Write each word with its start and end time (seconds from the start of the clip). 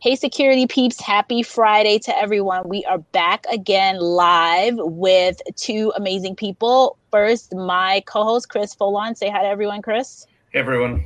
Hey, 0.00 0.14
security 0.14 0.68
peeps, 0.68 1.00
happy 1.00 1.42
Friday 1.42 1.98
to 1.98 2.16
everyone. 2.16 2.68
We 2.68 2.84
are 2.84 2.98
back 2.98 3.44
again 3.50 3.98
live 3.98 4.76
with 4.76 5.40
two 5.56 5.92
amazing 5.96 6.36
people. 6.36 6.96
First, 7.10 7.52
my 7.52 8.04
co 8.06 8.22
host, 8.22 8.48
Chris 8.48 8.76
Foulon. 8.76 9.16
Say 9.16 9.28
hi 9.28 9.42
to 9.42 9.48
everyone, 9.48 9.82
Chris. 9.82 10.24
Hey, 10.52 10.60
everyone. 10.60 11.04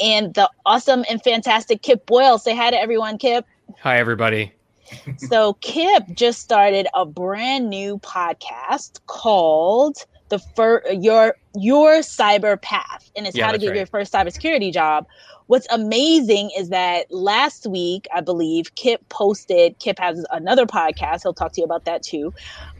And 0.00 0.32
the 0.32 0.48
awesome 0.64 1.04
and 1.10 1.22
fantastic 1.22 1.82
Kip 1.82 2.06
Boyle. 2.06 2.38
Say 2.38 2.56
hi 2.56 2.70
to 2.70 2.80
everyone, 2.80 3.18
Kip. 3.18 3.44
Hi, 3.82 3.98
everybody. 3.98 4.50
so, 5.18 5.52
Kip 5.60 6.04
just 6.14 6.40
started 6.40 6.86
a 6.94 7.04
brand 7.04 7.68
new 7.68 7.98
podcast 7.98 8.98
called 9.08 10.06
the 10.30 10.38
fir- 10.56 10.82
your 10.90 11.36
your 11.54 11.98
cyber 11.98 12.60
path 12.62 13.10
and 13.14 13.26
it's 13.26 13.36
yeah, 13.36 13.44
how 13.44 13.52
to 13.52 13.58
get 13.58 13.68
right. 13.68 13.76
your 13.76 13.86
first 13.86 14.10
cybersecurity 14.10 14.72
job 14.72 15.06
what's 15.46 15.66
amazing 15.70 16.50
is 16.56 16.68
that 16.70 17.10
last 17.10 17.66
week, 17.66 18.06
I 18.14 18.20
believe, 18.20 18.74
Kip 18.74 19.08
posted, 19.08 19.78
Kip 19.78 19.98
has 19.98 20.24
another 20.30 20.66
podcast. 20.66 21.22
He'll 21.22 21.34
talk 21.34 21.52
to 21.52 21.60
you 21.60 21.64
about 21.64 21.84
that 21.84 22.02
too. 22.02 22.32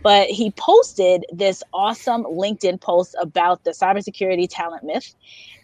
But 0.03 0.29
he 0.29 0.51
posted 0.53 1.25
this 1.33 1.63
awesome 1.73 2.25
LinkedIn 2.25 2.81
post 2.81 3.15
about 3.21 3.65
the 3.65 3.71
cybersecurity 3.71 4.49
talent 4.51 4.85
myth. 4.85 5.15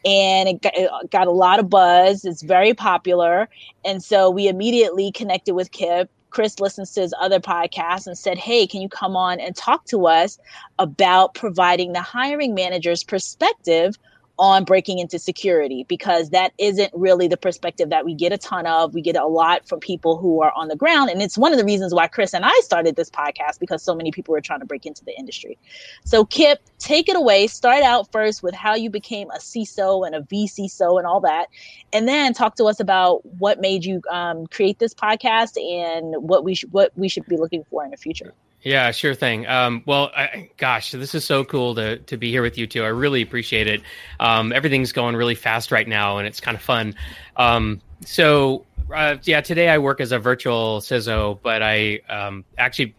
And 0.04 0.48
it 0.48 0.62
got, 0.62 0.76
it 0.76 1.10
got 1.10 1.26
a 1.26 1.32
lot 1.32 1.58
of 1.58 1.68
buzz. 1.68 2.24
It's 2.24 2.42
very 2.42 2.74
popular. 2.74 3.48
And 3.84 4.02
so 4.02 4.30
we 4.30 4.48
immediately 4.48 5.10
connected 5.12 5.54
with 5.54 5.72
Kip 5.72 6.10
Chris 6.30 6.60
listens 6.60 6.92
to 6.92 7.00
his 7.00 7.14
other 7.20 7.40
podcast 7.40 8.06
and 8.06 8.16
said, 8.16 8.38
Hey, 8.38 8.66
can 8.66 8.82
you 8.82 8.88
come 8.88 9.16
on 9.16 9.40
and 9.40 9.56
talk 9.56 9.84
to 9.86 10.06
us 10.06 10.38
about 10.78 11.34
providing 11.34 11.92
the 11.92 12.02
hiring 12.02 12.54
manager's 12.54 13.02
perspective 13.02 13.98
on 14.38 14.64
breaking 14.64 14.98
into 14.98 15.18
security 15.18 15.84
because 15.88 16.30
that 16.30 16.52
isn't 16.58 16.92
really 16.94 17.26
the 17.26 17.36
perspective 17.36 17.90
that 17.90 18.04
we 18.04 18.14
get 18.14 18.32
a 18.32 18.38
ton 18.38 18.66
of. 18.66 18.94
We 18.94 19.02
get 19.02 19.16
a 19.16 19.26
lot 19.26 19.66
from 19.68 19.80
people 19.80 20.16
who 20.16 20.42
are 20.42 20.52
on 20.54 20.68
the 20.68 20.76
ground. 20.76 21.10
And 21.10 21.20
it's 21.20 21.36
one 21.36 21.52
of 21.52 21.58
the 21.58 21.64
reasons 21.64 21.92
why 21.92 22.06
Chris 22.06 22.32
and 22.32 22.44
I 22.44 22.52
started 22.60 22.96
this 22.96 23.10
podcast 23.10 23.58
because 23.58 23.82
so 23.82 23.94
many 23.94 24.12
people 24.12 24.32
were 24.32 24.40
trying 24.40 24.60
to 24.60 24.66
break 24.66 24.86
into 24.86 25.04
the 25.04 25.16
industry. 25.18 25.58
So, 26.04 26.24
Kip, 26.24 26.60
take 26.78 27.08
it 27.08 27.16
away. 27.16 27.48
Start 27.48 27.82
out 27.82 28.10
first 28.12 28.42
with 28.42 28.54
how 28.54 28.74
you 28.74 28.90
became 28.90 29.28
a 29.30 29.38
CISO 29.38 30.06
and 30.06 30.14
a 30.14 30.20
VCISO 30.20 30.98
and 30.98 31.06
all 31.06 31.20
that. 31.20 31.48
And 31.92 32.06
then 32.06 32.32
talk 32.32 32.54
to 32.56 32.64
us 32.64 32.78
about 32.78 33.24
what 33.38 33.60
made 33.60 33.84
you 33.84 34.02
um, 34.10 34.46
create 34.46 34.78
this 34.78 34.94
podcast 34.94 35.56
and 35.56 36.14
what 36.22 36.44
we, 36.44 36.54
sh- 36.54 36.66
what 36.70 36.92
we 36.96 37.08
should 37.08 37.26
be 37.26 37.36
looking 37.36 37.64
for 37.64 37.84
in 37.84 37.90
the 37.90 37.96
future. 37.96 38.34
Yeah, 38.62 38.90
sure 38.90 39.14
thing. 39.14 39.46
Um, 39.46 39.82
well, 39.86 40.10
I, 40.16 40.50
gosh, 40.56 40.90
this 40.90 41.14
is 41.14 41.24
so 41.24 41.44
cool 41.44 41.76
to 41.76 41.98
to 41.98 42.16
be 42.16 42.30
here 42.30 42.42
with 42.42 42.58
you 42.58 42.66
too. 42.66 42.82
I 42.82 42.88
really 42.88 43.22
appreciate 43.22 43.68
it. 43.68 43.82
Um, 44.18 44.52
everything's 44.52 44.92
going 44.92 45.14
really 45.14 45.36
fast 45.36 45.70
right 45.70 45.86
now, 45.86 46.18
and 46.18 46.26
it's 46.26 46.40
kind 46.40 46.56
of 46.56 46.62
fun. 46.62 46.94
Um, 47.36 47.80
so, 48.04 48.66
uh, 48.92 49.16
yeah, 49.22 49.40
today 49.42 49.68
I 49.68 49.78
work 49.78 50.00
as 50.00 50.10
a 50.10 50.18
virtual 50.18 50.80
CISO, 50.80 51.38
but 51.40 51.62
I 51.62 52.00
um, 52.08 52.44
actually 52.56 52.94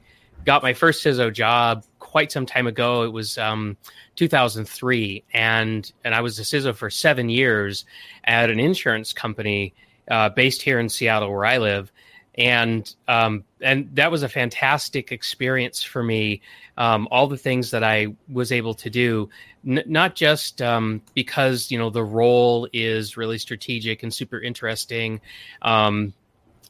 got 0.45 0.63
my 0.63 0.73
first 0.73 1.03
CISO 1.03 1.31
job 1.33 1.83
quite 1.99 2.31
some 2.31 2.45
time 2.45 2.65
ago. 2.65 3.03
It 3.03 3.11
was 3.11 3.37
um, 3.37 3.75
2003, 4.15 5.23
and 5.33 5.91
and 6.05 6.15
I 6.15 6.21
was 6.21 6.39
a 6.39 6.43
CISO 6.43 6.73
for 6.73 6.89
seven 6.89 7.27
years 7.27 7.83
at 8.23 8.49
an 8.49 8.61
insurance 8.61 9.11
company 9.11 9.73
uh, 10.09 10.29
based 10.29 10.61
here 10.61 10.79
in 10.79 10.87
Seattle, 10.87 11.29
where 11.29 11.45
I 11.45 11.57
live 11.57 11.91
and 12.35 12.93
um, 13.07 13.43
and 13.61 13.89
that 13.95 14.11
was 14.11 14.23
a 14.23 14.29
fantastic 14.29 15.11
experience 15.11 15.83
for 15.83 16.03
me. 16.03 16.41
Um, 16.77 17.07
all 17.11 17.27
the 17.27 17.37
things 17.37 17.71
that 17.71 17.83
I 17.83 18.15
was 18.31 18.51
able 18.51 18.73
to 18.75 18.89
do, 18.89 19.29
n- 19.67 19.83
not 19.85 20.15
just 20.15 20.61
um, 20.61 21.01
because 21.13 21.71
you 21.71 21.77
know 21.77 21.89
the 21.89 22.03
role 22.03 22.67
is 22.71 23.17
really 23.17 23.37
strategic 23.37 24.03
and 24.03 24.13
super 24.13 24.39
interesting, 24.39 25.19
um, 25.61 26.13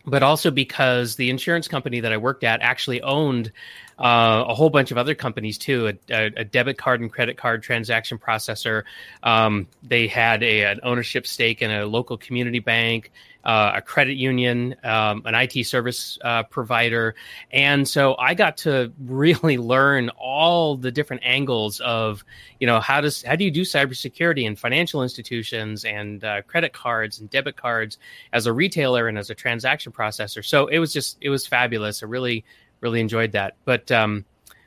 but 0.06 0.24
also 0.24 0.50
because 0.50 1.16
the 1.16 1.30
insurance 1.30 1.68
company 1.68 2.00
that 2.00 2.12
I 2.12 2.18
worked 2.18 2.44
at 2.44 2.62
actually 2.62 3.02
owned 3.02 3.52
uh, 4.00 4.46
a 4.48 4.56
whole 4.56 4.70
bunch 4.70 4.92
of 4.92 4.98
other 4.98 5.14
companies 5.14 5.58
too 5.58 5.88
a, 5.88 5.94
a, 6.14 6.26
a 6.38 6.46
debit 6.46 6.78
card 6.78 7.02
and 7.02 7.12
credit 7.12 7.38
card 7.38 7.62
transaction 7.62 8.18
processor 8.18 8.84
um, 9.24 9.68
they 9.84 10.08
had 10.08 10.42
a, 10.44 10.64
an 10.64 10.80
ownership 10.84 11.28
stake 11.28 11.62
in 11.62 11.72
a 11.72 11.86
local 11.86 12.18
community 12.18 12.60
bank 12.60 13.12
uh, 13.44 13.74
a 13.76 13.82
credit 13.82 14.16
union, 14.16 14.76
um, 14.84 15.22
an 15.26 15.34
IT 15.34 15.66
service 15.66 16.18
uh, 16.24 16.44
provider, 16.44 17.16
and 17.52 17.88
so 17.88 18.16
I 18.18 18.34
got 18.34 18.58
to 18.58 18.92
really 19.06 19.58
learn 19.58 20.10
all 20.10 20.76
the 20.76 20.92
different 20.92 21.24
angles 21.26 21.80
of, 21.80 22.26
you 22.60 22.68
know, 22.68 22.80
how 22.80 23.02
does 23.02 23.24
how 23.24 23.36
do 23.36 23.46
you 23.46 23.52
do 23.52 23.62
cybersecurity 23.62 24.44
in 24.44 24.56
financial 24.56 25.04
institutions 25.04 25.86
and 25.86 26.24
uh, 26.24 26.42
credit 26.44 26.74
cards 26.74 27.20
and 27.20 27.30
debit 27.30 27.56
cards 27.56 27.98
as 28.34 28.46
a 28.46 28.54
retailer 28.54 29.08
and 29.08 29.18
as 29.18 29.30
a 29.30 29.36
transaction 29.36 29.92
processor. 29.92 30.44
So 30.44 30.68
it 30.68 30.80
was 30.80 30.92
just 30.92 31.18
it 31.22 31.30
was 31.30 31.48
fabulous. 31.48 32.02
A 32.02 32.08
really 32.08 32.44
really 32.82 33.00
enjoyed 33.00 33.34
that. 33.34 33.56
But 33.66 33.92
um, 33.92 34.26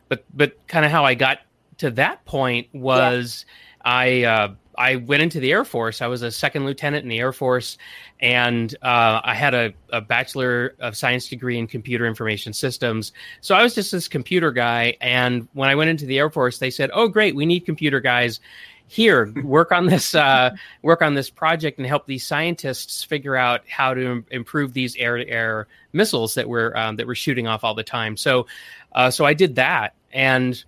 but 0.08 0.24
but 0.34 0.66
kind 0.66 0.84
of 0.84 0.90
how 0.90 1.04
I 1.04 1.14
got 1.14 1.38
to 1.78 1.90
that 1.92 2.24
point 2.24 2.68
was 2.72 3.44
yeah. 3.84 3.90
I 3.90 4.22
uh, 4.22 4.54
I 4.76 4.96
went 4.96 5.22
into 5.22 5.40
the 5.40 5.52
Air 5.52 5.64
Force. 5.64 6.00
I 6.00 6.06
was 6.06 6.22
a 6.22 6.30
second 6.30 6.64
lieutenant 6.64 7.02
in 7.02 7.08
the 7.08 7.18
Air 7.18 7.32
Force, 7.32 7.76
and 8.20 8.74
uh, 8.82 9.20
I 9.22 9.34
had 9.34 9.54
a, 9.54 9.72
a, 9.90 10.00
Bachelor 10.00 10.74
of 10.80 10.96
Science 10.96 11.28
degree 11.28 11.58
in 11.58 11.66
computer 11.66 12.06
information 12.06 12.52
systems. 12.52 13.12
So 13.40 13.54
I 13.54 13.62
was 13.62 13.74
just 13.74 13.92
this 13.92 14.08
computer 14.08 14.50
guy. 14.50 14.96
And 15.00 15.48
when 15.52 15.68
I 15.68 15.74
went 15.74 15.90
into 15.90 16.06
the 16.06 16.18
Air 16.18 16.30
Force, 16.30 16.58
they 16.58 16.70
said, 16.70 16.90
"Oh, 16.94 17.08
great, 17.08 17.34
we 17.34 17.46
need 17.46 17.60
computer 17.60 18.00
guys." 18.00 18.40
Here, 18.88 19.32
work 19.42 19.72
on 19.72 19.86
this. 19.86 20.14
Uh, 20.14 20.50
work 20.82 21.00
on 21.00 21.14
this 21.14 21.30
project 21.30 21.78
and 21.78 21.86
help 21.86 22.06
these 22.06 22.26
scientists 22.26 23.02
figure 23.02 23.36
out 23.36 23.62
how 23.66 23.94
to 23.94 24.24
improve 24.30 24.74
these 24.74 24.94
air-to-air 24.96 25.66
missiles 25.92 26.34
that 26.34 26.48
we're 26.48 26.76
um, 26.76 26.96
that 26.96 27.06
we're 27.06 27.14
shooting 27.14 27.46
off 27.46 27.64
all 27.64 27.74
the 27.74 27.82
time. 27.84 28.16
So, 28.16 28.46
uh, 28.92 29.10
so 29.10 29.24
I 29.24 29.32
did 29.32 29.54
that, 29.56 29.94
and 30.12 30.62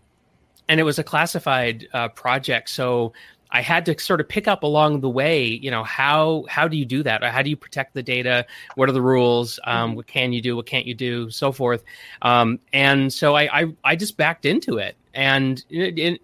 and 0.68 0.80
it 0.80 0.84
was 0.84 0.98
a 0.98 1.04
classified 1.04 1.86
uh, 1.92 2.08
project. 2.08 2.70
So 2.70 3.12
I 3.50 3.60
had 3.60 3.86
to 3.86 3.98
sort 4.00 4.20
of 4.20 4.28
pick 4.28 4.48
up 4.48 4.64
along 4.64 5.00
the 5.00 5.08
way, 5.08 5.44
you 5.44 5.70
know, 5.70 5.84
how 5.84 6.44
how 6.48 6.66
do 6.66 6.76
you 6.76 6.84
do 6.84 7.04
that? 7.04 7.22
How 7.22 7.40
do 7.40 7.50
you 7.50 7.56
protect 7.56 7.94
the 7.94 8.02
data? 8.02 8.46
What 8.74 8.88
are 8.88 8.92
the 8.92 9.00
rules? 9.00 9.60
Um, 9.64 9.90
mm-hmm. 9.90 9.96
what 9.96 10.06
can 10.08 10.32
you 10.32 10.42
do? 10.42 10.56
What 10.56 10.66
can't 10.66 10.86
you 10.86 10.94
do? 10.94 11.30
So 11.30 11.52
forth. 11.52 11.84
Um, 12.22 12.58
and 12.72 13.12
so 13.12 13.36
I, 13.36 13.60
I, 13.60 13.74
I 13.84 13.96
just 13.96 14.16
backed 14.16 14.44
into 14.44 14.78
it. 14.78 14.96
And 15.14 15.64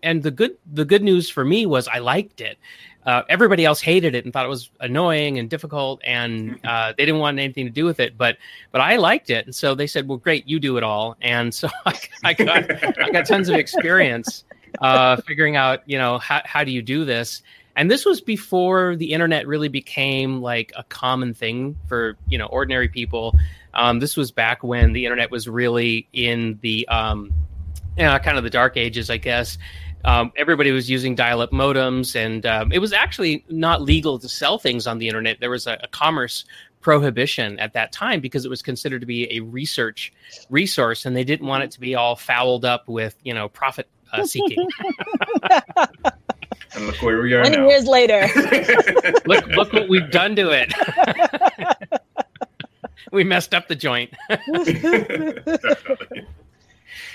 and 0.02 0.22
the 0.22 0.30
good 0.30 0.56
the 0.72 0.84
good 0.84 1.02
news 1.02 1.30
for 1.30 1.44
me 1.44 1.66
was 1.66 1.88
I 1.88 1.98
liked 1.98 2.40
it. 2.40 2.58
Uh, 3.06 3.22
everybody 3.30 3.64
else 3.64 3.80
hated 3.80 4.14
it 4.14 4.24
and 4.24 4.32
thought 4.32 4.44
it 4.44 4.50
was 4.50 4.70
annoying 4.80 5.38
and 5.38 5.48
difficult, 5.48 6.00
and 6.04 6.60
uh, 6.64 6.92
they 6.98 7.06
didn't 7.06 7.20
want 7.20 7.38
anything 7.38 7.64
to 7.64 7.72
do 7.72 7.84
with 7.84 8.00
it. 8.00 8.18
But 8.18 8.36
but 8.72 8.80
I 8.80 8.96
liked 8.96 9.30
it, 9.30 9.46
and 9.46 9.54
so 9.54 9.74
they 9.74 9.86
said, 9.86 10.08
"Well, 10.08 10.18
great, 10.18 10.46
you 10.46 10.60
do 10.60 10.76
it 10.76 10.82
all." 10.82 11.16
And 11.22 11.54
so 11.54 11.68
I, 11.86 11.98
I 12.24 12.34
got 12.34 12.98
I 13.00 13.10
got 13.10 13.26
tons 13.26 13.48
of 13.48 13.56
experience 13.56 14.44
uh, 14.80 15.16
figuring 15.22 15.56
out, 15.56 15.82
you 15.86 15.98
know, 15.98 16.18
how, 16.18 16.42
how 16.44 16.64
do 16.64 16.70
you 16.70 16.82
do 16.82 17.04
this? 17.04 17.42
And 17.76 17.90
this 17.90 18.04
was 18.04 18.20
before 18.20 18.96
the 18.96 19.12
internet 19.12 19.46
really 19.46 19.68
became 19.68 20.40
like 20.40 20.72
a 20.76 20.84
common 20.84 21.34
thing 21.34 21.76
for, 21.88 22.16
you 22.28 22.36
know, 22.36 22.46
ordinary 22.46 22.88
people. 22.88 23.34
Um, 23.74 24.00
this 24.00 24.16
was 24.16 24.30
back 24.30 24.62
when 24.62 24.92
the 24.92 25.04
internet 25.04 25.30
was 25.30 25.48
really 25.48 26.08
in 26.12 26.58
the, 26.62 26.86
um, 26.88 27.32
you 27.96 28.04
know, 28.04 28.18
kind 28.18 28.38
of 28.38 28.44
the 28.44 28.50
dark 28.50 28.76
ages, 28.76 29.10
I 29.10 29.16
guess. 29.16 29.58
Um, 30.04 30.32
everybody 30.36 30.70
was 30.70 30.88
using 30.88 31.14
dial-up 31.14 31.50
modems, 31.50 32.16
and 32.16 32.46
um, 32.46 32.72
it 32.72 32.78
was 32.78 32.92
actually 32.92 33.44
not 33.50 33.82
legal 33.82 34.18
to 34.18 34.28
sell 34.28 34.58
things 34.58 34.86
on 34.86 34.98
the 34.98 35.06
internet. 35.06 35.40
There 35.40 35.50
was 35.50 35.66
a, 35.66 35.78
a, 35.82 35.88
commerce 35.88 36.46
prohibition 36.80 37.58
at 37.58 37.74
that 37.74 37.92
time 37.92 38.20
because 38.20 38.46
it 38.46 38.48
was 38.48 38.62
considered 38.62 39.00
to 39.00 39.06
be 39.06 39.30
a 39.30 39.40
research 39.40 40.12
resource, 40.48 41.04
and 41.04 41.14
they 41.14 41.24
didn't 41.24 41.46
want 41.46 41.64
it 41.64 41.70
to 41.72 41.80
be 41.80 41.94
all 41.94 42.16
fouled 42.16 42.64
up 42.64 42.88
with 42.88 43.16
you 43.24 43.34
know 43.34 43.50
profit 43.50 43.88
uh, 44.12 44.24
seeking. 44.24 44.66
and 46.74 46.86
look 46.86 47.02
where 47.02 47.20
we 47.20 47.34
are. 47.34 47.42
Twenty 47.42 47.58
now. 47.58 47.68
years 47.68 47.86
later. 47.86 48.26
look! 49.26 49.46
Look 49.48 49.72
what 49.72 49.88
we've 49.88 50.10
done 50.10 50.34
to 50.36 50.50
it. 50.50 50.72
we 53.12 53.24
messed 53.24 53.54
up 53.54 53.68
the 53.68 53.76
joint. 53.76 54.14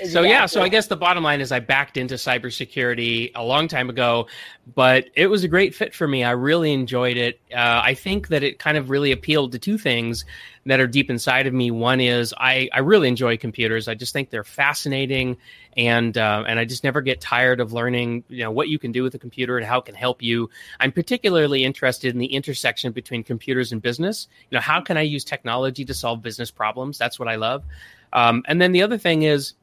So 0.04 0.24
yeah, 0.24 0.46
so 0.46 0.62
I 0.62 0.68
guess 0.68 0.88
the 0.88 0.98
bottom 0.98 1.24
line 1.24 1.40
is 1.40 1.52
I 1.52 1.60
backed 1.60 1.96
into 1.96 2.16
cybersecurity 2.16 3.32
a 3.34 3.44
long 3.44 3.68
time 3.68 3.90
ago, 3.90 4.28
but 4.74 5.10
it 5.16 5.28
was 5.28 5.44
a 5.44 5.48
great 5.48 5.74
fit 5.74 5.94
for 5.94 6.08
me. 6.08 6.24
I 6.24 6.32
really 6.32 6.74
enjoyed 6.74 7.16
it. 7.16 7.40
Uh, 7.54 7.82
I 7.84 7.94
think 7.94 8.28
that 8.28 8.44
it 8.44 8.60
kind 8.60 8.78
of 8.78 8.90
really 8.90 9.12
appealed 9.12 9.54
to 9.54 9.60
two 9.60 9.78
things 9.78 10.26
that 10.66 10.80
are 10.80 10.88
deep 10.88 11.10
inside 11.10 11.48
of 11.48 11.54
me. 11.54 11.72
One 11.72 12.02
is 12.02 12.34
I, 12.38 12.70
I 12.74 12.80
really 12.80 13.08
enjoy 13.08 13.38
computers. 13.38 13.88
I 13.88 13.94
just 13.94 14.12
think 14.12 14.32
they're 14.32 14.44
fascinating, 14.44 15.38
and 15.78 16.18
uh, 16.18 16.44
and 16.48 16.60
I 16.60 16.66
just 16.66 16.84
never 16.84 17.02
get 17.02 17.22
tired 17.22 17.62
of 17.62 17.72
learning 17.72 18.24
you 18.28 18.44
know 18.44 18.52
what 18.52 18.68
you 18.68 18.80
can 18.80 18.92
do 18.92 19.04
with 19.04 19.16
a 19.16 19.20
computer 19.20 19.58
and 19.58 19.66
how 19.66 19.80
it 19.80 19.86
can 19.86 19.96
help 19.96 20.22
you. 20.22 20.50
I'm 20.80 20.92
particularly 20.92 21.64
interested 21.64 22.14
in 22.14 22.20
the 22.20 22.34
intersection 22.34 22.92
between 22.92 23.24
computers 23.24 23.72
and 23.72 23.82
business. 23.82 24.28
You 24.50 24.58
know, 24.58 24.62
how 24.62 24.82
can 24.82 24.98
I 24.98 25.02
use 25.04 25.24
technology 25.24 25.86
to 25.86 25.94
solve 25.94 26.22
business 26.22 26.52
problems? 26.52 26.98
That's 26.98 27.18
what 27.18 27.30
I 27.30 27.36
love. 27.36 27.64
Um, 28.12 28.44
and 28.48 28.62
then 28.62 28.72
the 28.72 28.82
other 28.82 28.98
thing 28.98 29.24
is 29.24 29.54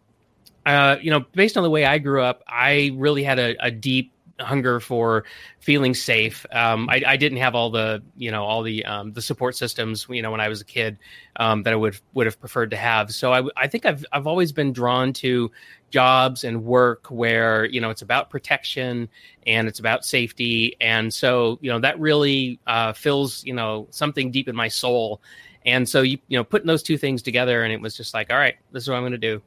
uh, 0.66 0.96
you 1.00 1.10
know, 1.10 1.20
based 1.32 1.56
on 1.56 1.62
the 1.62 1.70
way 1.70 1.84
I 1.84 1.98
grew 1.98 2.22
up, 2.22 2.42
I 2.46 2.92
really 2.94 3.22
had 3.22 3.38
a, 3.38 3.56
a 3.64 3.70
deep 3.70 4.12
hunger 4.42 4.80
for 4.80 5.24
feeling 5.60 5.94
safe. 5.94 6.44
Um, 6.52 6.88
I, 6.88 7.02
I, 7.06 7.16
didn't 7.16 7.38
have 7.38 7.54
all 7.54 7.70
the 7.70 8.02
you 8.16 8.30
know 8.30 8.44
all 8.44 8.62
the 8.62 8.84
um, 8.84 9.12
the 9.12 9.22
support 9.22 9.56
systems 9.56 10.06
you 10.08 10.22
know 10.22 10.30
when 10.30 10.40
I 10.40 10.48
was 10.48 10.60
a 10.60 10.64
kid 10.64 10.98
um, 11.36 11.62
that 11.62 11.72
I 11.72 11.76
would 11.76 11.98
would 12.14 12.26
have 12.26 12.38
preferred 12.40 12.70
to 12.70 12.76
have. 12.76 13.12
So 13.12 13.32
I, 13.32 13.42
I 13.56 13.66
think 13.66 13.86
I've 13.86 14.04
I've 14.12 14.26
always 14.26 14.52
been 14.52 14.72
drawn 14.72 15.12
to 15.14 15.50
jobs 15.90 16.44
and 16.44 16.64
work 16.64 17.06
where 17.06 17.66
you 17.66 17.80
know 17.80 17.90
it's 17.90 18.02
about 18.02 18.30
protection 18.30 19.08
and 19.46 19.68
it's 19.68 19.78
about 19.78 20.04
safety, 20.04 20.76
and 20.80 21.12
so 21.12 21.58
you 21.60 21.70
know 21.70 21.78
that 21.80 21.98
really 21.98 22.58
uh, 22.66 22.92
fills 22.92 23.44
you 23.44 23.54
know 23.54 23.86
something 23.90 24.30
deep 24.30 24.48
in 24.48 24.56
my 24.56 24.68
soul. 24.68 25.20
And 25.64 25.88
so 25.88 26.02
you 26.02 26.18
you 26.28 26.36
know 26.36 26.44
putting 26.44 26.66
those 26.66 26.82
two 26.82 26.98
things 26.98 27.22
together, 27.22 27.62
and 27.62 27.72
it 27.72 27.80
was 27.80 27.96
just 27.96 28.14
like, 28.14 28.30
all 28.30 28.36
right, 28.36 28.56
this 28.72 28.82
is 28.82 28.88
what 28.88 28.96
I'm 28.96 29.02
going 29.02 29.12
to 29.12 29.18
do. 29.18 29.42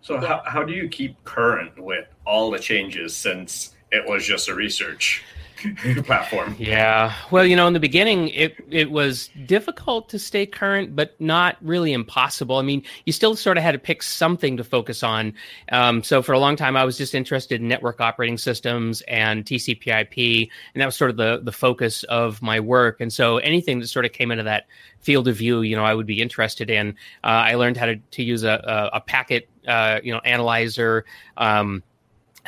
So 0.00 0.18
how, 0.18 0.42
how 0.46 0.62
do 0.62 0.72
you 0.72 0.88
keep 0.88 1.22
current 1.24 1.78
with 1.78 2.06
all 2.26 2.50
the 2.50 2.58
changes 2.58 3.16
since 3.16 3.74
it 3.90 4.06
was 4.06 4.24
just 4.24 4.48
a 4.48 4.54
research 4.54 5.22
platform? 6.04 6.56
Yeah. 6.58 7.14
Well, 7.30 7.44
you 7.44 7.56
know, 7.56 7.66
in 7.66 7.72
the 7.72 7.80
beginning, 7.80 8.28
it 8.28 8.56
it 8.70 8.90
was 8.90 9.30
difficult 9.46 10.08
to 10.10 10.18
stay 10.18 10.46
current, 10.46 10.94
but 10.94 11.20
not 11.20 11.56
really 11.60 11.92
impossible. 11.92 12.56
I 12.56 12.62
mean, 12.62 12.82
you 13.06 13.12
still 13.12 13.36
sort 13.36 13.56
of 13.56 13.62
had 13.62 13.72
to 13.72 13.78
pick 13.78 14.02
something 14.02 14.56
to 14.56 14.64
focus 14.64 15.02
on. 15.02 15.34
Um, 15.72 16.02
so 16.02 16.22
for 16.22 16.32
a 16.32 16.38
long 16.38 16.56
time, 16.56 16.76
I 16.76 16.84
was 16.84 16.96
just 16.96 17.14
interested 17.14 17.60
in 17.60 17.68
network 17.68 18.00
operating 18.00 18.38
systems 18.38 19.02
and 19.02 19.44
TCP/IP, 19.44 20.48
and 20.74 20.80
that 20.80 20.86
was 20.86 20.96
sort 20.96 21.10
of 21.10 21.16
the 21.16 21.40
the 21.42 21.52
focus 21.52 22.04
of 22.04 22.42
my 22.42 22.60
work. 22.60 23.00
And 23.00 23.12
so 23.12 23.38
anything 23.38 23.80
that 23.80 23.88
sort 23.88 24.04
of 24.04 24.12
came 24.12 24.30
into 24.30 24.44
that 24.44 24.66
field 25.00 25.28
of 25.28 25.36
view, 25.36 25.62
you 25.62 25.76
know, 25.76 25.84
I 25.84 25.94
would 25.94 26.06
be 26.06 26.20
interested 26.20 26.70
in. 26.70 26.90
Uh, 27.24 27.26
I 27.26 27.54
learned 27.54 27.76
how 27.76 27.86
to 27.86 27.96
to 27.96 28.22
use 28.22 28.44
a 28.44 28.90
a, 28.92 28.96
a 28.96 29.00
packet, 29.00 29.48
uh, 29.68 30.00
you 30.02 30.12
know, 30.12 30.20
analyzer. 30.24 31.04
Um, 31.36 31.82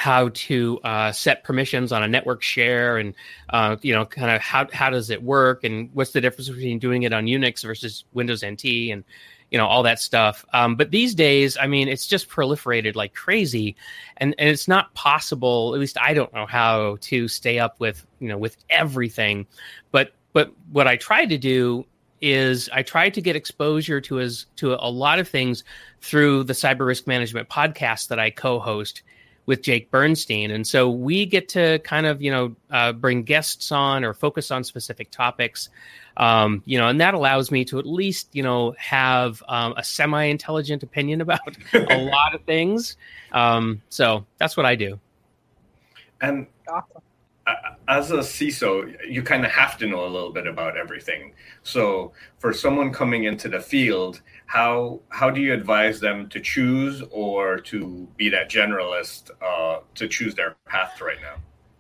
how 0.01 0.31
to 0.31 0.81
uh, 0.83 1.13
set 1.13 1.45
permissions 1.45 1.93
on 1.93 2.03
a 2.03 2.09
network 2.09 2.41
share 2.41 2.97
and 2.97 3.15
uh, 3.51 3.77
you 3.83 3.93
know 3.93 4.07
kind 4.07 4.31
of 4.31 4.41
how, 4.41 4.67
how 4.73 4.89
does 4.89 5.11
it 5.11 5.23
work 5.23 5.63
and 5.63 5.91
what's 5.93 6.13
the 6.13 6.23
difference 6.23 6.49
between 6.49 6.79
doing 6.79 7.03
it 7.03 7.13
on 7.13 7.27
unix 7.27 7.63
versus 7.63 8.05
windows 8.15 8.43
nt 8.43 8.65
and 8.65 9.05
you 9.51 9.59
know 9.59 9.67
all 9.67 9.83
that 9.83 9.99
stuff 9.99 10.43
um, 10.55 10.75
but 10.75 10.91
these 10.91 11.15
days 11.15 11.59
i 11.61 11.67
mean 11.67 11.87
it's 11.87 12.07
just 12.07 12.31
proliferated 12.31 12.97
like 12.97 13.13
crazy 13.13 13.77
and, 14.17 14.35
and 14.39 14.49
it's 14.49 14.67
not 14.67 14.95
possible 14.95 15.75
at 15.75 15.81
least 15.81 15.99
i 16.01 16.15
don't 16.15 16.33
know 16.33 16.47
how 16.47 16.97
to 17.03 17.29
stay 17.29 17.59
up 17.59 17.79
with 17.79 18.07
you 18.21 18.29
know 18.29 18.39
with 18.39 18.57
everything 18.71 19.47
but 19.93 20.15
but 20.33 20.51
what 20.73 20.89
i 20.89 20.97
try 20.97 21.27
to 21.27 21.37
do 21.37 21.85
is 22.21 22.69
I 22.73 22.83
try 22.83 23.11
to 23.11 23.21
get 23.21 23.37
exposure 23.37 24.01
to 24.03 24.21
as 24.21 24.47
to 24.57 24.75
a 24.75 24.91
lot 24.91 25.19
of 25.19 25.29
things 25.29 25.65
through 26.01 26.45
the 26.45 26.53
cyber 26.53 26.87
risk 26.87 27.07
management 27.07 27.49
podcast 27.49 28.09
that 28.09 28.19
I 28.19 28.31
co-host 28.31 29.03
with 29.47 29.63
Jake 29.63 29.91
Bernstein. 29.91 30.51
And 30.51 30.67
so 30.67 30.91
we 30.91 31.27
get 31.27 31.49
to 31.51 31.79
kind 31.81 32.07
of, 32.07 32.23
you 32.23 32.31
know, 32.31 32.57
uh, 32.71 32.93
bring 32.93 33.23
guests 33.23 33.73
on 33.73 34.05
or 34.05 34.15
focus 34.15 34.51
on 34.51 34.65
specific 34.65 35.11
topics. 35.11 35.71
Um, 36.17 36.63
you 36.67 36.79
know, 36.79 36.89
and 36.89 37.01
that 37.01 37.15
allows 37.15 37.51
me 37.51 37.65
to 37.67 37.79
at 37.79 37.87
least, 37.87 38.29
you 38.33 38.43
know, 38.43 38.75
have 38.79 39.43
um, 39.49 39.75
a 39.77 39.83
semi 39.83 40.25
intelligent 40.25 40.83
opinion 40.83 41.21
about 41.23 41.57
a 41.73 41.99
lot 42.11 42.35
of 42.35 42.43
things. 42.45 42.97
Um, 43.33 43.83
so 43.89 44.27
that's 44.39 44.57
what 44.57 44.67
I 44.67 44.77
do. 44.77 45.01
And 46.21 46.47
awesome 46.69 47.03
as 47.89 48.11
a 48.11 48.19
CISO, 48.19 48.95
you 49.09 49.23
kind 49.23 49.45
of 49.45 49.51
have 49.51 49.77
to 49.79 49.87
know 49.87 50.05
a 50.05 50.09
little 50.09 50.33
bit 50.33 50.47
about 50.47 50.77
everything. 50.77 51.33
So, 51.63 52.13
for 52.39 52.53
someone 52.53 52.93
coming 52.93 53.25
into 53.25 53.49
the 53.49 53.61
field, 53.61 54.23
how 54.47 55.01
how 55.09 55.31
do 55.31 55.41
you 55.41 55.53
advise 55.53 56.01
them 56.01 56.29
to 56.31 56.41
choose 56.41 57.03
or 57.11 57.59
to 57.61 58.09
be 58.17 58.29
that 58.31 58.51
generalist 58.51 59.31
uh, 59.43 59.81
to 59.95 60.09
choose 60.09 60.35
their 60.35 60.57
path 60.67 61.01
right 61.01 61.21
now? 61.21 61.37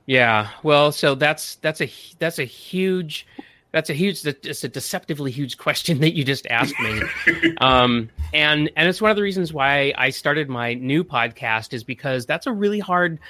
Yeah, 0.06 0.50
well, 0.62 0.90
so 0.92 1.14
that's 1.14 1.56
that's 1.56 1.80
a 1.80 1.90
that's 2.18 2.38
a 2.38 2.44
huge 2.44 3.26
that's 3.72 3.90
a 3.90 3.94
huge 3.94 4.26
it's 4.26 4.64
a 4.64 4.68
deceptively 4.68 5.30
huge 5.30 5.56
question 5.56 6.00
that 6.00 6.14
you 6.14 6.24
just 6.24 6.46
asked 6.48 6.78
me 6.80 7.00
um, 7.58 8.10
and 8.34 8.70
and 8.76 8.88
it's 8.88 9.00
one 9.00 9.10
of 9.10 9.16
the 9.16 9.22
reasons 9.22 9.52
why 9.52 9.94
i 9.96 10.10
started 10.10 10.48
my 10.48 10.74
new 10.74 11.04
podcast 11.04 11.72
is 11.72 11.84
because 11.84 12.26
that's 12.26 12.46
a 12.46 12.52
really 12.52 12.80
hard 12.80 13.20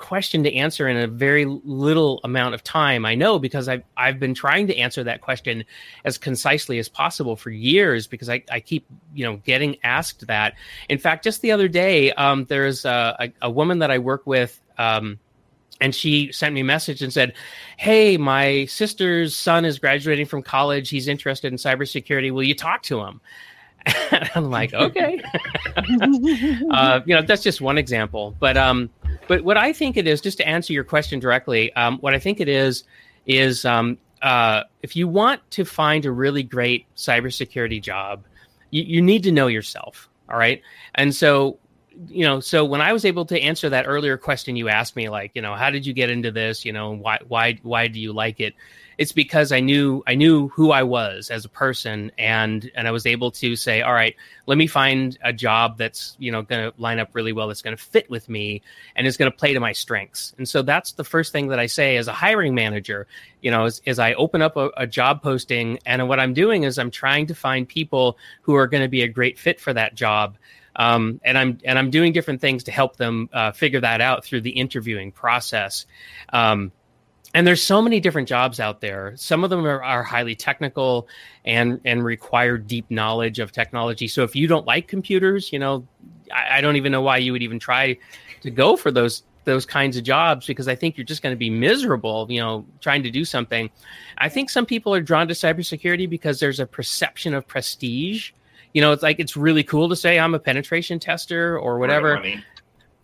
question 0.00 0.42
to 0.42 0.54
answer 0.54 0.88
in 0.88 0.96
a 0.96 1.06
very 1.06 1.44
little 1.44 2.20
amount 2.24 2.54
of 2.54 2.64
time. 2.64 3.06
I 3.06 3.14
know 3.14 3.38
because 3.38 3.68
I've 3.68 3.84
I've 3.96 4.18
been 4.18 4.34
trying 4.34 4.66
to 4.66 4.76
answer 4.76 5.04
that 5.04 5.20
question 5.20 5.64
as 6.04 6.18
concisely 6.18 6.78
as 6.78 6.88
possible 6.88 7.36
for 7.36 7.50
years 7.50 8.06
because 8.08 8.28
I, 8.28 8.42
I 8.50 8.58
keep 8.60 8.86
you 9.14 9.24
know 9.24 9.36
getting 9.36 9.76
asked 9.84 10.26
that. 10.26 10.54
In 10.88 10.98
fact, 10.98 11.22
just 11.22 11.42
the 11.42 11.52
other 11.52 11.68
day, 11.68 12.12
um, 12.12 12.46
there's 12.46 12.84
a, 12.84 13.16
a, 13.20 13.46
a, 13.46 13.50
woman 13.50 13.78
that 13.80 13.90
I 13.90 13.98
work 13.98 14.26
with. 14.26 14.60
Um, 14.78 15.18
and 15.80 15.94
she 15.94 16.32
sent 16.32 16.54
me 16.54 16.60
a 16.60 16.64
message 16.64 17.02
and 17.02 17.12
said, 17.12 17.34
"Hey, 17.76 18.16
my 18.16 18.64
sister's 18.66 19.36
son 19.36 19.64
is 19.64 19.78
graduating 19.78 20.26
from 20.26 20.42
college. 20.42 20.88
He's 20.88 21.08
interested 21.08 21.52
in 21.52 21.58
cybersecurity. 21.58 22.32
Will 22.32 22.42
you 22.42 22.54
talk 22.54 22.82
to 22.84 23.00
him?" 23.00 23.20
I'm 24.34 24.50
like, 24.50 24.74
"Okay." 24.74 25.22
uh, 26.70 27.00
you 27.06 27.14
know, 27.14 27.22
that's 27.22 27.42
just 27.42 27.60
one 27.60 27.78
example, 27.78 28.34
but 28.38 28.56
um, 28.56 28.90
but 29.28 29.42
what 29.44 29.56
I 29.56 29.72
think 29.72 29.96
it 29.96 30.06
is, 30.06 30.20
just 30.20 30.38
to 30.38 30.48
answer 30.48 30.72
your 30.72 30.84
question 30.84 31.20
directly, 31.20 31.72
um, 31.74 31.98
what 31.98 32.14
I 32.14 32.18
think 32.18 32.40
it 32.40 32.48
is 32.48 32.84
is 33.26 33.64
um, 33.64 33.98
uh, 34.22 34.62
if 34.82 34.96
you 34.96 35.08
want 35.08 35.40
to 35.52 35.64
find 35.64 36.04
a 36.04 36.10
really 36.10 36.42
great 36.42 36.86
cybersecurity 36.96 37.82
job, 37.82 38.24
you, 38.70 38.82
you 38.82 39.02
need 39.02 39.22
to 39.24 39.32
know 39.32 39.46
yourself. 39.46 40.08
All 40.28 40.38
right, 40.38 40.62
and 40.94 41.14
so 41.14 41.58
you 42.08 42.24
know, 42.24 42.40
so 42.40 42.64
when 42.64 42.80
I 42.80 42.92
was 42.92 43.04
able 43.04 43.24
to 43.26 43.40
answer 43.40 43.68
that 43.68 43.86
earlier 43.86 44.16
question 44.16 44.56
you 44.56 44.68
asked 44.68 44.96
me, 44.96 45.08
like, 45.08 45.32
you 45.34 45.42
know, 45.42 45.54
how 45.54 45.70
did 45.70 45.84
you 45.84 45.92
get 45.92 46.08
into 46.08 46.30
this? 46.30 46.64
You 46.64 46.72
know, 46.72 46.92
why 46.92 47.18
why 47.26 47.58
why 47.62 47.88
do 47.88 48.00
you 48.00 48.12
like 48.12 48.40
it? 48.40 48.54
It's 49.00 49.12
because 49.12 49.50
I 49.50 49.60
knew 49.60 50.02
I 50.06 50.14
knew 50.14 50.48
who 50.48 50.72
I 50.72 50.82
was 50.82 51.30
as 51.30 51.46
a 51.46 51.48
person, 51.48 52.12
and 52.18 52.70
and 52.74 52.86
I 52.86 52.90
was 52.90 53.06
able 53.06 53.30
to 53.30 53.56
say, 53.56 53.80
all 53.80 53.94
right, 53.94 54.14
let 54.44 54.58
me 54.58 54.66
find 54.66 55.16
a 55.24 55.32
job 55.32 55.78
that's 55.78 56.14
you 56.18 56.30
know 56.30 56.42
going 56.42 56.70
to 56.70 56.78
line 56.78 56.98
up 56.98 57.08
really 57.14 57.32
well, 57.32 57.48
that's 57.48 57.62
going 57.62 57.74
to 57.74 57.82
fit 57.82 58.10
with 58.10 58.28
me, 58.28 58.60
and 58.94 59.06
is 59.06 59.16
going 59.16 59.32
to 59.32 59.36
play 59.36 59.54
to 59.54 59.58
my 59.58 59.72
strengths. 59.72 60.34
And 60.36 60.46
so 60.46 60.60
that's 60.60 60.92
the 60.92 61.02
first 61.02 61.32
thing 61.32 61.48
that 61.48 61.58
I 61.58 61.64
say 61.64 61.96
as 61.96 62.08
a 62.08 62.12
hiring 62.12 62.54
manager. 62.54 63.06
You 63.40 63.50
know, 63.50 63.64
as, 63.64 63.80
as 63.86 63.98
I 63.98 64.12
open 64.12 64.42
up 64.42 64.58
a, 64.58 64.68
a 64.76 64.86
job 64.86 65.22
posting, 65.22 65.78
and 65.86 66.06
what 66.06 66.20
I'm 66.20 66.34
doing 66.34 66.64
is 66.64 66.78
I'm 66.78 66.90
trying 66.90 67.28
to 67.28 67.34
find 67.34 67.66
people 67.66 68.18
who 68.42 68.54
are 68.56 68.66
going 68.66 68.82
to 68.82 68.88
be 68.90 69.00
a 69.00 69.08
great 69.08 69.38
fit 69.38 69.60
for 69.60 69.72
that 69.72 69.94
job. 69.94 70.36
Um, 70.76 71.22
and 71.24 71.38
I'm 71.38 71.58
and 71.64 71.78
I'm 71.78 71.90
doing 71.90 72.12
different 72.12 72.42
things 72.42 72.64
to 72.64 72.70
help 72.70 72.96
them 72.96 73.30
uh, 73.32 73.52
figure 73.52 73.80
that 73.80 74.02
out 74.02 74.26
through 74.26 74.42
the 74.42 74.50
interviewing 74.50 75.10
process. 75.10 75.86
Um, 76.34 76.72
and 77.34 77.46
there's 77.46 77.62
so 77.62 77.80
many 77.80 78.00
different 78.00 78.28
jobs 78.28 78.58
out 78.58 78.80
there. 78.80 79.12
Some 79.16 79.44
of 79.44 79.50
them 79.50 79.64
are, 79.64 79.82
are, 79.82 80.02
highly 80.02 80.34
technical 80.34 81.08
and 81.44 81.80
and 81.84 82.04
require 82.04 82.58
deep 82.58 82.90
knowledge 82.90 83.38
of 83.38 83.52
technology. 83.52 84.08
So 84.08 84.22
if 84.22 84.34
you 84.34 84.46
don't 84.46 84.66
like 84.66 84.88
computers 84.88 85.52
you 85.52 85.58
know 85.58 85.86
I, 86.34 86.58
I, 86.58 86.60
don't 86.60 86.76
even 86.76 86.92
know 86.92 87.02
why 87.02 87.18
you 87.18 87.32
would 87.32 87.42
even 87.42 87.58
try 87.58 87.98
to 88.42 88.50
go 88.50 88.76
for 88.76 88.90
those 88.90 89.22
those 89.44 89.64
kinds 89.64 89.96
of 89.96 90.04
jobs 90.04 90.46
because 90.46 90.68
i 90.68 90.74
think 90.74 90.96
you're 90.96 91.04
just 91.04 91.22
going 91.22 91.34
to 91.34 91.38
be 91.38 91.48
miserable 91.48 92.26
you 92.28 92.40
know 92.40 92.64
trying 92.80 93.02
to 93.02 93.10
do 93.10 93.24
something. 93.24 93.70
I 94.18 94.28
think 94.28 94.50
some 94.50 94.66
people 94.66 94.94
are 94.94 95.00
drawn 95.00 95.28
to 95.28 95.34
cybersecurity 95.34 96.08
because 96.08 96.40
there's 96.40 96.60
a 96.60 96.66
perception 96.66 97.34
of 97.34 97.46
prestige. 97.46 98.32
You 98.74 98.80
know 98.80 98.92
it's 98.92 99.02
like 99.02 99.18
it's 99.18 99.36
really 99.36 99.64
cool 99.64 99.88
to 99.88 99.96
say 99.96 100.18
i'm 100.18 100.34
a 100.34 100.38
penetration 100.38 101.00
tester 101.00 101.58
or 101.58 101.78
whatever 101.78 102.22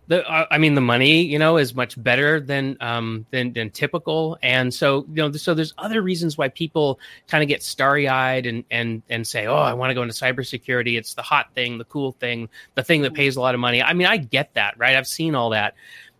the 0.08 0.28
uh, 0.28 0.46
I 0.50 0.58
mean 0.58 0.74
the 0.74 0.80
money 0.80 1.22
you 1.22 1.38
know 1.38 1.56
is 1.56 1.74
much 1.74 2.00
better 2.02 2.40
than 2.40 2.76
um 2.80 3.26
than 3.30 3.52
than 3.52 3.70
typical. 3.70 4.38
And 4.42 4.72
so 4.72 5.04
you 5.08 5.16
know 5.16 5.32
so 5.32 5.54
there's 5.54 5.74
other 5.78 6.02
reasons 6.02 6.38
why 6.38 6.48
people 6.48 7.00
kind 7.28 7.42
of 7.42 7.48
get 7.48 7.62
starry 7.62 8.08
eyed 8.08 8.46
and 8.46 8.64
and 8.70 9.02
and 9.08 9.26
say 9.26 9.46
oh 9.46 9.56
I 9.56 9.72
want 9.74 9.90
to 9.90 9.94
go 9.94 10.02
into 10.02 10.14
cybersecurity. 10.14 10.96
It's 10.96 11.14
the 11.14 11.22
hot 11.22 11.52
thing 11.54 11.78
the 11.78 11.84
cool 11.84 12.12
thing 12.12 12.48
the 12.74 12.82
thing 12.82 13.02
that 13.02 13.14
pays 13.14 13.36
a 13.36 13.40
lot 13.40 13.54
of 13.54 13.60
money. 13.60 13.82
I 13.82 13.92
mean 13.92 14.06
I 14.06 14.16
get 14.16 14.54
that 14.54 14.78
right? 14.78 14.96
I've 14.96 15.08
seen 15.08 15.34
all 15.34 15.50
that. 15.50 15.74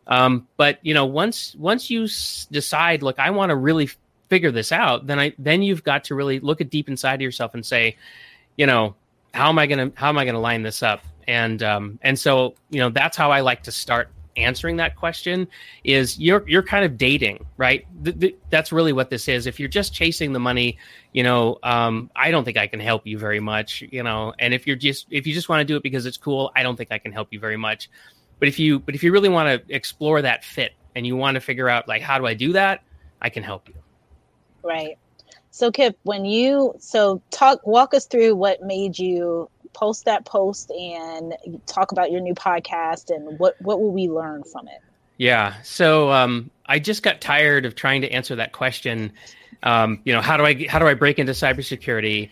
Um 0.07 0.47
but 0.57 0.78
you 0.83 0.95
know 0.95 1.07
once 1.07 1.55
once 1.57 1.90
you 1.90 2.05
s- 2.05 2.47
decide 2.50 3.02
look 3.02 3.19
I 3.19 3.31
want 3.31 3.50
to 3.50 3.57
really 3.57 3.90
figure 4.28 4.50
this 4.50 4.73
out 4.73 5.07
then 5.07 5.21
I 5.21 5.33
then 5.38 5.62
you've 5.62 5.85
got 5.85 6.05
to 6.05 6.14
really 6.16 6.40
look 6.40 6.61
at 6.61 6.71
deep 6.71 6.88
inside 6.88 7.14
of 7.14 7.21
yourself 7.21 7.55
and 7.55 7.64
say 7.64 7.97
you 8.57 8.66
know 8.66 8.97
how 9.33 9.49
am 9.49 9.59
I 9.59 9.66
gonna 9.66 9.93
how 9.95 10.09
am 10.09 10.19
I 10.19 10.25
gonna 10.25 10.40
line 10.40 10.62
this 10.62 10.83
up 10.83 11.02
and 11.26 11.62
um, 11.62 11.99
and 12.02 12.18
so 12.18 12.54
you 12.71 12.80
know 12.80 12.90
that's 12.90 13.16
how 13.16 13.30
I 13.30 13.40
like 13.40 13.62
to 13.64 13.73
start 13.73 14.11
answering 14.37 14.76
that 14.76 14.97
question 14.97 15.49
is 15.83 16.18
you're 16.18 16.47
you're 16.47 16.62
kind 16.62 16.85
of 16.85 16.99
dating 16.99 17.45
right? 17.56 17.87
Th- 18.04 18.18
th- 18.18 18.37
that's 18.50 18.71
really 18.71 18.92
what 18.92 19.09
this 19.09 19.28
is. 19.28 19.47
If 19.47 19.59
you're 19.59 19.68
just 19.68 19.95
chasing 19.95 20.33
the 20.33 20.40
money 20.40 20.78
you 21.12 21.23
know 21.23 21.56
um, 21.62 22.11
i 22.14 22.30
don't 22.30 22.45
think 22.45 22.59
i 22.59 22.66
can 22.66 22.78
help 22.78 23.06
you 23.06 23.18
very 23.18 23.40
much 23.40 23.83
you 23.90 24.02
know 24.02 24.35
and 24.38 24.52
if 24.52 24.66
you're 24.66 24.76
just 24.76 25.06
if 25.11 25.26
you 25.26 25.33
just 25.33 25.49
want 25.49 25.61
to 25.61 25.64
do 25.64 25.75
it 25.75 25.83
because 25.83 26.04
it's 26.04 26.18
cool 26.18 26.52
i 26.54 26.62
don't 26.62 26.76
think 26.76 26.92
i 26.92 26.99
can 26.99 27.11
help 27.11 27.28
you 27.30 27.40
very 27.40 27.56
much. 27.56 27.88
But 28.38 28.49
if 28.49 28.59
you 28.59 28.78
but 28.78 28.95
if 28.95 29.02
you 29.02 29.12
really 29.12 29.28
want 29.28 29.49
to 29.49 29.75
explore 29.75 30.21
that 30.23 30.45
fit 30.45 30.73
and 30.95 31.06
you 31.06 31.16
want 31.16 31.37
to 31.37 31.40
figure 31.40 31.68
out 31.68 31.88
like 31.88 32.02
how 32.02 32.18
do 32.18 32.26
i 32.26 32.35
do 32.35 32.52
that? 32.52 32.83
I 33.21 33.30
can 33.30 33.42
help 33.42 33.68
you. 33.68 33.75
Right. 34.62 34.99
So 35.50 35.71
kip 35.71 35.99
when 36.02 36.25
you 36.25 36.75
so 36.78 37.23
talk 37.30 37.66
walk 37.66 37.95
us 37.95 38.06
through 38.06 38.37
what 38.37 38.62
made 38.62 38.99
you 38.99 39.49
post 39.76 40.06
that 40.06 40.25
post 40.25 40.71
and 40.71 41.35
talk 41.66 41.92
about 41.92 42.11
your 42.11 42.21
new 42.21 42.35
podcast 42.35 43.14
and 43.14 43.38
what 43.38 43.61
what 43.61 43.78
will 43.78 43.92
we 43.92 44.09
learn 44.09 44.42
from 44.42 44.66
it 44.66 44.80
Yeah. 45.18 45.54
So 45.62 46.11
um, 46.12 46.50
I 46.66 46.78
just 46.78 47.02
got 47.02 47.21
tired 47.21 47.64
of 47.64 47.75
trying 47.75 48.02
to 48.02 48.11
answer 48.11 48.37
that 48.37 48.52
question. 48.52 49.12
Um, 49.62 50.00
you 50.04 50.12
know, 50.12 50.21
how 50.21 50.37
do 50.37 50.45
I 50.45 50.66
how 50.68 50.78
do 50.78 50.87
I 50.87 50.95
break 50.95 51.18
into 51.18 51.33
cybersecurity? 51.33 52.30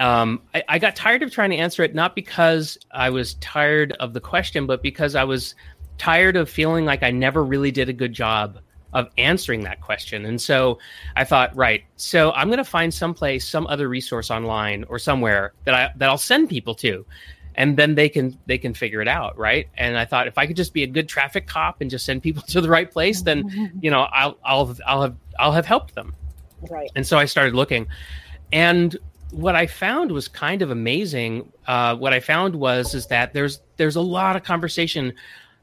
Um, 0.00 0.42
I, 0.54 0.62
I, 0.68 0.78
got 0.80 0.96
tired 0.96 1.22
of 1.22 1.30
trying 1.30 1.50
to 1.50 1.56
answer 1.56 1.84
it, 1.84 1.94
not 1.94 2.16
because 2.16 2.78
I 2.90 3.10
was 3.10 3.34
tired 3.34 3.92
of 4.00 4.12
the 4.12 4.20
question, 4.20 4.66
but 4.66 4.82
because 4.82 5.14
I 5.14 5.22
was 5.22 5.54
tired 5.98 6.36
of 6.36 6.50
feeling 6.50 6.84
like 6.84 7.04
I 7.04 7.12
never 7.12 7.44
really 7.44 7.70
did 7.70 7.88
a 7.88 7.92
good 7.92 8.12
job 8.12 8.58
of 8.94 9.08
answering 9.18 9.64
that 9.64 9.80
question. 9.80 10.24
And 10.24 10.40
so 10.40 10.78
I 11.16 11.24
thought, 11.24 11.54
right, 11.54 11.84
so 11.96 12.32
I'm 12.32 12.48
going 12.48 12.58
to 12.58 12.64
find 12.64 12.94
someplace, 12.94 13.46
some 13.46 13.66
other 13.66 13.88
resource 13.88 14.30
online 14.30 14.84
or 14.88 14.98
somewhere 14.98 15.52
that 15.64 15.74
I 15.74 15.90
that 15.96 16.08
I'll 16.08 16.16
send 16.16 16.48
people 16.48 16.74
to 16.76 17.04
and 17.56 17.76
then 17.76 17.94
they 17.94 18.08
can 18.08 18.38
they 18.46 18.58
can 18.58 18.74
figure 18.74 19.00
it 19.00 19.08
out 19.08 19.36
right? 19.38 19.68
And 19.76 19.96
i 19.96 20.04
thought 20.04 20.26
if 20.26 20.38
i 20.38 20.46
could 20.46 20.56
just 20.56 20.72
be 20.72 20.82
a 20.82 20.86
good 20.86 21.08
traffic 21.08 21.46
cop 21.46 21.80
and 21.80 21.90
just 21.90 22.04
send 22.04 22.22
people 22.22 22.42
to 22.48 22.60
the 22.60 22.68
right 22.68 22.90
place 22.90 23.22
then 23.22 23.72
you 23.80 23.90
know 23.90 24.02
i'll 24.12 24.38
i'll 24.44 24.76
i'll 24.86 25.02
have 25.02 25.16
i'll 25.38 25.52
have 25.52 25.66
helped 25.66 25.94
them. 25.94 26.14
Right. 26.70 26.90
And 26.96 27.06
so 27.06 27.18
i 27.18 27.24
started 27.24 27.54
looking. 27.54 27.86
And 28.52 28.96
what 29.30 29.56
i 29.56 29.66
found 29.66 30.12
was 30.12 30.28
kind 30.28 30.62
of 30.62 30.70
amazing 30.70 31.50
uh, 31.66 31.96
what 31.96 32.12
i 32.12 32.20
found 32.20 32.54
was 32.54 32.94
is 32.94 33.06
that 33.08 33.32
there's 33.32 33.60
there's 33.76 33.96
a 33.96 34.00
lot 34.00 34.36
of 34.36 34.44
conversation 34.44 35.12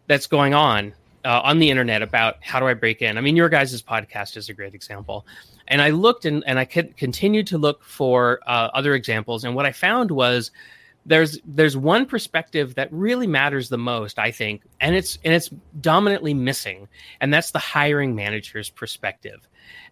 that's 0.07 0.27
going 0.27 0.53
on 0.53 0.93
uh, 1.25 1.41
on 1.43 1.59
the 1.59 1.69
internet 1.69 2.01
about 2.01 2.37
how 2.41 2.59
do 2.59 2.67
i 2.67 2.73
break 2.73 3.01
in. 3.01 3.17
I 3.17 3.21
mean 3.21 3.35
your 3.35 3.49
guys' 3.49 3.81
podcast 3.81 4.37
is 4.37 4.49
a 4.49 4.53
great 4.53 4.73
example. 4.73 5.25
And 5.67 5.81
i 5.81 5.89
looked 5.89 6.25
and, 6.25 6.43
and 6.45 6.59
i 6.59 6.65
could 6.65 6.97
continue 6.97 7.43
to 7.43 7.57
look 7.57 7.83
for 7.83 8.39
uh, 8.47 8.69
other 8.73 8.93
examples. 8.93 9.43
And 9.43 9.55
what 9.55 9.65
i 9.65 9.71
found 9.71 10.11
was 10.11 10.51
there's 11.05 11.39
there's 11.45 11.75
one 11.75 12.05
perspective 12.05 12.75
that 12.75 12.91
really 12.91 13.25
matters 13.25 13.69
the 13.69 13.77
most 13.77 14.19
i 14.19 14.29
think 14.29 14.61
and 14.79 14.95
it's 14.95 15.17
and 15.23 15.33
it's 15.33 15.49
dominantly 15.79 16.33
missing 16.33 16.87
and 17.19 17.33
that's 17.33 17.51
the 17.51 17.59
hiring 17.59 18.15
manager's 18.15 18.69
perspective. 18.69 19.47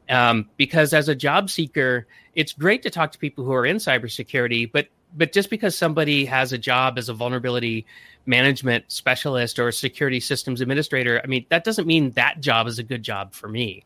Um, 0.07 0.49
because 0.57 0.93
as 0.93 1.07
a 1.07 1.15
job 1.15 1.49
seeker 1.49 2.07
it's 2.33 2.53
great 2.53 2.83
to 2.83 2.89
talk 2.89 3.11
to 3.11 3.19
people 3.19 3.43
who 3.43 3.53
are 3.53 3.65
in 3.65 3.77
cybersecurity 3.77 4.71
but 4.71 4.87
but 5.15 5.31
just 5.31 5.49
because 5.49 5.75
somebody 5.75 6.25
has 6.25 6.53
a 6.53 6.57
job 6.57 6.97
as 6.97 7.09
a 7.09 7.13
vulnerability 7.13 7.85
management 8.25 8.85
specialist 8.91 9.59
or 9.59 9.69
a 9.69 9.73
security 9.73 10.19
systems 10.19 10.61
administrator 10.61 11.21
i 11.23 11.27
mean 11.27 11.45
that 11.49 11.63
doesn't 11.63 11.87
mean 11.87 12.11
that 12.11 12.39
job 12.41 12.67
is 12.67 12.79
a 12.79 12.83
good 12.83 13.03
job 13.03 13.33
for 13.33 13.47
me 13.47 13.83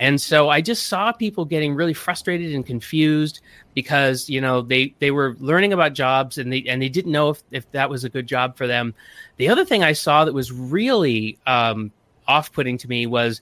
and 0.00 0.20
so 0.20 0.48
I 0.48 0.60
just 0.60 0.86
saw 0.86 1.12
people 1.12 1.44
getting 1.44 1.74
really 1.74 1.94
frustrated 1.94 2.54
and 2.54 2.64
confused 2.64 3.40
because 3.74 4.28
you 4.28 4.40
know 4.40 4.62
they 4.62 4.94
they 4.98 5.10
were 5.10 5.36
learning 5.38 5.72
about 5.72 5.92
jobs 5.92 6.38
and 6.38 6.52
they 6.52 6.64
and 6.66 6.80
they 6.80 6.88
didn't 6.88 7.12
know 7.12 7.30
if, 7.30 7.42
if 7.50 7.70
that 7.72 7.90
was 7.90 8.04
a 8.04 8.08
good 8.08 8.26
job 8.26 8.56
for 8.56 8.66
them. 8.66 8.94
The 9.36 9.48
other 9.48 9.64
thing 9.64 9.82
I 9.82 9.92
saw 9.92 10.24
that 10.24 10.32
was 10.32 10.52
really 10.52 11.38
um, 11.46 11.90
off 12.26 12.52
putting 12.52 12.78
to 12.78 12.88
me 12.88 13.06
was 13.06 13.40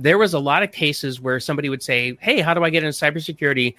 there 0.00 0.18
was 0.18 0.34
a 0.34 0.38
lot 0.38 0.62
of 0.62 0.72
cases 0.72 1.20
where 1.20 1.40
somebody 1.40 1.68
would 1.68 1.82
say, 1.82 2.16
"Hey, 2.20 2.40
how 2.40 2.54
do 2.54 2.64
I 2.64 2.70
get 2.70 2.84
into 2.84 2.96
cybersecurity?" 2.96 3.74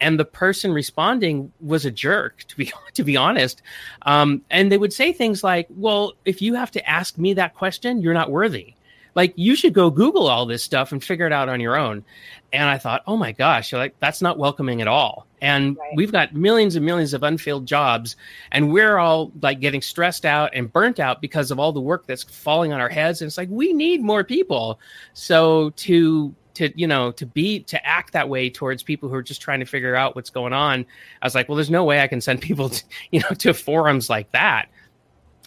and 0.00 0.18
the 0.18 0.24
person 0.24 0.72
responding 0.72 1.52
was 1.60 1.84
a 1.84 1.90
jerk, 1.90 2.44
to 2.48 2.56
be 2.56 2.72
to 2.94 3.04
be 3.04 3.16
honest. 3.16 3.62
Um, 4.02 4.42
and 4.50 4.70
they 4.72 4.78
would 4.78 4.92
say 4.92 5.12
things 5.12 5.44
like, 5.44 5.66
"Well, 5.70 6.14
if 6.24 6.40
you 6.40 6.54
have 6.54 6.70
to 6.72 6.88
ask 6.88 7.18
me 7.18 7.34
that 7.34 7.54
question, 7.54 8.00
you're 8.00 8.14
not 8.14 8.30
worthy." 8.30 8.75
Like 9.16 9.32
you 9.34 9.56
should 9.56 9.74
go 9.74 9.90
google 9.90 10.28
all 10.28 10.46
this 10.46 10.62
stuff 10.62 10.92
and 10.92 11.02
figure 11.02 11.26
it 11.26 11.32
out 11.32 11.48
on 11.48 11.58
your 11.58 11.76
own. 11.76 12.04
And 12.52 12.68
i 12.68 12.78
thought 12.78 13.02
oh 13.06 13.16
my 13.16 13.32
gosh 13.32 13.72
you're 13.72 13.80
like 13.80 13.98
that's 13.98 14.22
not 14.22 14.38
welcoming 14.38 14.80
at 14.80 14.86
all. 14.86 15.26
And 15.42 15.76
right. 15.76 15.92
we've 15.96 16.12
got 16.12 16.34
millions 16.34 16.76
and 16.76 16.86
millions 16.86 17.12
of 17.14 17.22
unfilled 17.22 17.66
jobs 17.66 18.14
and 18.52 18.72
we're 18.72 18.98
all 18.98 19.32
like 19.42 19.58
getting 19.58 19.82
stressed 19.82 20.24
out 20.24 20.50
and 20.54 20.72
burnt 20.72 21.00
out 21.00 21.20
because 21.20 21.50
of 21.50 21.58
all 21.58 21.72
the 21.72 21.80
work 21.80 22.06
that's 22.06 22.22
falling 22.22 22.72
on 22.72 22.80
our 22.80 22.88
heads. 22.88 23.20
And 23.20 23.26
it's 23.26 23.36
like 23.36 23.48
we 23.50 23.72
need 23.72 24.02
more 24.02 24.22
people. 24.22 24.78
So 25.14 25.70
to 25.70 26.34
to 26.56 26.72
you 26.74 26.86
know 26.86 27.12
to 27.12 27.26
be 27.26 27.60
to 27.60 27.86
act 27.86 28.12
that 28.12 28.28
way 28.28 28.48
towards 28.48 28.82
people 28.82 29.08
who 29.08 29.14
are 29.14 29.22
just 29.22 29.42
trying 29.42 29.60
to 29.60 29.66
figure 29.66 29.94
out 29.94 30.16
what's 30.16 30.30
going 30.30 30.54
on 30.54 30.86
i 31.20 31.26
was 31.26 31.34
like 31.34 31.48
well 31.48 31.56
there's 31.56 31.68
no 31.68 31.84
way 31.84 32.00
i 32.00 32.06
can 32.06 32.20
send 32.20 32.40
people 32.48 32.70
to, 32.70 32.82
you 33.10 33.20
know 33.20 33.28
to 33.38 33.52
forums 33.54 34.08
like 34.10 34.30
that. 34.32 34.68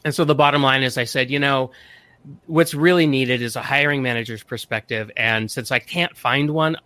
And 0.06 0.16
so 0.16 0.24
the 0.24 0.36
bottom 0.36 0.62
line 0.62 0.84
is 0.84 0.98
i 0.98 1.04
said 1.04 1.30
you 1.30 1.40
know 1.40 1.72
what's 2.46 2.74
really 2.74 3.08
needed 3.08 3.42
is 3.42 3.56
a 3.56 3.62
hiring 3.62 4.02
manager's 4.02 4.44
perspective. 4.44 5.12
And 5.18 5.50
since 5.50 5.72
I 5.72 5.80
can't 5.80 6.16
find 6.16 6.52
one, 6.52 6.78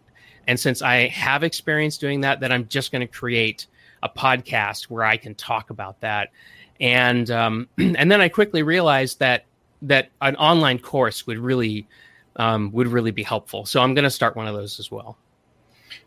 and 0.47 0.59
since 0.59 0.81
I 0.81 1.07
have 1.07 1.43
experience 1.43 1.97
doing 1.97 2.21
that, 2.21 2.39
then 2.39 2.51
I'm 2.51 2.67
just 2.67 2.91
going 2.91 3.01
to 3.01 3.07
create 3.07 3.67
a 4.01 4.09
podcast 4.09 4.83
where 4.85 5.03
I 5.03 5.17
can 5.17 5.35
talk 5.35 5.69
about 5.69 6.01
that. 6.01 6.31
And 6.79 7.29
um, 7.31 7.69
and 7.77 8.11
then 8.11 8.21
I 8.21 8.29
quickly 8.29 8.63
realized 8.63 9.19
that 9.19 9.45
that 9.83 10.09
an 10.21 10.35
online 10.37 10.79
course 10.79 11.27
would 11.27 11.37
really 11.37 11.87
um, 12.35 12.71
would 12.71 12.87
really 12.87 13.11
be 13.11 13.23
helpful. 13.23 13.65
So 13.65 13.81
I'm 13.81 13.93
going 13.93 14.03
to 14.03 14.09
start 14.09 14.35
one 14.35 14.47
of 14.47 14.55
those 14.55 14.79
as 14.79 14.91
well. 14.91 15.17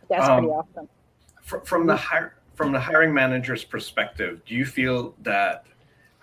That's 0.09 0.27
pretty 0.27 0.49
um, 0.49 0.51
awesome. 0.51 0.89
From 1.65 1.87
the 1.87 1.97
hire, 1.97 2.37
from 2.55 2.73
the 2.73 2.81
hiring 2.81 3.15
manager's 3.15 3.65
perspective, 3.65 4.41
do 4.45 4.55
you 4.55 4.65
feel 4.65 5.15
that 5.23 5.65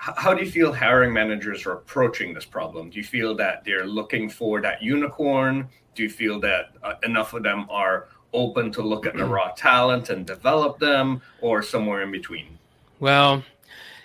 how 0.03 0.33
do 0.33 0.43
you 0.43 0.51
feel 0.51 0.73
hiring 0.73 1.13
managers 1.13 1.65
are 1.65 1.73
approaching 1.73 2.33
this 2.33 2.45
problem? 2.45 2.89
Do 2.89 2.97
you 2.97 3.05
feel 3.05 3.35
that 3.35 3.63
they're 3.63 3.85
looking 3.85 4.29
for 4.29 4.61
that 4.61 4.81
unicorn? 4.81 5.69
Do 5.95 6.03
you 6.03 6.09
feel 6.09 6.41
that 6.41 6.71
uh, 6.83 6.95
enough 7.03 7.33
of 7.33 7.43
them 7.43 7.67
are 7.69 8.07
open 8.33 8.71
to 8.73 8.81
look 8.81 9.05
at 9.05 9.15
the 9.15 9.23
raw 9.23 9.51
talent 9.55 10.09
and 10.09 10.25
develop 10.25 10.77
them, 10.79 11.21
or 11.39 11.61
somewhere 11.61 12.01
in 12.01 12.11
between? 12.11 12.57
Well, 12.99 13.43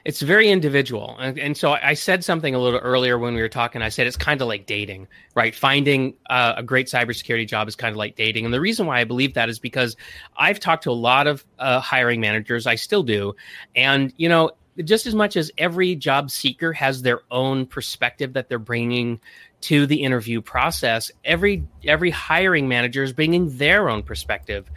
it's 0.05 0.23
very 0.23 0.49
individual. 0.49 1.17
And, 1.19 1.37
and, 1.38 1.57
so 1.57 1.73
I 1.73 1.95
said 1.95 2.23
something 2.23 2.55
a 2.55 2.59
little 2.59 2.78
earlier 2.78 3.19
when 3.19 3.35
we 3.35 3.40
were 3.40 3.49
talking. 3.49 3.83
I 3.83 3.88
said 3.88 4.07
it's 4.07 4.17
kind 4.17 4.40
of 4.40 4.47
like 4.47 4.67
dating, 4.67 5.09
right? 5.35 5.55
Finding 5.55 6.14
uh, 6.31 6.55
a 6.57 6.62
great 6.62 6.87
cybersecurity 6.87 7.49
job 7.49 7.67
is 7.67 7.75
kind 7.75 7.90
of 7.90 7.97
like 7.97 8.14
dating. 8.14 8.45
And 8.45 8.55
the 8.55 8.61
reason 8.61 8.87
why 8.87 9.00
I 9.00 9.05
believe 9.05 9.35
that 9.35 9.49
is 9.49 9.59
because 9.59 9.97
I've 10.37 10.61
talked 10.61 10.85
to 10.85 10.90
a 10.90 10.93
lot 10.93 11.26
of 11.26 11.45
uh, 11.59 11.81
hiring 11.81 12.21
managers. 12.21 12.67
I 12.67 12.76
still 12.76 13.02
do. 13.02 13.35
And, 13.75 14.12
you 14.17 14.28
know, 14.28 14.52
just 14.85 15.06
as 15.06 15.14
much 15.14 15.37
as 15.37 15.50
every 15.58 15.94
job 15.94 16.30
seeker 16.30 16.73
has 16.73 17.02
their 17.02 17.20
own 17.30 17.66
perspective 17.66 18.35
that 18.35 18.49
they're 18.49 18.58
bringing 18.58 19.20
to 19.61 19.87
the 19.87 20.02
interview 20.04 20.40
process 20.40 21.11
every 21.25 21.64
every 21.85 22.11
hiring 22.11 22.68
manager 22.68 23.02
is 23.02 23.12
bringing 23.12 23.56
their 23.58 23.88
own 23.88 24.02
perspective. 24.02 24.70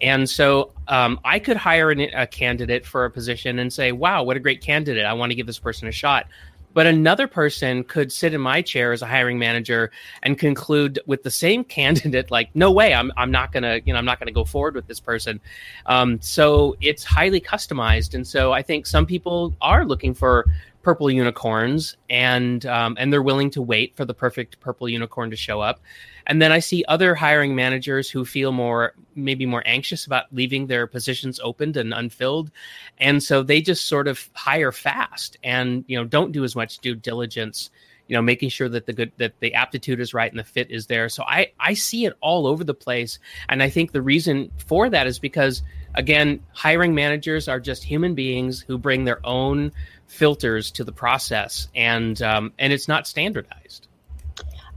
And 0.00 0.30
so 0.30 0.72
um, 0.86 1.18
i 1.24 1.40
could 1.40 1.56
hire 1.56 1.90
an, 1.90 2.00
a 2.00 2.26
candidate 2.26 2.86
for 2.86 3.04
a 3.04 3.10
position 3.10 3.58
and 3.58 3.72
say 3.72 3.92
wow 3.92 4.22
what 4.22 4.36
a 4.36 4.40
great 4.40 4.60
candidate. 4.60 5.04
I 5.04 5.12
want 5.14 5.30
to 5.30 5.36
give 5.36 5.46
this 5.46 5.58
person 5.58 5.88
a 5.88 5.92
shot 5.92 6.26
but 6.74 6.86
another 6.86 7.26
person 7.26 7.84
could 7.84 8.12
sit 8.12 8.34
in 8.34 8.40
my 8.40 8.62
chair 8.62 8.92
as 8.92 9.02
a 9.02 9.06
hiring 9.06 9.38
manager 9.38 9.90
and 10.22 10.38
conclude 10.38 10.98
with 11.06 11.22
the 11.22 11.30
same 11.30 11.64
candidate, 11.78 12.30
like, 12.30 12.50
no 12.54 12.70
way, 12.70 12.94
I'm, 12.94 13.12
I'm 13.16 13.30
not 13.30 13.52
gonna, 13.52 13.80
you 13.84 13.92
know, 13.92 13.98
I'm 13.98 14.04
not 14.04 14.18
gonna 14.18 14.32
go 14.32 14.44
forward 14.44 14.74
with 14.74 14.86
this 14.86 15.00
person. 15.00 15.40
Um, 15.86 16.20
so 16.20 16.76
it's 16.80 17.04
highly 17.04 17.40
customized, 17.40 18.14
and 18.14 18.26
so 18.26 18.52
I 18.52 18.62
think 18.62 18.86
some 18.86 19.06
people 19.06 19.54
are 19.60 19.84
looking 19.84 20.14
for 20.14 20.46
purple 20.82 21.10
unicorns, 21.10 21.96
and 22.08 22.64
um, 22.66 22.96
and 22.98 23.12
they're 23.12 23.22
willing 23.22 23.50
to 23.50 23.62
wait 23.62 23.96
for 23.96 24.04
the 24.04 24.14
perfect 24.14 24.58
purple 24.60 24.88
unicorn 24.88 25.30
to 25.30 25.36
show 25.36 25.60
up. 25.60 25.80
And 26.28 26.42
then 26.42 26.52
I 26.52 26.58
see 26.58 26.84
other 26.86 27.14
hiring 27.14 27.56
managers 27.56 28.10
who 28.10 28.24
feel 28.24 28.52
more, 28.52 28.92
maybe 29.16 29.46
more 29.46 29.62
anxious 29.64 30.04
about 30.04 30.26
leaving 30.30 30.66
their 30.66 30.86
positions 30.86 31.40
opened 31.42 31.78
and 31.78 31.94
unfilled. 31.94 32.50
And 32.98 33.22
so 33.22 33.42
they 33.42 33.62
just 33.62 33.86
sort 33.86 34.06
of 34.06 34.28
hire 34.34 34.70
fast 34.70 35.38
and, 35.42 35.84
you 35.88 35.96
know, 35.96 36.04
don't 36.04 36.32
do 36.32 36.44
as 36.44 36.54
much 36.54 36.78
due 36.78 36.94
diligence 36.94 37.70
you 38.08 38.16
know 38.16 38.22
making 38.22 38.48
sure 38.48 38.68
that 38.68 38.86
the 38.86 38.92
good 38.92 39.12
that 39.18 39.38
the 39.40 39.54
aptitude 39.54 40.00
is 40.00 40.14
right 40.14 40.32
and 40.32 40.38
the 40.38 40.44
fit 40.44 40.70
is 40.70 40.86
there. 40.86 41.08
So 41.08 41.22
i 41.24 41.52
i 41.60 41.74
see 41.74 42.06
it 42.06 42.14
all 42.20 42.46
over 42.46 42.64
the 42.64 42.74
place. 42.74 43.18
And 43.48 43.62
i 43.62 43.68
think 43.68 43.92
the 43.92 44.02
reason 44.02 44.50
for 44.56 44.88
that 44.88 45.06
is 45.06 45.18
because 45.18 45.62
again 45.94 46.40
hiring 46.52 46.94
managers 46.94 47.48
are 47.48 47.60
just 47.60 47.84
human 47.84 48.14
beings 48.14 48.64
who 48.66 48.78
bring 48.78 49.04
their 49.04 49.20
own 49.26 49.72
filters 50.06 50.70
to 50.72 50.84
the 50.84 50.92
process. 50.92 51.68
And 51.74 52.20
um, 52.22 52.54
and 52.58 52.72
it's 52.72 52.88
not 52.88 53.06
standardized 53.06 53.87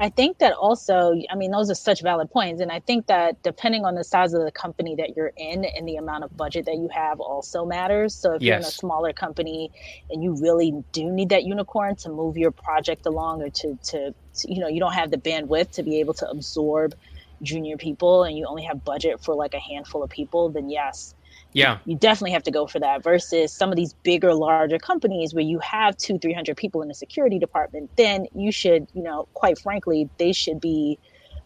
I 0.02 0.10
think 0.10 0.40
that 0.40 0.54
also, 0.54 1.14
I 1.30 1.36
mean, 1.36 1.52
those 1.52 1.70
are 1.70 1.76
such 1.76 2.02
valid 2.02 2.32
points. 2.32 2.60
And 2.60 2.72
I 2.72 2.80
think 2.80 3.06
that 3.06 3.44
depending 3.44 3.86
on 3.86 3.94
the 3.94 4.04
size 4.04 4.34
of 4.34 4.44
the 4.44 4.52
company 4.52 4.96
that 4.96 5.16
you're 5.16 5.32
in 5.38 5.64
and 5.64 5.88
the 5.88 5.98
amount 5.98 6.24
of 6.24 6.36
budget 6.36 6.66
that 6.66 6.78
you 6.78 6.90
have 6.92 7.20
also 7.20 7.66
matters. 7.66 8.16
So 8.16 8.34
if 8.34 8.42
yes. 8.42 8.48
you're 8.48 8.58
in 8.58 8.64
a 8.64 8.72
smaller 8.72 9.14
company 9.14 9.70
and 10.10 10.24
you 10.24 10.34
really 10.42 10.74
do 10.92 11.12
need 11.12 11.30
that 11.30 11.44
unicorn 11.44 11.98
to 11.98 12.10
move 12.10 12.36
your 12.36 12.50
project 12.50 13.06
along 13.06 13.44
or 13.44 13.52
to, 13.52 13.78
to, 13.90 14.12
to 14.12 14.52
you 14.52 14.60
know, 14.60 14.68
you 14.68 14.80
don't 14.80 14.94
have 14.94 15.12
the 15.12 15.18
bandwidth 15.18 15.70
to 15.74 15.84
be 15.84 16.00
able 16.00 16.16
to 16.16 16.28
absorb 16.28 16.96
junior 17.44 17.78
people 17.78 18.24
and 18.24 18.36
you 18.36 18.48
only 18.48 18.64
have 18.64 18.84
budget 18.84 19.24
for 19.24 19.36
like 19.36 19.54
a 19.54 19.60
handful 19.60 20.02
of 20.02 20.10
people, 20.10 20.50
then 20.50 20.68
yes, 20.68 21.14
yeah 21.54 21.78
you 21.86 21.96
definitely 21.96 22.32
have 22.32 22.44
to 22.44 22.52
go 22.52 22.68
for 22.68 22.80
that 22.80 23.04
versus 23.04 23.52
some 23.52 23.70
of 23.70 23.76
these 23.76 23.94
bigger 24.04 24.34
larger 24.34 24.78
companies 24.78 25.34
where 25.34 25.44
you 25.44 25.60
have 25.60 25.96
two 25.98 26.18
300 26.18 26.56
people 26.56 26.82
in 26.82 26.88
the 26.88 26.94
security 26.94 27.40
department 27.40 27.90
then 27.98 28.26
you 28.34 28.52
should 28.52 28.88
you 28.94 29.04
know 29.04 29.28
quite 29.34 29.60
frankly 29.60 30.10
they 30.18 30.32
should 30.32 30.60
be 30.60 30.98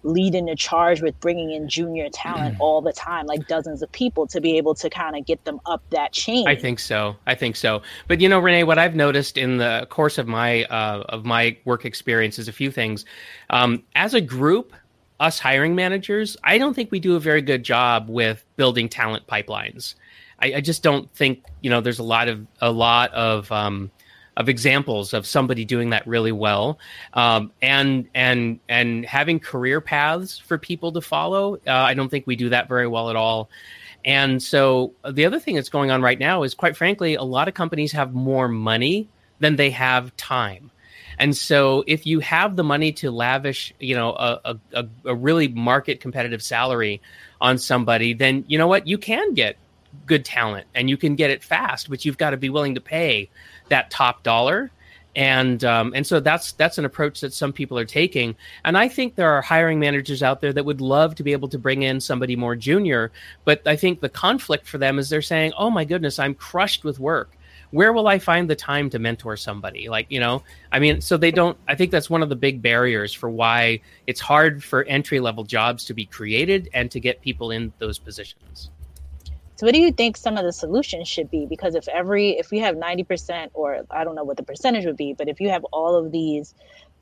leading 0.05 0.45
the 0.45 0.55
charge 0.55 1.01
with 1.01 1.19
bringing 1.19 1.51
in 1.51 1.67
junior 1.67 2.07
talent 2.09 2.55
all 2.59 2.81
the 2.81 2.93
time, 2.93 3.25
like 3.25 3.47
dozens 3.47 3.81
of 3.81 3.91
people, 3.91 4.27
to 4.27 4.39
be 4.39 4.57
able 4.57 4.75
to 4.75 4.89
kind 4.89 5.15
of 5.17 5.25
get 5.25 5.43
them 5.43 5.59
up 5.65 5.83
that 5.89 6.13
chain. 6.13 6.47
I 6.47 6.55
think 6.55 6.79
so. 6.79 7.15
I 7.25 7.35
think 7.35 7.55
so. 7.55 7.81
But 8.07 8.21
you 8.21 8.29
know, 8.29 8.39
Renee, 8.39 8.63
what 8.63 8.77
I've 8.77 8.95
noticed 8.95 9.37
in 9.37 9.57
the 9.57 9.87
course 9.89 10.17
of 10.17 10.27
my 10.27 10.63
uh, 10.65 11.03
of 11.09 11.25
my 11.25 11.57
work 11.65 11.83
experience 11.85 12.39
is 12.39 12.47
a 12.47 12.53
few 12.53 12.71
things. 12.71 13.03
Um, 13.49 13.83
as 13.95 14.13
a 14.13 14.21
group, 14.21 14.73
us 15.19 15.39
hiring 15.39 15.75
managers, 15.75 16.35
I 16.43 16.57
don't 16.57 16.73
think 16.73 16.91
we 16.91 16.99
do 16.99 17.15
a 17.15 17.19
very 17.19 17.41
good 17.41 17.63
job 17.63 18.09
with 18.09 18.43
building 18.55 18.89
talent 18.89 19.27
pipelines. 19.27 19.95
I, 20.39 20.55
I 20.55 20.61
just 20.61 20.83
don't 20.83 21.11
think 21.13 21.43
you 21.61 21.69
know. 21.69 21.81
There's 21.81 21.99
a 21.99 22.03
lot 22.03 22.27
of 22.27 22.45
a 22.61 22.71
lot 22.71 23.13
of 23.13 23.51
um, 23.51 23.91
of 24.37 24.49
examples 24.49 25.13
of 25.13 25.25
somebody 25.25 25.63
doing 25.63 25.91
that 25.91 26.05
really 26.05 26.31
well, 26.31 26.77
um, 27.13 27.51
and 27.61 28.07
and 28.13 28.59
and 28.67 29.05
having 29.05 29.39
career 29.39 29.79
paths 29.79 30.37
for 30.37 30.57
people 30.57 30.91
to 30.91 31.01
follow. 31.01 31.55
Uh, 31.55 31.71
I 31.71 31.93
don't 31.93 32.09
think 32.09 32.27
we 32.27 32.35
do 32.35 32.49
that 32.49 32.67
very 32.67 32.87
well 32.87 33.09
at 33.09 33.15
all. 33.15 33.49
And 34.03 34.41
so 34.41 34.93
uh, 35.03 35.11
the 35.11 35.25
other 35.25 35.39
thing 35.39 35.55
that's 35.55 35.69
going 35.69 35.89
on 35.89 36.01
right 36.01 36.19
now 36.19 36.43
is, 36.43 36.53
quite 36.53 36.77
frankly, 36.77 37.15
a 37.15 37.23
lot 37.23 37.47
of 37.47 37.55
companies 37.55 37.91
have 37.93 38.13
more 38.13 38.47
money 38.47 39.07
than 39.39 39.55
they 39.55 39.71
have 39.71 40.15
time. 40.15 40.69
And 41.19 41.35
so 41.35 41.83
if 41.87 42.05
you 42.05 42.19
have 42.19 42.55
the 42.55 42.63
money 42.63 42.91
to 42.93 43.11
lavish, 43.11 43.73
you 43.79 43.95
know, 43.95 44.11
a, 44.13 44.57
a, 44.73 44.85
a 45.05 45.15
really 45.15 45.47
market 45.47 45.99
competitive 45.99 46.41
salary 46.41 47.01
on 47.41 47.57
somebody, 47.57 48.13
then 48.13 48.43
you 48.47 48.57
know 48.57 48.67
what? 48.67 48.87
You 48.87 48.97
can 48.97 49.33
get 49.33 49.57
good 50.05 50.25
talent 50.25 50.67
and 50.75 50.89
you 50.89 50.97
can 50.97 51.15
get 51.15 51.29
it 51.29 51.43
fast, 51.43 51.89
but 51.89 52.05
you've 52.05 52.17
got 52.17 52.31
to 52.31 52.37
be 52.37 52.49
willing 52.49 52.75
to 52.75 52.81
pay 52.81 53.29
that 53.69 53.89
top 53.89 54.23
dollar. 54.23 54.71
And 55.15 55.63
um, 55.63 55.93
and 55.95 56.05
so 56.05 56.19
that's 56.19 56.51
that's 56.53 56.77
an 56.77 56.83
approach 56.83 57.21
that 57.21 57.33
some 57.33 57.53
people 57.53 57.79
are 57.79 57.85
taking. 57.85 58.35
And 58.65 58.77
i 58.77 58.89
think 58.89 59.15
there 59.15 59.31
are 59.31 59.41
hiring 59.41 59.79
managers 59.79 60.21
out 60.21 60.41
there 60.41 60.51
that 60.51 60.65
would 60.65 60.81
love 60.81 61.15
to 61.15 61.23
be 61.23 61.31
able 61.31 61.47
to 61.49 61.57
bring 61.57 61.83
in 61.83 62.01
somebody 62.01 62.35
more 62.35 62.55
junior 62.55 63.13
but 63.45 63.65
i 63.65 63.77
think 63.77 64.01
the 64.01 64.09
conflict 64.09 64.67
for 64.67 64.77
them 64.77 64.99
is 64.99 65.09
they're 65.09 65.21
saying 65.21 65.53
oh 65.57 65.69
my 65.69 65.85
goodness 65.85 66.19
i'm 66.19 66.33
crushed 66.33 66.83
with 66.83 66.99
work 66.99 67.37
where 67.71 67.93
will 67.93 68.07
i 68.07 68.19
find 68.19 68.49
the 68.49 68.55
time 68.55 68.89
to 68.89 68.99
mentor 68.99 69.35
somebody 69.35 69.89
like 69.89 70.05
you 70.09 70.19
know 70.19 70.41
i 70.71 70.79
mean 70.79 71.01
so 71.01 71.17
they 71.17 71.31
don't 71.31 71.57
i 71.67 71.75
think 71.75 71.91
that's 71.91 72.09
one 72.09 72.21
of 72.21 72.29
the 72.29 72.35
big 72.35 72.61
barriers 72.61 73.13
for 73.13 73.29
why 73.29 73.79
it's 74.07 74.19
hard 74.19 74.63
for 74.63 74.83
entry 74.83 75.19
level 75.19 75.43
jobs 75.43 75.85
to 75.85 75.93
be 75.93 76.05
created 76.05 76.69
and 76.73 76.91
to 76.91 76.99
get 76.99 77.21
people 77.21 77.51
in 77.51 77.71
those 77.79 77.97
positions 77.97 78.69
so 79.57 79.65
what 79.65 79.73
do 79.73 79.79
you 79.79 79.91
think 79.91 80.17
some 80.17 80.37
of 80.37 80.43
the 80.43 80.51
solutions 80.51 81.07
should 81.07 81.31
be? 81.31 81.45
Because 81.45 81.75
if 81.75 81.87
every 81.87 82.31
if 82.31 82.51
we 82.51 82.59
have 82.59 82.75
90% 82.75 83.51
or 83.53 83.85
I 83.89 84.03
don't 84.03 84.15
know 84.15 84.23
what 84.23 84.37
the 84.37 84.43
percentage 84.43 84.85
would 84.85 84.97
be, 84.97 85.13
but 85.13 85.29
if 85.29 85.39
you 85.39 85.49
have 85.49 85.63
all 85.71 85.95
of 85.95 86.11
these, 86.11 86.53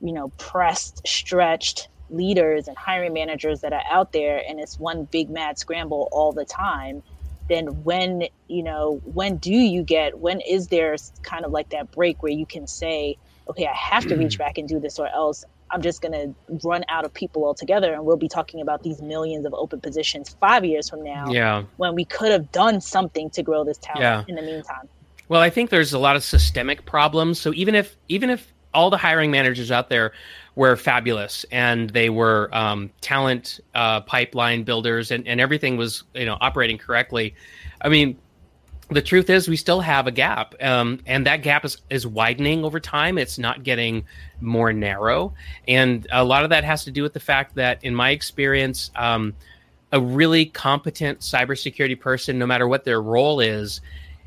you 0.01 0.13
know, 0.13 0.29
pressed, 0.37 1.05
stretched 1.07 1.87
leaders 2.11 2.67
and 2.67 2.77
hiring 2.77 3.13
managers 3.13 3.61
that 3.61 3.73
are 3.73 3.81
out 3.89 4.11
there 4.11 4.43
and 4.47 4.59
it's 4.59 4.77
one 4.77 5.05
big 5.05 5.31
mad 5.31 5.57
scramble 5.57 6.09
all 6.11 6.31
the 6.31 6.45
time, 6.45 7.01
then 7.49 7.83
when, 7.83 8.23
you 8.47 8.63
know, 8.63 9.01
when 9.05 9.37
do 9.37 9.53
you 9.53 9.83
get 9.83 10.19
when 10.19 10.41
is 10.41 10.67
there 10.67 10.95
kind 11.23 11.45
of 11.45 11.51
like 11.51 11.69
that 11.69 11.91
break 11.91 12.23
where 12.23 12.31
you 12.31 12.45
can 12.45 12.67
say, 12.67 13.17
okay, 13.49 13.67
I 13.67 13.73
have 13.73 14.05
to 14.07 14.15
reach 14.15 14.33
mm-hmm. 14.33 14.43
back 14.43 14.57
and 14.57 14.67
do 14.67 14.79
this 14.79 14.99
or 14.99 15.07
else 15.07 15.43
I'm 15.73 15.81
just 15.81 16.01
going 16.01 16.11
to 16.11 16.57
run 16.67 16.83
out 16.87 17.03
of 17.03 17.13
people 17.13 17.45
altogether. 17.45 17.93
And 17.93 18.05
we'll 18.05 18.15
be 18.15 18.27
talking 18.27 18.61
about 18.61 18.83
these 18.83 19.01
millions 19.01 19.45
of 19.45 19.53
open 19.55 19.81
positions 19.81 20.35
five 20.39 20.63
years 20.63 20.87
from 20.87 21.03
now. 21.03 21.31
Yeah. 21.31 21.63
When 21.77 21.95
we 21.95 22.05
could 22.05 22.31
have 22.31 22.51
done 22.51 22.79
something 22.79 23.31
to 23.31 23.41
grow 23.41 23.63
this 23.63 23.79
talent 23.79 24.01
yeah. 24.01 24.23
in 24.27 24.35
the 24.35 24.43
meantime. 24.43 24.87
Well, 25.29 25.41
I 25.41 25.49
think 25.49 25.71
there's 25.71 25.93
a 25.93 25.99
lot 25.99 26.15
of 26.15 26.23
systemic 26.23 26.85
problems. 26.85 27.39
So 27.39 27.53
even 27.53 27.73
if 27.73 27.97
even 28.07 28.29
if 28.29 28.53
all 28.73 28.89
the 28.89 28.97
hiring 28.97 29.31
managers 29.31 29.71
out 29.71 29.89
there 29.89 30.11
were 30.55 30.75
fabulous 30.75 31.45
and 31.51 31.89
they 31.89 32.09
were 32.09 32.49
um, 32.51 32.91
talent 33.01 33.59
uh, 33.73 34.01
pipeline 34.01 34.63
builders 34.63 35.11
and, 35.11 35.27
and 35.27 35.41
everything 35.41 35.77
was 35.77 36.03
you 36.13 36.25
know 36.25 36.37
operating 36.41 36.77
correctly, 36.77 37.35
I 37.81 37.89
mean 37.89 38.17
the 38.89 39.01
truth 39.01 39.29
is 39.29 39.47
we 39.47 39.55
still 39.55 39.79
have 39.79 40.07
a 40.07 40.11
gap 40.11 40.53
um, 40.61 40.99
and 41.07 41.25
that 41.25 41.37
gap 41.37 41.65
is, 41.65 41.77
is 41.89 42.05
widening 42.05 42.63
over 42.63 42.79
time. 42.79 43.17
It's 43.17 43.39
not 43.39 43.63
getting 43.63 44.05
more 44.41 44.73
narrow 44.73 45.33
and 45.67 46.05
a 46.11 46.23
lot 46.23 46.43
of 46.43 46.49
that 46.51 46.63
has 46.63 46.83
to 46.83 46.91
do 46.91 47.01
with 47.01 47.13
the 47.13 47.19
fact 47.19 47.55
that 47.55 47.83
in 47.83 47.95
my 47.95 48.11
experience 48.11 48.91
um, 48.95 49.33
a 49.91 49.99
really 49.99 50.45
competent 50.45 51.19
cybersecurity 51.19 51.99
person 51.99 52.37
no 52.37 52.45
matter 52.45 52.67
what 52.67 52.83
their 52.83 53.01
role 53.01 53.39
is 53.39 53.81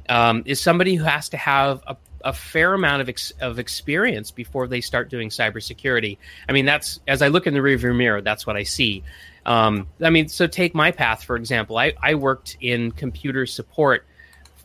um, 0.08 0.42
is 0.46 0.60
somebody 0.60 0.94
who 0.94 1.04
has 1.04 1.28
to 1.28 1.36
have 1.36 1.82
a, 1.86 1.96
a 2.26 2.32
fair 2.32 2.74
amount 2.74 3.00
of, 3.00 3.08
ex- 3.08 3.32
of 3.40 3.60
experience 3.60 4.32
before 4.32 4.66
they 4.66 4.80
start 4.80 5.08
doing 5.08 5.30
cybersecurity. 5.30 6.18
I 6.48 6.52
mean 6.52 6.66
that's 6.66 7.00
as 7.06 7.22
i 7.22 7.28
look 7.28 7.46
in 7.46 7.54
the 7.54 7.60
rearview 7.60 7.96
mirror 7.96 8.20
that's 8.20 8.46
what 8.46 8.56
i 8.56 8.64
see. 8.64 9.04
Um, 9.46 9.86
i 10.02 10.10
mean 10.10 10.28
so 10.28 10.48
take 10.48 10.74
my 10.74 10.90
path 10.90 11.22
for 11.22 11.36
example. 11.36 11.78
I, 11.78 11.94
I 12.02 12.16
worked 12.16 12.56
in 12.60 12.90
computer 12.90 13.46
support 13.46 14.04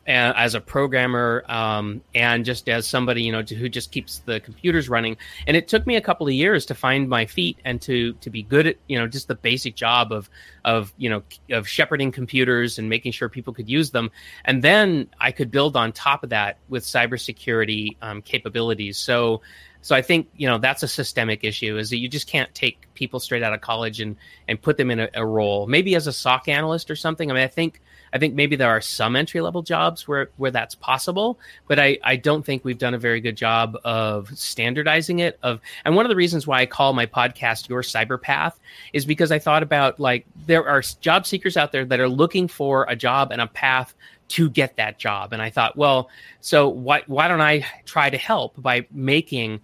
as 0.08 0.56
a 0.56 0.62
programmer 0.62 1.44
um, 1.48 2.02
and 2.16 2.44
just 2.44 2.68
as 2.68 2.88
somebody 2.88 3.22
you 3.22 3.32
know 3.32 3.44
who 3.44 3.70
just 3.70 3.92
keeps 3.92 4.20
the 4.20 4.40
computers 4.40 4.90
running 4.90 5.16
and 5.46 5.56
it 5.56 5.68
took 5.68 5.86
me 5.86 5.96
a 5.96 6.02
couple 6.02 6.26
of 6.26 6.34
years 6.34 6.66
to 6.66 6.74
find 6.74 7.08
my 7.08 7.26
feet 7.26 7.58
and 7.66 7.82
to 7.82 8.14
to 8.14 8.30
be 8.32 8.42
good 8.42 8.66
at 8.66 8.78
you 8.88 8.98
know 8.98 9.08
just 9.08 9.28
the 9.28 9.36
basic 9.36 9.76
job 9.76 10.12
of 10.12 10.30
of 10.66 10.92
you 10.98 11.08
know 11.08 11.22
of 11.52 11.68
shepherding 11.68 12.12
computers 12.12 12.80
and 12.80 12.90
making 12.90 13.12
sure 13.12 13.30
people 13.30 13.54
could 13.54 13.70
use 13.70 13.92
them 13.92 14.10
and 14.46 14.64
then 14.64 15.08
i 15.20 15.32
could 15.32 15.52
build 15.52 15.78
on 15.78 15.92
top 15.92 16.24
of 16.24 16.32
that 16.32 16.58
with 16.68 16.84
cybersecurity 16.84 17.96
um, 18.02 18.22
capabilities 18.24 18.98
so 18.98 19.40
so 19.82 19.96
I 19.96 20.02
think 20.02 20.30
you 20.36 20.48
know 20.48 20.60
that's 20.60 20.84
a 20.84 20.88
systemic 20.88 21.44
issue 21.44 21.78
is 21.78 21.90
that 21.90 21.98
you 21.98 22.08
just 22.08 22.28
can't 22.28 22.54
take 22.54 22.88
people 22.94 23.20
straight 23.20 23.42
out 23.42 23.52
of 23.52 23.62
college 23.62 24.00
and 24.00 24.16
and 24.48 24.62
put 24.62 24.78
them 24.78 24.92
in 24.92 25.00
a, 25.00 25.10
a 25.16 25.26
role. 25.26 25.66
Maybe 25.66 25.96
as 25.96 26.06
a 26.06 26.14
SOC 26.14 26.48
analyst 26.48 26.92
or 26.92 26.96
something. 26.96 27.32
I 27.32 27.34
mean, 27.34 27.44
I 27.44 27.48
think 27.48 27.82
I 28.14 28.18
think 28.18 28.36
maybe 28.36 28.56
there 28.56 28.70
are 28.70 28.82
some 28.82 29.16
entry 29.16 29.42
level 29.42 29.62
jobs 29.62 30.08
where 30.08 30.30
where 30.38 30.52
that's 30.52 30.76
possible, 30.76 31.40
but 31.68 31.80
I 31.80 31.98
I 32.04 32.16
don't 32.16 32.46
think 32.46 32.66
we've 32.66 32.78
done 32.78 32.94
a 32.94 33.00
very 33.00 33.22
good 33.22 33.38
job 33.38 33.78
of 33.84 34.30
standardizing 34.38 35.20
it. 35.20 35.40
Of 35.44 35.62
and 35.86 35.96
one 35.96 36.06
of 36.06 36.10
the 36.10 36.16
reasons 36.16 36.46
why 36.46 36.62
I 36.62 36.66
call 36.66 36.94
my 36.94 37.06
podcast 37.06 37.70
Your 37.70 37.82
Cyber 37.82 38.22
Path 38.22 38.60
is 38.94 39.06
because 39.06 39.32
I 39.32 39.40
thought 39.40 39.64
about 39.64 40.00
like 40.00 40.26
there 40.46 40.68
are 40.68 40.82
job 40.82 41.26
seekers 41.26 41.58
out 41.58 41.72
there 41.72 41.86
that 41.86 42.00
are 42.00 42.10
looking 42.10 42.48
for 42.48 42.86
a 42.90 42.96
job 42.96 43.32
and 43.32 43.42
a 43.42 43.48
path 43.48 43.94
to 44.30 44.50
get 44.50 44.78
that 44.78 44.98
job, 44.98 45.34
and 45.34 45.42
I 45.42 45.50
thought, 45.50 45.78
well, 45.78 46.10
so 46.40 46.70
why 46.70 47.04
why 47.08 47.28
don't 47.28 47.42
I 47.42 47.66
try 47.86 48.10
to 48.10 48.18
help 48.18 48.54
by 48.58 48.88
making 48.92 49.62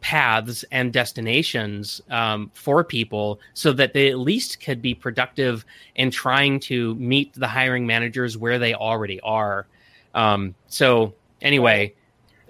paths 0.00 0.64
and 0.70 0.92
destinations 0.92 2.00
um, 2.10 2.50
for 2.54 2.84
people 2.84 3.40
so 3.54 3.72
that 3.72 3.92
they 3.92 4.08
at 4.10 4.18
least 4.18 4.60
could 4.60 4.80
be 4.80 4.94
productive 4.94 5.64
in 5.96 6.10
trying 6.10 6.60
to 6.60 6.94
meet 6.96 7.32
the 7.34 7.48
hiring 7.48 7.86
managers 7.86 8.36
where 8.36 8.58
they 8.58 8.74
already 8.74 9.20
are. 9.20 9.66
Um, 10.14 10.54
so, 10.68 11.14
anyway. 11.42 11.94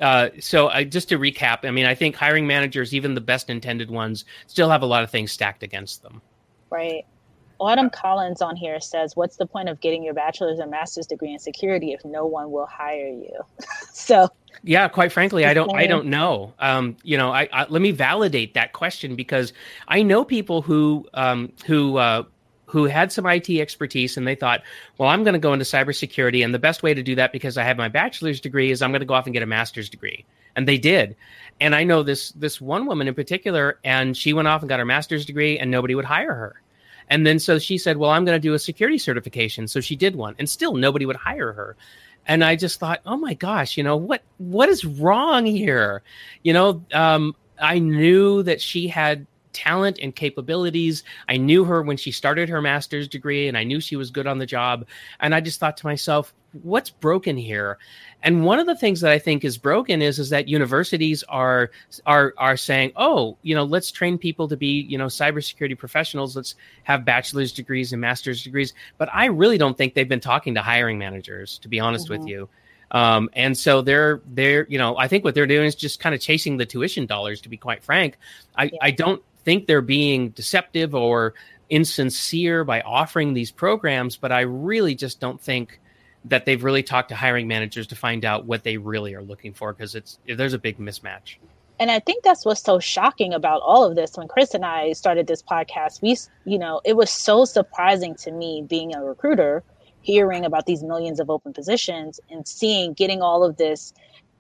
Uh, 0.01 0.29
so 0.39 0.69
uh, 0.69 0.85
just 0.85 1.09
to 1.09 1.19
recap, 1.19 1.65
I 1.65 1.73
mean, 1.73 1.87
I 1.87 1.95
think 1.95 2.15
hiring 2.15 2.47
managers, 2.47 2.95
even 2.95 3.15
the 3.15 3.21
best 3.21 3.51
intended 3.51 3.91
ones, 3.91 4.25
still 4.47 4.71
have 4.71 4.83
a 4.83 4.87
lot 4.87 5.03
of 5.03 5.11
things 5.11 5.33
stacked 5.33 5.63
against 5.65 6.03
them. 6.03 6.23
Right. 6.71 7.05
Autumn 7.61 7.91
Collins 7.91 8.41
on 8.41 8.57
here 8.57 8.81
says, 8.81 9.17
"What's 9.17 9.37
the 9.37 9.47
point 9.47 9.69
of 9.69 9.81
getting 9.81 10.03
your 10.03 10.15
bachelor's 10.15 10.59
and 10.59 10.71
master's 10.71 11.07
degree 11.07 11.33
in 11.33 11.39
security 11.39 11.93
if 11.93 12.05
no 12.05 12.27
one 12.27 12.51
will 12.51 12.67
hire 12.67 13.09
you?" 13.09 13.41
so, 13.93 14.29
yeah, 14.63 14.89
quite 14.89 15.13
frankly, 15.13 15.45
I 15.45 15.55
don't, 15.55 15.75
I 15.75 15.87
don't 15.87 16.07
know. 16.07 16.55
Um, 16.59 16.97
you 17.03 17.17
know, 17.17 17.33
I, 17.33 17.49
I, 17.53 17.67
let 17.69 17.83
me 17.83 17.91
validate 17.91 18.55
that 18.55 18.73
question 18.73 19.17
because 19.17 19.53
I 19.87 20.03
know 20.03 20.25
people 20.25 20.63
who, 20.63 21.07
um, 21.15 21.53
who, 21.67 21.97
uh, 21.97 22.25
who 22.67 22.85
had 22.85 23.11
some 23.13 23.27
IT 23.27 23.49
expertise 23.49 24.17
and 24.17 24.27
they 24.27 24.35
thought, 24.35 24.63
well, 24.99 25.09
I'm 25.09 25.25
going 25.25 25.35
to 25.35 25.39
go 25.39 25.53
into 25.53 25.65
cybersecurity, 25.65 26.45
and 26.45 26.55
the 26.55 26.59
best 26.59 26.83
way 26.83 26.95
to 26.95 27.03
do 27.03 27.15
that 27.17 27.33
because 27.33 27.57
I 27.57 27.65
have 27.65 27.77
my 27.77 27.89
bachelor's 27.89 28.41
degree 28.41 28.71
is 28.71 28.83
I'm 28.83 28.91
going 28.91 29.01
to 29.01 29.07
go 29.07 29.15
off 29.15 29.27
and 29.27 29.33
get 29.33 29.43
a 29.43 29.47
master's 29.47 29.89
degree, 29.89 30.25
and 30.55 30.69
they 30.69 30.79
did. 30.79 31.17
And 31.61 31.75
I 31.75 31.85
know 31.85 32.03
this 32.03 32.31
this 32.33 32.61
one 32.61 32.87
woman 32.87 33.09
in 33.09 33.15
particular, 33.15 33.79
and 33.83 34.17
she 34.17 34.33
went 34.33 34.49
off 34.49 34.63
and 34.63 34.69
got 34.69 34.79
her 34.79 34.85
master's 34.85 35.25
degree, 35.25 35.59
and 35.59 35.71
nobody 35.71 35.95
would 35.95 36.05
hire 36.05 36.35
her 36.35 36.61
and 37.11 37.27
then 37.27 37.39
so 37.39 37.59
she 37.59 37.79
said, 37.79 37.97
Well, 37.97 38.11
I'm 38.11 38.25
going 38.25 38.37
to 38.37 38.41
do 38.41 38.55
a 38.55 38.59
security 38.59 38.99
certification. 38.99 39.69
So 39.69 39.81
she 39.81 39.97
did 39.97 40.17
one, 40.17 40.35
and 40.39 40.49
still 40.49 40.75
nobody 40.75 41.07
would 41.07 41.17
hire 41.17 41.53
her. 41.53 41.77
And 42.27 42.45
I 42.45 42.57
just 42.57 42.79
thought, 42.79 43.01
oh 43.07 43.17
my 43.17 43.33
gosh, 43.33 43.79
you 43.79 43.83
know 43.83 43.97
what? 43.97 44.23
What 44.37 44.69
is 44.69 44.85
wrong 44.85 45.47
here? 45.47 46.03
You 46.43 46.53
know, 46.53 46.85
um, 46.93 47.35
I 47.59 47.79
knew 47.79 48.43
that 48.43 48.61
she 48.61 48.87
had 48.87 49.27
talent 49.59 49.99
and 50.01 50.15
capabilities. 50.15 51.03
I 51.29 51.37
knew 51.37 51.65
her 51.65 51.83
when 51.83 51.97
she 51.97 52.13
started 52.13 52.49
her 52.49 52.63
master's 52.63 53.09
degree, 53.09 53.49
and 53.49 53.59
I 53.59 53.65
knew 53.65 53.81
she 53.81 53.97
was 53.97 54.11
good 54.11 54.29
on 54.29 54.39
the 54.39 54.47
job. 54.47 54.87
And 55.19 55.35
I 55.35 55.41
just 55.41 55.59
thought 55.59 55.77
to 55.79 55.87
myself, 55.87 56.33
what's 56.63 56.91
broken 56.91 57.37
here? 57.37 57.79
And 58.23 58.45
one 58.45 58.61
of 58.61 58.67
the 58.67 58.77
things 58.77 59.01
that 59.01 59.11
I 59.11 59.19
think 59.19 59.45
is 59.45 59.59
broken 59.59 60.01
is 60.01 60.21
is 60.21 60.31
that 60.31 60.49
universities 60.49 61.25
are 61.29 61.71
are 62.07 62.35
are 62.39 62.57
saying, 62.57 62.93
oh, 62.95 63.37
you 63.43 63.55
know, 63.55 63.65
let's 63.65 63.91
train 63.91 64.17
people 64.17 64.47
to 64.49 64.57
be, 64.57 64.83
you 64.83 64.97
know, 64.97 65.07
cybersecurity 65.07 65.77
professionals. 65.77 66.37
Let's 66.37 66.55
have 66.85 67.05
bachelor's 67.05 67.53
degrees 67.53 67.93
and 67.93 68.01
master's 68.01 68.43
degrees. 68.45 68.75
But 68.97 69.09
I 69.13 69.27
really 69.27 69.59
don't 69.59 69.77
think 69.77 69.95
they've 69.95 70.09
been 70.09 70.21
talking 70.21 70.55
to 70.55 70.63
hiring 70.63 70.99
managers, 70.99 71.59
to 71.59 71.69
be 71.69 71.81
honest 71.81 72.09
mm-hmm. 72.09 72.21
with 72.21 72.29
you. 72.29 72.49
Um, 72.91 73.29
and 73.35 73.57
so 73.57 73.83
they're 73.83 74.23
they're 74.27 74.67
you 74.69 74.79
know 74.79 74.97
I 74.97 75.09
think 75.09 75.25
what 75.25 75.35
they're 75.35 75.47
doing 75.47 75.67
is 75.67 75.75
just 75.75 76.01
kind 76.01 76.15
of 76.15 76.21
chasing 76.21 76.57
the 76.57 76.67
tuition 76.67 77.07
dollars. 77.07 77.41
To 77.43 77.49
be 77.49 77.57
quite 77.57 77.83
frank, 77.83 78.19
I, 78.57 78.65
yeah. 78.65 78.79
I 78.81 78.91
don't 78.91 79.23
think 79.45 79.67
they're 79.67 79.81
being 79.81 80.31
deceptive 80.31 80.95
or 80.95 81.35
insincere 81.71 82.65
by 82.65 82.81
offering 82.81 83.35
these 83.35 83.51
programs, 83.51 84.17
but 84.17 84.33
I 84.33 84.41
really 84.41 84.95
just 84.95 85.21
don't 85.21 85.41
think 85.41 85.81
that 86.25 86.45
they've 86.45 86.63
really 86.63 86.83
talked 86.83 87.11
to 87.11 87.15
hiring 87.15 87.47
managers 87.47 87.87
to 87.89 87.97
find 87.97 88.25
out 88.25 88.45
what 88.45 88.65
they 88.65 88.77
really 88.77 89.15
are 89.15 89.23
looking 89.23 89.53
for 89.53 89.73
because 89.73 89.95
it's 89.95 90.19
there's 90.27 90.53
a 90.53 90.59
big 90.59 90.79
mismatch. 90.79 91.37
And 91.81 91.91
I 91.91 92.01
think 92.01 92.25
that's 92.25 92.45
what's 92.45 92.63
so 92.63 92.81
shocking 92.81 93.33
about 93.33 93.63
all 93.63 93.85
of 93.85 93.95
this. 93.95 94.17
When 94.17 94.27
Chris 94.27 94.53
and 94.53 94.65
I 94.65 94.93
started 94.95 95.29
this 95.29 95.43
podcast, 95.43 96.03
we, 96.03 96.17
you 96.45 96.59
know, 96.59 96.81
it 96.85 96.97
was 96.97 97.09
so 97.09 97.45
surprising 97.45 98.17
to 98.17 98.33
me 98.33 98.65
being 98.69 98.97
a 98.97 99.05
recruiter, 99.05 99.63
hearing 100.03 100.45
about 100.45 100.67
these 100.67 100.83
millions 100.83 101.21
of 101.21 101.31
open 101.31 101.53
positions 101.53 102.19
and 102.31 102.49
seeing, 102.49 102.95
getting 102.95 103.23
all 103.23 103.45
of 103.45 103.59
this 103.59 103.95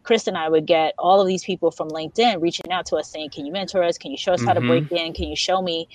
Chris 0.08 0.26
and 0.26 0.38
I 0.38 0.48
would 0.48 0.64
get 0.64 0.94
all 0.98 1.20
of 1.20 1.26
these 1.26 1.44
people 1.44 1.70
from 1.70 1.90
LinkedIn 1.90 2.40
reaching 2.40 2.72
out 2.72 2.86
to 2.86 2.96
us 2.96 3.10
saying, 3.10 3.28
Can 3.28 3.44
you 3.44 3.52
mentor 3.52 3.82
us? 3.82 3.98
Can 3.98 4.10
you 4.10 4.16
show 4.16 4.32
us 4.32 4.40
mm-hmm. 4.40 4.48
how 4.48 4.54
to 4.54 4.60
break 4.62 4.84
mm-hmm. 4.84 4.96
in? 4.96 5.12
Can 5.12 5.28
you 5.28 5.36
show 5.36 5.60
me? 5.60 5.86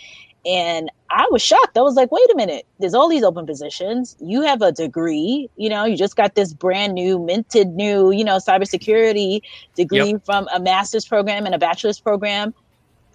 And 0.45 0.91
I 1.09 1.25
was 1.31 1.41
shocked. 1.41 1.75
I 1.75 1.81
was 1.81 1.95
like, 1.95 2.11
wait 2.11 2.29
a 2.31 2.35
minute, 2.35 2.67
there's 2.77 2.93
all 2.93 3.09
these 3.09 3.23
open 3.23 3.47
positions. 3.47 4.15
You 4.19 4.41
have 4.43 4.61
a 4.61 4.71
degree, 4.71 5.49
you 5.55 5.67
know, 5.67 5.85
you 5.85 5.97
just 5.97 6.15
got 6.15 6.35
this 6.35 6.53
brand 6.53 6.93
new, 6.93 7.17
minted 7.17 7.69
new, 7.69 8.11
you 8.11 8.23
know, 8.23 8.37
cybersecurity 8.37 9.41
degree 9.73 10.11
yep. 10.11 10.25
from 10.25 10.47
a 10.53 10.59
master's 10.59 11.07
program 11.07 11.47
and 11.47 11.55
a 11.55 11.57
bachelor's 11.57 11.99
program. 11.99 12.53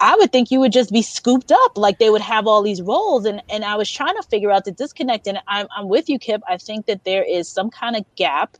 I 0.01 0.15
would 0.17 0.33
think 0.33 0.51
you 0.51 0.59
would 0.59 0.73
just 0.73 0.91
be 0.91 1.01
scooped 1.01 1.51
up, 1.51 1.77
like 1.77 1.99
they 1.99 2.09
would 2.09 2.21
have 2.21 2.45
all 2.45 2.61
these 2.61 2.81
roles. 2.81 3.23
And 3.25 3.41
and 3.49 3.63
I 3.63 3.75
was 3.75 3.89
trying 3.89 4.15
to 4.17 4.23
figure 4.23 4.51
out 4.51 4.65
the 4.65 4.71
disconnect. 4.73 5.27
And 5.27 5.39
I'm 5.47 5.67
I'm 5.77 5.87
with 5.87 6.09
you, 6.09 6.19
Kip. 6.19 6.41
I 6.45 6.57
think 6.57 6.87
that 6.87 7.05
there 7.05 7.23
is 7.23 7.47
some 7.47 7.69
kind 7.69 7.95
of 7.95 8.03
gap 8.15 8.57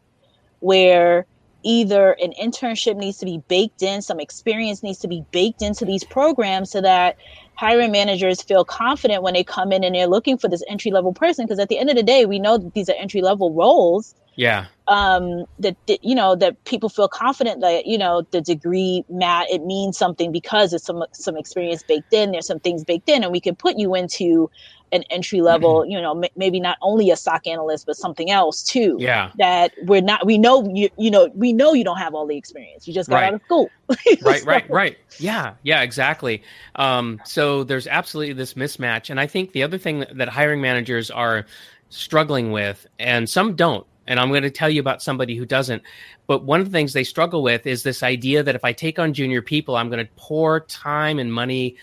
where 0.61 1.25
either 1.63 2.11
an 2.13 2.33
internship 2.41 2.95
needs 2.95 3.17
to 3.17 3.25
be 3.25 3.39
baked 3.47 3.81
in, 3.81 4.01
some 4.01 4.19
experience 4.19 4.83
needs 4.83 4.99
to 4.99 5.07
be 5.07 5.23
baked 5.31 5.61
into 5.61 5.85
these 5.85 6.03
programs 6.03 6.71
so 6.71 6.81
that 6.81 7.17
hiring 7.55 7.91
managers 7.91 8.41
feel 8.41 8.63
confident 8.63 9.23
when 9.23 9.33
they 9.33 9.43
come 9.43 9.71
in 9.71 9.83
and 9.83 9.95
they're 9.95 10.07
looking 10.07 10.37
for 10.37 10.47
this 10.47 10.63
entry 10.69 10.91
level 10.91 11.13
person 11.13 11.45
because 11.45 11.59
at 11.59 11.69
the 11.69 11.77
end 11.77 11.89
of 11.89 11.95
the 11.95 12.03
day 12.03 12.25
we 12.25 12.39
know 12.39 12.57
that 12.57 12.73
these 12.73 12.89
are 12.89 12.95
entry 12.95 13.21
level 13.21 13.53
roles 13.53 14.15
yeah 14.39 14.65
um 14.87 15.45
that, 15.59 15.75
that, 15.87 16.03
you 16.03 16.15
know 16.15 16.35
that 16.35 16.63
people 16.65 16.89
feel 16.89 17.07
confident 17.07 17.61
that 17.61 17.85
you 17.85 17.97
know 17.97 18.21
the 18.31 18.41
degree 18.41 19.03
mat 19.09 19.47
it 19.49 19.65
means 19.65 19.97
something 19.97 20.31
because 20.31 20.73
it's 20.73 20.85
some 20.85 21.03
some 21.11 21.37
experience 21.37 21.83
baked 21.83 22.13
in 22.13 22.31
there's 22.31 22.47
some 22.47 22.59
things 22.59 22.83
baked 22.83 23.09
in 23.09 23.23
and 23.23 23.31
we 23.31 23.39
can 23.39 23.55
put 23.55 23.77
you 23.77 23.93
into 23.95 24.49
an 24.91 25.03
entry 25.09 25.41
level, 25.41 25.81
mm-hmm. 25.81 25.91
you 25.91 26.01
know, 26.01 26.23
m- 26.23 26.29
maybe 26.35 26.59
not 26.59 26.77
only 26.81 27.09
a 27.09 27.15
SOC 27.15 27.47
analyst, 27.47 27.85
but 27.85 27.95
something 27.95 28.31
else 28.31 28.63
too. 28.63 28.97
Yeah. 28.99 29.31
That 29.37 29.73
we're 29.83 30.01
not, 30.01 30.25
we 30.25 30.37
know 30.37 30.69
you, 30.73 30.89
you 30.97 31.11
know, 31.11 31.29
we 31.33 31.53
know 31.53 31.73
you 31.73 31.83
don't 31.83 31.97
have 31.97 32.15
all 32.15 32.25
the 32.25 32.37
experience. 32.37 32.87
You 32.87 32.93
just 32.93 33.09
got 33.09 33.17
right. 33.17 33.25
out 33.25 33.33
of 33.35 33.41
school. 33.43 33.69
right, 34.21 34.39
so. 34.39 34.45
right, 34.45 34.69
right. 34.69 34.97
Yeah, 35.19 35.55
yeah, 35.63 35.81
exactly. 35.81 36.43
Um, 36.75 37.21
so 37.25 37.63
there's 37.63 37.87
absolutely 37.87 38.33
this 38.33 38.53
mismatch. 38.53 39.09
And 39.09 39.19
I 39.19 39.27
think 39.27 39.51
the 39.51 39.63
other 39.63 39.77
thing 39.77 39.99
that, 39.99 40.17
that 40.17 40.29
hiring 40.29 40.61
managers 40.61 41.11
are 41.11 41.45
struggling 41.89 42.51
with, 42.51 42.87
and 42.99 43.29
some 43.29 43.55
don't, 43.55 43.85
and 44.09 44.19
I'm 44.19 44.29
going 44.29 44.43
to 44.43 44.49
tell 44.49 44.69
you 44.69 44.81
about 44.81 45.01
somebody 45.01 45.37
who 45.37 45.45
doesn't. 45.45 45.83
But 46.27 46.43
one 46.43 46.59
of 46.59 46.65
the 46.65 46.71
things 46.71 46.91
they 46.91 47.05
struggle 47.05 47.43
with 47.43 47.65
is 47.65 47.83
this 47.83 48.03
idea 48.03 48.43
that 48.43 48.55
if 48.55 48.65
I 48.65 48.73
take 48.73 48.99
on 48.99 49.13
junior 49.13 49.41
people, 49.41 49.77
I'm 49.77 49.89
going 49.89 50.05
to 50.05 50.11
pour 50.17 50.61
time 50.61 51.19
and 51.19 51.31
money 51.31 51.77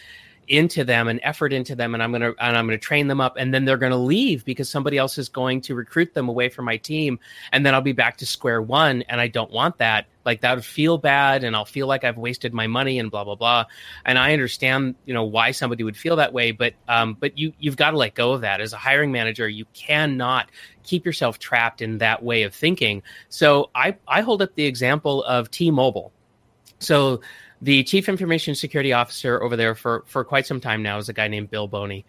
into 0.48 0.85
them 0.85 1.09
and 1.09 1.20
effort 1.22 1.52
into 1.52 1.74
them 1.74 1.94
and 1.94 2.02
I'm 2.02 2.11
going 2.11 2.22
to 2.22 2.35
and 2.38 2.56
I'm 2.56 2.66
going 2.66 2.78
to 2.78 2.85
train 2.85 3.09
them 3.09 3.20
up 3.20 3.37
and 3.37 3.52
then 3.52 3.64
they're 3.64 3.76
going 3.76 3.92
to 3.92 3.98
leave 3.98 4.44
because 4.44 4.68
somebody 4.68 4.96
else 4.96 5.18
is 5.18 5.28
going 5.28 5.61
to 5.62 5.74
recruit 5.74 6.14
them 6.14 6.28
away 6.28 6.48
from 6.48 6.64
my 6.64 6.76
team 6.76 7.18
and 7.52 7.66
then 7.66 7.74
I'll 7.74 7.80
be 7.80 7.92
back 7.92 8.18
to 8.18 8.26
square 8.26 8.62
one 8.62 9.02
and 9.02 9.20
I 9.20 9.28
don't 9.28 9.50
want 9.50 9.78
that. 9.78 10.06
Like 10.24 10.40
that 10.42 10.54
would 10.54 10.64
feel 10.64 10.98
bad 10.98 11.44
and 11.44 11.54
I'll 11.54 11.64
feel 11.64 11.87
like 11.87 12.04
I've 12.04 12.18
wasted 12.18 12.52
my 12.52 12.66
money 12.66 12.98
and 12.98 13.11
blah 13.11 13.24
blah 13.24 13.35
blah. 13.35 13.64
And 14.04 14.18
I 14.18 14.32
understand 14.32 14.94
you 15.04 15.14
know 15.14 15.24
why 15.24 15.50
somebody 15.50 15.82
would 15.82 15.96
feel 15.96 16.16
that 16.16 16.32
way 16.32 16.52
but 16.52 16.74
um 16.88 17.16
but 17.18 17.37
you 17.37 17.52
you've 17.59 17.76
got 17.76 17.90
to 17.90 17.96
let 17.96 18.14
go 18.14 18.32
of 18.32 18.42
that. 18.42 18.61
As 18.61 18.72
a 18.72 18.78
hiring 18.78 19.11
manager 19.12 19.48
you 19.48 19.64
cannot 19.74 20.50
keep 20.85 21.04
yourself 21.04 21.38
trapped 21.38 21.82
in 21.82 21.98
that 21.98 22.22
way 22.22 22.42
of 22.44 22.54
thinking. 22.54 23.02
So 23.28 23.70
I 23.74 23.96
I 24.06 24.20
hold 24.20 24.42
up 24.42 24.54
the 24.54 24.66
example 24.66 25.24
of 25.24 25.50
T-Mobile 25.50 26.12
so 26.79 27.20
the 27.62 27.83
chief 27.85 28.09
information 28.09 28.55
security 28.55 28.92
officer 28.92 29.42
over 29.42 29.57
there 29.57 29.74
for 29.74 30.05
for 30.07 30.24
quite 30.24 30.46
some 30.46 30.61
time 30.61 30.83
now 30.83 30.98
is 30.98 31.09
a 31.09 31.12
guy 31.12 31.29
named 31.29 31.50
Bill 31.50 31.68
Boni, 31.68 32.05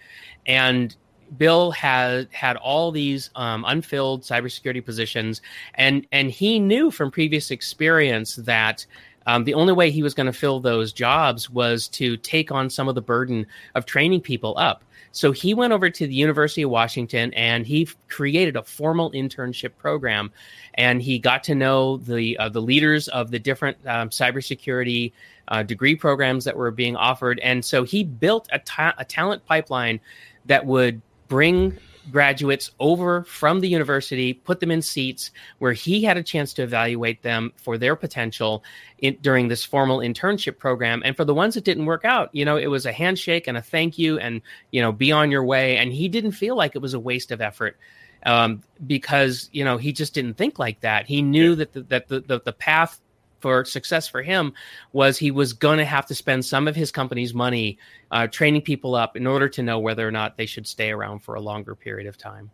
and 0.46 0.96
Bill 1.38 1.72
had 1.72 2.28
had 2.32 2.58
all 2.58 2.92
these 2.92 3.30
um, 3.36 3.66
unfilled 3.68 4.24
cybersecurity 4.24 4.84
positions, 4.84 5.42
and 5.76 6.06
and 6.12 6.32
he 6.32 6.60
knew 6.60 6.92
from 6.92 7.12
previous 7.12 7.52
experience 7.52 8.36
that 8.36 8.86
um, 9.28 9.44
the 9.44 9.54
only 9.54 9.74
way 9.74 9.92
he 9.92 10.02
was 10.02 10.14
going 10.14 10.26
to 10.26 10.34
fill 10.34 10.60
those 10.60 10.92
jobs 10.92 11.50
was 11.50 11.88
to 11.90 12.18
take 12.18 12.52
on 12.52 12.70
some 12.70 12.90
of 12.90 12.96
the 12.96 13.02
burden 13.02 13.46
of 13.76 13.86
training 13.86 14.22
people 14.22 14.58
up. 14.58 14.84
So 15.12 15.32
he 15.32 15.54
went 15.54 15.74
over 15.74 15.90
to 15.90 16.08
the 16.08 16.14
University 16.14 16.62
of 16.64 16.70
Washington 16.70 17.34
and 17.34 17.66
he 17.66 17.88
created 18.08 18.56
a 18.56 18.64
formal 18.64 19.12
internship 19.12 19.72
program, 19.78 20.32
and 20.76 21.02
he 21.02 21.18
got 21.20 21.44
to 21.46 21.56
know 21.56 21.98
the 21.98 22.38
uh, 22.38 22.50
the 22.50 22.62
leaders 22.62 23.08
of 23.10 23.32
the 23.32 23.40
different 23.40 23.78
um, 23.86 24.10
cybersecurity 24.10 25.12
uh, 25.48 25.64
degree 25.64 25.96
programs 25.96 26.44
that 26.46 26.56
were 26.56 26.72
being 26.72 26.96
offered. 26.96 27.40
And 27.40 27.64
so 27.64 27.84
he 27.84 28.04
built 28.04 28.48
a, 28.52 28.60
ta- 28.60 28.96
a 28.98 29.06
talent 29.06 29.46
pipeline 29.46 30.00
that 30.46 30.66
would 30.66 31.02
bring 31.28 31.78
graduates 32.12 32.72
over 32.80 33.24
from 33.24 33.60
the 33.60 33.68
university, 33.68 34.34
put 34.34 34.60
them 34.60 34.72
in 34.72 34.82
seats 34.82 35.32
where 35.60 35.74
he 35.74 36.04
had 36.04 36.18
a 36.18 36.24
chance 36.24 36.54
to 36.54 36.64
evaluate 36.64 37.22
them 37.22 37.52
for 37.58 37.78
their 37.78 37.96
potential 37.96 38.64
in, 39.00 39.18
during 39.22 39.48
this 39.48 39.64
formal 39.64 40.00
internship 40.00 40.58
program. 40.58 41.02
And 41.06 41.16
for 41.16 41.26
the 41.26 41.34
ones 41.34 41.56
that 41.56 41.64
didn't 41.64 41.86
work 41.86 42.06
out, 42.06 42.30
you 42.34 42.46
know, 42.46 42.58
it 42.58 42.68
was 42.68 42.86
a 42.86 42.92
handshake 42.92 43.48
and 43.48 43.58
a 43.58 43.62
thank 43.62 43.98
you 43.98 44.20
and, 44.20 44.42
you 44.72 44.82
know, 44.82 44.92
be 44.92 45.12
on 45.12 45.32
your 45.32 45.44
way. 45.44 45.78
And 45.78 45.92
he 45.92 46.08
didn't 46.08 46.32
feel 46.32 46.56
like 46.56 46.76
it 46.76 46.82
was 46.82 46.94
a 46.94 47.00
waste 47.00 47.32
of 47.32 47.42
effort 47.42 47.78
um, 48.26 48.64
because, 48.86 49.50
you 49.52 49.64
know, 49.64 49.78
he 49.78 49.92
just 49.92 50.14
didn't 50.14 50.36
think 50.36 50.60
like 50.60 50.80
that. 50.82 51.08
He 51.08 51.22
knew 51.22 51.52
yeah. 51.52 51.56
that 51.56 51.74
the, 51.74 51.82
that 51.84 52.08
the, 52.08 52.20
the, 52.22 52.42
the 52.42 52.54
path 52.54 53.00
for 53.40 53.66
success 53.66 54.08
for 54.08 54.22
him 54.22 54.54
was 54.94 55.18
he 55.18 55.32
was 55.32 55.54
going 55.54 55.78
to 55.78 55.86
have 55.86 56.06
to 56.08 56.16
spend 56.16 56.44
some 56.46 56.68
of 56.68 56.76
his 56.76 56.92
company's 56.92 57.34
money 57.34 57.78
uh, 58.12 58.28
training 58.28 58.62
people 58.62 58.96
up 58.96 59.16
in 59.16 59.28
order 59.28 59.48
to 59.50 59.64
know 59.64 59.80
whether 59.80 60.08
or 60.08 60.12
not 60.12 60.38
they 60.38 60.46
should 60.46 60.68
stay 60.68 60.92
around 60.92 61.20
for 61.20 61.36
a 61.36 61.42
longer 61.42 61.76
period 61.76 62.08
of 62.08 62.18
time. 62.18 62.50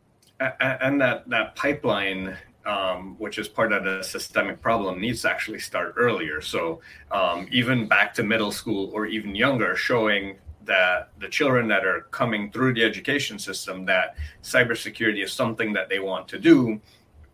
And 0.60 1.00
that 1.00 1.30
that 1.30 1.56
pipeline, 1.56 2.36
um, 2.65 3.15
which 3.17 3.38
is 3.38 3.48
part 3.48 3.72
of 3.72 3.86
the 3.86 4.04
systemic 4.04 4.62
problem, 4.62 5.00
needs 5.00 5.22
to 5.22 5.30
actually 5.30 5.60
start 5.60 5.93
earlier. 5.96 6.41
So 6.41 6.82
um, 7.12 7.48
even 7.52 7.88
back 7.88 8.13
to 8.15 8.24
middle 8.24 8.52
school 8.52 8.91
or 8.93 9.06
even 9.06 9.36
younger, 9.36 9.76
showing 9.76 10.38
that 10.65 11.10
the 11.19 11.28
children 11.28 11.67
that 11.67 11.86
are 11.86 12.02
coming 12.12 12.52
through 12.52 12.74
the 12.74 12.84
education 12.84 13.38
system 13.38 13.86
that 13.86 14.15
cybersecurity 14.43 15.24
is 15.24 15.32
something 15.32 15.74
that 15.74 15.89
they 15.89 16.00
want 16.00 16.28
to 16.30 16.39
do 16.39 16.82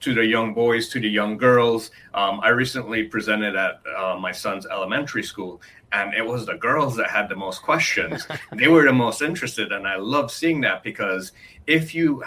to 0.02 0.14
the 0.14 0.26
young 0.26 0.54
boys, 0.54 0.90
to 0.90 1.00
the 1.00 1.10
young 1.10 1.38
girls. 1.38 1.92
Um, 2.14 2.40
I 2.42 2.50
recently 2.50 3.04
presented 3.04 3.56
at 3.56 3.82
uh, 3.98 4.18
my 4.20 4.32
son's 4.32 4.66
elementary 4.66 5.24
school, 5.24 5.62
and 5.92 6.14
it 6.14 6.26
was 6.26 6.46
the 6.46 6.56
girls 6.56 6.96
that 6.98 7.10
had 7.10 7.30
the 7.30 7.36
most 7.36 7.62
questions. 7.62 8.28
they 8.56 8.68
were 8.68 8.86
the 8.86 8.94
most 8.94 9.22
interested, 9.22 9.72
and 9.72 9.88
I 9.88 9.98
love 9.98 10.32
seeing 10.32 10.62
that 10.62 10.84
because 10.84 11.32
if 11.68 11.94
you 11.94 12.24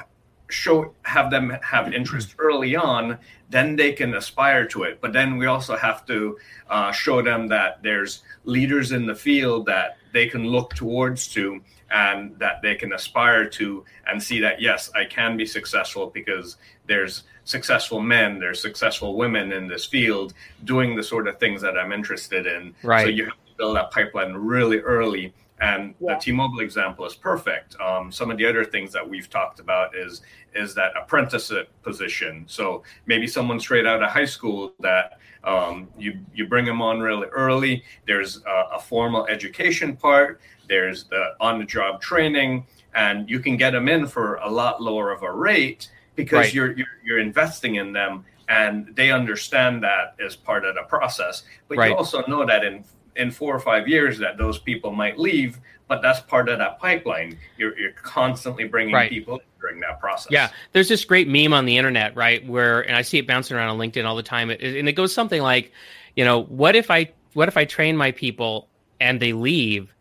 show 0.49 0.93
have 1.05 1.31
them 1.31 1.57
have 1.63 1.95
interest 1.95 2.35
early 2.39 2.77
on, 2.77 3.19
then 3.49 3.75
they 3.75 3.93
can 3.93 4.15
aspire 4.15 4.67
to 4.67 4.83
it. 4.83 5.01
But 5.01 5.13
then 5.13 5.39
we 5.39 5.47
also 5.47 5.77
have 5.77 6.05
to 6.07 6.39
uh, 6.69 6.93
show 6.93 7.23
them 7.23 7.49
that 7.49 7.83
there's 7.83 8.23
leaders 8.45 8.93
in 8.93 9.07
the 9.07 9.15
field 9.15 9.67
that 9.67 9.97
they 10.13 10.27
can 10.27 10.47
look 10.47 10.75
towards 10.75 11.27
to 11.29 11.61
and 11.91 12.39
that 12.39 12.63
they 12.63 12.75
can 12.75 12.93
aspire 12.93 13.49
to 13.49 13.85
and 14.07 14.23
see 14.23 14.41
that 14.41 14.61
yes 14.61 14.91
i 14.95 15.05
can 15.05 15.37
be 15.37 15.45
successful 15.45 16.11
because 16.15 16.57
there's 16.87 17.25
successful 17.45 18.01
men, 18.01 18.39
there's 18.39 18.61
successful 18.61 19.17
women 19.17 19.53
in 19.53 19.69
this 19.69 19.85
field 19.85 20.35
doing 20.65 20.97
the 20.97 21.03
sort 21.03 21.29
of 21.29 21.39
things 21.39 21.61
that 21.63 21.77
I'm 21.77 21.93
interested 21.93 22.47
in. 22.47 22.75
Right. 22.83 23.05
So 23.05 23.09
you 23.09 23.25
have 23.25 23.35
to 23.35 23.55
build 23.57 23.77
that 23.77 23.91
pipeline 23.91 24.33
really 24.35 24.79
early. 24.79 25.35
And 25.61 25.95
yeah. 26.01 26.15
the 26.15 26.21
T-Mobile 26.21 26.61
example 26.61 27.07
is 27.07 27.15
perfect. 27.15 27.81
Um, 27.81 28.11
some 28.11 28.33
of 28.33 28.37
the 28.37 28.47
other 28.47 28.65
things 28.65 28.93
that 28.93 29.09
we've 29.09 29.31
talked 29.31 29.61
about 29.61 29.95
is 29.97 30.23
is 30.55 30.75
that 30.75 30.93
apprenticeship 31.01 31.71
position. 31.83 32.45
So 32.49 32.83
maybe 33.07 33.27
someone 33.27 33.61
straight 33.61 33.87
out 33.87 34.03
of 34.03 34.11
high 34.11 34.25
school 34.25 34.75
that 34.81 35.19
um, 35.45 35.89
you 35.97 36.19
you 36.35 36.49
bring 36.49 36.65
them 36.65 36.83
on 36.83 36.99
really 36.99 37.29
early. 37.29 37.85
There's 38.07 38.43
a, 38.45 38.77
a 38.77 38.81
formal 38.81 39.27
education 39.27 39.97
part. 39.97 40.41
There's 40.69 41.05
the 41.05 41.35
on-the-job 41.41 42.01
training, 42.01 42.67
and 42.95 43.29
you 43.31 43.39
can 43.39 43.57
get 43.57 43.71
them 43.71 43.89
in 43.89 44.07
for 44.07 44.37
a 44.37 44.51
lot 44.51 44.83
lower 44.83 45.13
of 45.13 45.23
a 45.23 45.31
rate 45.31 45.91
because 46.15 46.47
right. 46.47 46.55
you're, 46.55 46.73
you're 46.73 46.87
you're 47.05 47.19
investing 47.19 47.77
in 47.77 47.93
them 47.93 48.25
and 48.49 48.95
they 48.95 49.11
understand 49.11 49.83
that 49.83 50.15
as 50.25 50.37
part 50.37 50.65
of 50.65 50.75
the 50.75 50.83
process. 50.83 51.43
But 51.69 51.79
right. 51.79 51.91
you 51.91 51.97
also 51.97 52.23
know 52.27 52.45
that 52.47 52.65
in 52.65 52.85
in 53.17 53.31
four 53.31 53.55
or 53.55 53.61
five 53.61 53.89
years 53.89 54.19
that 54.19 54.39
those 54.39 54.59
people 54.59 54.93
might 54.93 55.19
leave, 55.19 55.59
but 55.89 56.01
that's 56.01 56.21
part 56.21 56.49
of 56.49 56.59
that 56.59 56.79
pipeline. 56.79 57.39
You're 57.57 57.79
you're 57.79 57.93
constantly 57.93 58.65
bringing 58.65 58.95
right. 58.95 59.11
people 59.11 59.41
during 59.61 59.81
that 59.81 60.01
process. 60.01 60.31
Yeah, 60.31 60.51
there's 60.73 60.89
this 60.89 61.05
great 61.05 61.29
meme 61.29 61.53
on 61.53 61.65
the 61.65 61.77
internet, 61.77 62.15
right? 62.17 62.47
Where 62.47 62.83
and 62.83 62.97
I 62.97 63.03
see 63.03 63.19
it 63.19 63.27
bouncing 63.27 63.57
around 63.57 63.71
on 63.71 63.79
LinkedIn 63.79 64.05
all 64.05 64.17
the 64.17 64.23
time, 64.23 64.51
it, 64.51 64.63
and 64.63 64.89
it 64.89 64.93
goes 64.93 65.15
something 65.15 65.43
like, 65.43 65.73
you 66.17 66.25
know, 66.25 66.45
what 66.45 66.77
if 66.77 66.91
I 66.91 67.13
what 67.35 67.49
if 67.49 67.57
I 67.57 67.65
train 67.65 67.97
my 67.97 68.13
people 68.13 68.69
and 69.01 69.21
they 69.21 69.33
leave, 69.33 69.95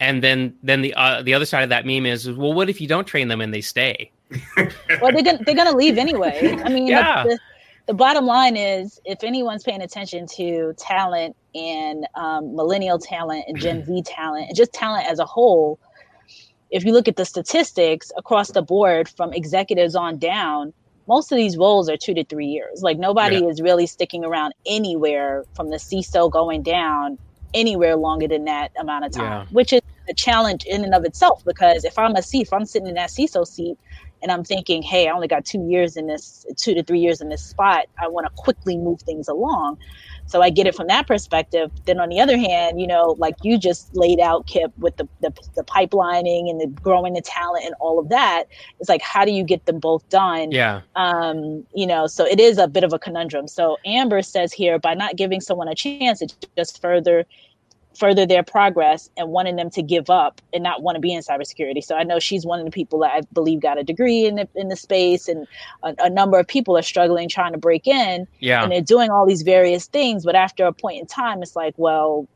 and 0.00 0.22
then 0.22 0.54
then 0.62 0.82
the 0.82 0.94
uh, 0.94 1.22
the 1.22 1.34
other 1.34 1.46
side 1.46 1.62
of 1.62 1.70
that 1.70 1.86
meme 1.86 2.06
is 2.06 2.30
well 2.30 2.52
what 2.52 2.68
if 2.68 2.80
you 2.80 2.88
don't 2.88 3.06
train 3.06 3.28
them 3.28 3.40
and 3.40 3.52
they 3.52 3.60
stay 3.60 4.10
well 5.00 5.12
they're 5.12 5.22
gonna 5.22 5.38
they're 5.44 5.54
gonna 5.54 5.76
leave 5.76 5.98
anyway 5.98 6.56
i 6.64 6.68
mean 6.68 6.86
yeah. 6.86 7.22
the, 7.22 7.28
the, 7.28 7.38
the, 7.86 7.94
bottom 7.94 8.26
line 8.26 8.56
is 8.56 9.00
if 9.04 9.22
anyone's 9.22 9.62
paying 9.62 9.82
attention 9.82 10.26
to 10.26 10.74
talent 10.76 11.36
and 11.54 12.06
um, 12.16 12.54
millennial 12.56 12.98
talent 12.98 13.44
and 13.46 13.58
gen 13.58 13.84
z 13.84 14.02
talent 14.06 14.48
and 14.48 14.56
just 14.56 14.72
talent 14.72 15.06
as 15.06 15.18
a 15.18 15.24
whole 15.24 15.78
if 16.70 16.84
you 16.84 16.92
look 16.92 17.06
at 17.06 17.14
the 17.14 17.24
statistics 17.24 18.10
across 18.16 18.50
the 18.50 18.62
board 18.62 19.08
from 19.08 19.32
executives 19.32 19.94
on 19.94 20.18
down 20.18 20.72
most 21.06 21.30
of 21.30 21.36
these 21.36 21.56
roles 21.56 21.88
are 21.88 21.96
two 21.96 22.12
to 22.14 22.24
three 22.24 22.46
years 22.46 22.82
like 22.82 22.98
nobody 22.98 23.36
yeah. 23.36 23.46
is 23.46 23.62
really 23.62 23.86
sticking 23.86 24.24
around 24.24 24.52
anywhere 24.66 25.44
from 25.54 25.70
the 25.70 25.76
ciso 25.76 26.28
going 26.28 26.62
down 26.62 27.16
anywhere 27.56 27.96
longer 27.96 28.28
than 28.28 28.44
that 28.44 28.70
amount 28.78 29.04
of 29.04 29.12
time, 29.12 29.24
yeah. 29.24 29.46
which 29.50 29.72
is 29.72 29.80
a 30.08 30.14
challenge 30.14 30.64
in 30.66 30.84
and 30.84 30.94
of 30.94 31.04
itself. 31.04 31.42
Because 31.44 31.84
if 31.84 31.98
I'm 31.98 32.14
a 32.14 32.22
C, 32.22 32.42
if 32.42 32.52
I'm 32.52 32.66
sitting 32.66 32.86
in 32.88 32.94
that 32.94 33.10
CISO 33.10 33.46
seat 33.46 33.76
and 34.22 34.32
I'm 34.32 34.44
thinking, 34.44 34.82
hey, 34.82 35.08
I 35.08 35.12
only 35.12 35.28
got 35.28 35.44
two 35.44 35.66
years 35.68 35.96
in 35.96 36.06
this, 36.06 36.46
two 36.56 36.74
to 36.74 36.82
three 36.82 37.00
years 37.00 37.20
in 37.20 37.28
this 37.28 37.42
spot, 37.42 37.86
I 38.00 38.08
want 38.08 38.26
to 38.26 38.32
quickly 38.36 38.76
move 38.76 39.00
things 39.02 39.28
along. 39.28 39.78
So 40.26 40.42
I 40.42 40.50
get 40.50 40.66
it 40.66 40.74
from 40.74 40.88
that 40.88 41.06
perspective. 41.06 41.70
Then 41.84 42.00
on 42.00 42.08
the 42.08 42.18
other 42.18 42.36
hand, 42.36 42.80
you 42.80 42.86
know, 42.86 43.14
like 43.18 43.36
you 43.42 43.58
just 43.58 43.94
laid 43.94 44.18
out, 44.18 44.46
Kip, 44.46 44.72
with 44.78 44.96
the, 44.96 45.08
the, 45.20 45.32
the 45.54 45.62
pipelining 45.62 46.50
and 46.50 46.60
the 46.60 46.66
growing 46.66 47.14
the 47.14 47.20
talent 47.20 47.64
and 47.64 47.74
all 47.78 47.98
of 47.98 48.08
that, 48.08 48.44
it's 48.80 48.88
like, 48.88 49.02
how 49.02 49.24
do 49.24 49.30
you 49.30 49.44
get 49.44 49.66
them 49.66 49.78
both 49.78 50.08
done? 50.08 50.50
Yeah. 50.50 50.80
Um, 50.96 51.64
you 51.74 51.86
know, 51.86 52.08
so 52.08 52.26
it 52.26 52.40
is 52.40 52.58
a 52.58 52.66
bit 52.66 52.82
of 52.82 52.92
a 52.92 52.98
conundrum. 52.98 53.46
So 53.46 53.76
Amber 53.86 54.22
says 54.22 54.52
here, 54.52 54.78
by 54.78 54.94
not 54.94 55.16
giving 55.16 55.40
someone 55.40 55.68
a 55.68 55.74
chance, 55.74 56.20
it 56.20 56.34
just 56.56 56.82
further 56.82 57.24
further 57.98 58.26
their 58.26 58.42
progress 58.42 59.10
and 59.16 59.30
wanting 59.30 59.56
them 59.56 59.70
to 59.70 59.82
give 59.82 60.10
up 60.10 60.40
and 60.52 60.62
not 60.62 60.82
want 60.82 60.96
to 60.96 61.00
be 61.00 61.12
in 61.12 61.22
cybersecurity. 61.22 61.82
So 61.82 61.96
I 61.96 62.04
know 62.04 62.18
she's 62.18 62.44
one 62.44 62.58
of 62.58 62.64
the 62.64 62.70
people 62.70 62.98
that 63.00 63.12
I 63.12 63.20
believe 63.32 63.60
got 63.60 63.78
a 63.78 63.84
degree 63.84 64.26
in 64.26 64.36
the 64.36 64.48
in 64.54 64.68
the 64.68 64.76
space, 64.76 65.28
and 65.28 65.46
a, 65.82 65.94
a, 66.00 66.10
number 66.10 66.38
of 66.38 66.46
people 66.46 66.76
are 66.76 66.82
struggling 66.82 67.28
trying 67.28 67.52
to 67.52 67.58
break 67.58 67.86
in. 67.86 68.26
Yeah, 68.40 68.62
and 68.62 68.72
they're 68.72 68.80
doing 68.80 69.10
all 69.10 69.26
these 69.26 69.42
various 69.42 69.86
things, 69.86 70.24
but 70.24 70.34
after 70.34 70.66
a 70.66 70.72
point 70.72 71.00
in 71.00 71.06
time, 71.06 71.42
it's 71.42 71.56
like, 71.56 71.74
well, 71.76 72.28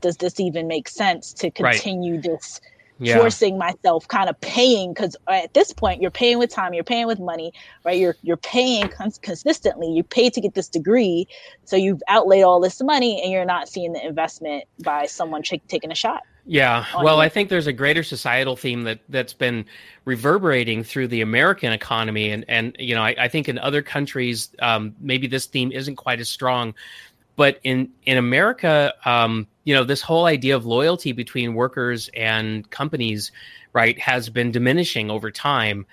does 0.00 0.16
this 0.16 0.40
even 0.40 0.66
make 0.66 0.88
sense 0.88 1.32
to 1.34 1.50
continue 1.50 2.14
right. 2.14 2.22
this? 2.22 2.60
Yeah. 3.00 3.16
forcing 3.16 3.56
myself 3.56 4.06
kind 4.08 4.28
of 4.28 4.38
paying 4.40 4.92
because 4.92 5.16
at 5.26 5.52
this 5.54 5.72
point 5.72 6.02
you're 6.02 6.10
paying 6.10 6.38
with 6.38 6.50
time 6.50 6.74
you're 6.74 6.84
paying 6.84 7.06
with 7.06 7.18
money 7.18 7.52
right 7.84 7.98
you're 7.98 8.16
you're 8.22 8.36
paying 8.36 8.88
cons- 8.88 9.18
consistently 9.18 9.90
you 9.90 10.02
pay 10.02 10.28
to 10.28 10.40
get 10.40 10.54
this 10.54 10.68
degree 10.68 11.26
so 11.64 11.76
you've 11.76 12.02
outlaid 12.08 12.42
all 12.42 12.60
this 12.60 12.80
money 12.82 13.20
and 13.22 13.32
you're 13.32 13.44
not 13.44 13.68
seeing 13.68 13.92
the 13.92 14.06
investment 14.06 14.64
by 14.84 15.06
someone 15.06 15.42
ch- 15.42 15.60
taking 15.66 15.90
a 15.90 15.94
shot 15.94 16.22
yeah 16.44 16.84
well 17.02 17.16
you. 17.16 17.22
i 17.22 17.28
think 17.28 17.48
there's 17.48 17.66
a 17.66 17.72
greater 17.72 18.02
societal 18.02 18.54
theme 18.54 18.82
that 18.82 19.00
that's 19.08 19.32
been 19.32 19.64
reverberating 20.04 20.84
through 20.84 21.08
the 21.08 21.22
american 21.22 21.72
economy 21.72 22.30
and 22.30 22.44
and 22.48 22.76
you 22.78 22.94
know 22.94 23.02
i, 23.02 23.14
I 23.18 23.28
think 23.28 23.48
in 23.48 23.58
other 23.58 23.82
countries 23.82 24.50
um, 24.60 24.94
maybe 25.00 25.26
this 25.26 25.46
theme 25.46 25.72
isn't 25.72 25.96
quite 25.96 26.20
as 26.20 26.28
strong 26.28 26.74
but 27.36 27.58
in 27.64 27.88
in 28.04 28.18
america 28.18 28.92
um, 29.06 29.46
you 29.64 29.74
know 29.74 29.84
this 29.84 30.02
whole 30.02 30.26
idea 30.26 30.56
of 30.56 30.66
loyalty 30.66 31.12
between 31.12 31.54
workers 31.54 32.10
and 32.14 32.68
companies 32.70 33.32
right 33.72 33.98
has 33.98 34.28
been 34.28 34.50
diminishing 34.50 35.10
over 35.10 35.30
time 35.30 35.86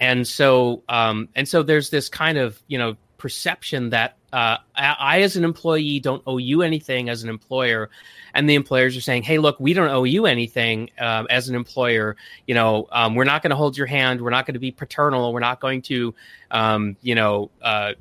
and 0.00 0.26
so 0.26 0.82
um, 0.88 1.28
and 1.34 1.48
so 1.48 1.62
there's 1.62 1.90
this 1.90 2.08
kind 2.08 2.38
of 2.38 2.62
you 2.66 2.78
know 2.78 2.96
perception 3.24 3.88
that 3.88 4.18
uh, 4.34 4.58
I, 4.76 5.22
as 5.22 5.36
an 5.36 5.44
employee, 5.44 5.98
don't 5.98 6.22
owe 6.26 6.36
you 6.36 6.60
anything 6.60 7.08
as 7.08 7.22
an 7.22 7.30
employer, 7.30 7.88
and 8.34 8.50
the 8.50 8.54
employers 8.54 8.96
are 8.98 9.00
saying, 9.00 9.22
"Hey, 9.22 9.38
look, 9.38 9.58
we 9.60 9.72
don't 9.72 9.88
owe 9.88 10.04
you 10.04 10.26
anything 10.26 10.90
uh, 11.00 11.24
as 11.30 11.48
an 11.48 11.54
employer. 11.54 12.16
You 12.46 12.54
know, 12.54 12.86
um, 12.92 13.14
we're 13.14 13.24
not 13.24 13.42
going 13.42 13.52
to 13.52 13.56
hold 13.56 13.78
your 13.78 13.86
hand. 13.86 14.20
We're 14.20 14.28
not 14.30 14.44
going 14.44 14.54
to 14.54 14.60
be 14.60 14.72
paternal. 14.72 15.32
We're 15.32 15.40
not 15.40 15.60
going 15.60 15.80
to, 15.82 16.14
um, 16.50 16.96
you 17.00 17.14
know, 17.14 17.50
uh, 17.62 17.92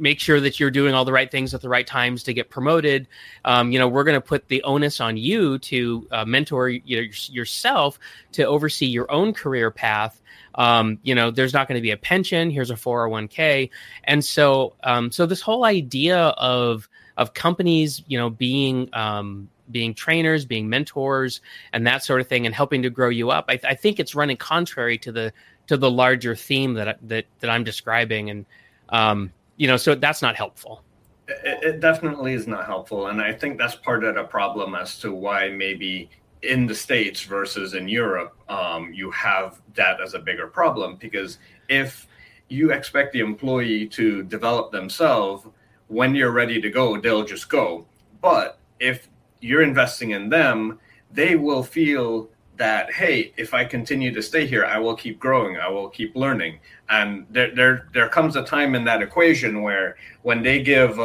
make 0.00 0.18
sure 0.18 0.40
that 0.40 0.58
you're 0.58 0.70
doing 0.70 0.94
all 0.94 1.04
the 1.04 1.12
right 1.12 1.30
things 1.30 1.54
at 1.54 1.60
the 1.60 1.68
right 1.68 1.86
times 1.86 2.22
to 2.24 2.34
get 2.34 2.50
promoted. 2.50 3.06
Um, 3.44 3.70
you 3.70 3.78
know, 3.78 3.88
we're 3.88 4.04
going 4.04 4.20
to 4.20 4.20
put 4.20 4.48
the 4.48 4.62
onus 4.62 5.00
on 5.00 5.16
you 5.16 5.58
to 5.58 6.08
uh, 6.10 6.24
mentor 6.24 6.68
you 6.68 7.02
know, 7.02 7.08
yourself 7.28 7.98
to 8.32 8.44
oversee 8.44 8.86
your 8.86 9.10
own 9.10 9.32
career 9.32 9.70
path. 9.70 10.20
Um, 10.56 10.98
you 11.02 11.14
know, 11.14 11.30
there's 11.30 11.52
not 11.52 11.68
going 11.68 11.76
to 11.76 11.82
be 11.82 11.92
a 11.92 11.96
pension. 11.96 12.50
Here's 12.50 12.70
a 12.70 12.74
401k, 12.74 13.70
and 14.04 14.24
so 14.24 14.74
um, 14.82 15.12
so 15.12 15.24
this 15.24 15.40
whole 15.40 15.64
idea 15.64 16.18
of 16.18 16.88
of 17.16 17.34
companies, 17.34 18.02
you 18.08 18.18
know, 18.18 18.30
being 18.30 18.88
um, 18.92 19.48
being 19.70 19.94
trainers, 19.94 20.44
being 20.44 20.68
mentors, 20.68 21.40
and 21.72 21.86
that 21.86 22.04
sort 22.04 22.20
of 22.20 22.26
thing, 22.26 22.46
and 22.46 22.54
helping 22.54 22.82
to 22.82 22.90
grow 22.90 23.08
you 23.08 23.30
up. 23.30 23.44
I, 23.48 23.60
I 23.64 23.74
think 23.74 24.00
it's 24.00 24.14
running 24.14 24.36
contrary 24.36 24.98
to 24.98 25.12
the 25.12 25.32
to 25.68 25.76
the 25.76 25.90
larger 25.90 26.34
theme 26.34 26.74
that 26.74 26.98
that 27.08 27.26
that 27.40 27.50
I'm 27.50 27.64
describing, 27.64 28.30
and 28.30 28.46
um, 28.88 29.32
you 29.60 29.66
know, 29.66 29.76
so 29.76 29.94
that's 29.94 30.22
not 30.22 30.36
helpful. 30.36 30.82
It, 31.28 31.62
it 31.62 31.80
definitely 31.80 32.32
is 32.32 32.46
not 32.46 32.64
helpful, 32.64 33.08
and 33.08 33.20
I 33.20 33.30
think 33.30 33.58
that's 33.58 33.74
part 33.74 34.04
of 34.04 34.14
the 34.14 34.24
problem 34.24 34.74
as 34.74 34.98
to 35.00 35.12
why 35.12 35.50
maybe 35.50 36.08
in 36.40 36.66
the 36.66 36.74
states 36.74 37.24
versus 37.24 37.74
in 37.74 37.86
Europe, 37.86 38.38
um, 38.48 38.90
you 38.94 39.10
have 39.10 39.60
that 39.74 40.00
as 40.00 40.14
a 40.14 40.18
bigger 40.18 40.46
problem 40.46 40.96
because 40.96 41.36
if 41.68 42.08
you 42.48 42.72
expect 42.72 43.12
the 43.12 43.20
employee 43.20 43.86
to 43.88 44.22
develop 44.22 44.72
themselves 44.72 45.46
when 45.88 46.14
you're 46.14 46.32
ready 46.32 46.58
to 46.58 46.70
go, 46.70 46.98
they'll 46.98 47.22
just 47.22 47.50
go. 47.50 47.84
But 48.22 48.58
if 48.78 49.10
you're 49.42 49.62
investing 49.62 50.12
in 50.12 50.30
them, 50.30 50.78
they 51.12 51.36
will 51.36 51.62
feel 51.62 52.30
that 52.60 52.92
hey 52.92 53.32
if 53.38 53.54
i 53.54 53.64
continue 53.64 54.12
to 54.12 54.22
stay 54.22 54.46
here 54.46 54.66
i 54.66 54.78
will 54.78 54.94
keep 54.94 55.18
growing 55.18 55.56
i 55.56 55.68
will 55.68 55.88
keep 55.88 56.14
learning. 56.14 56.60
And 56.90 57.26
there 57.30 57.54
there 57.54 57.88
there 57.94 58.08
comes 58.08 58.36
a 58.36 58.44
time 58.44 58.74
in 58.74 58.84
that 58.84 59.00
equation 59.02 59.62
where 59.62 59.96
when 60.22 60.42
they 60.42 60.62
give 60.62 60.98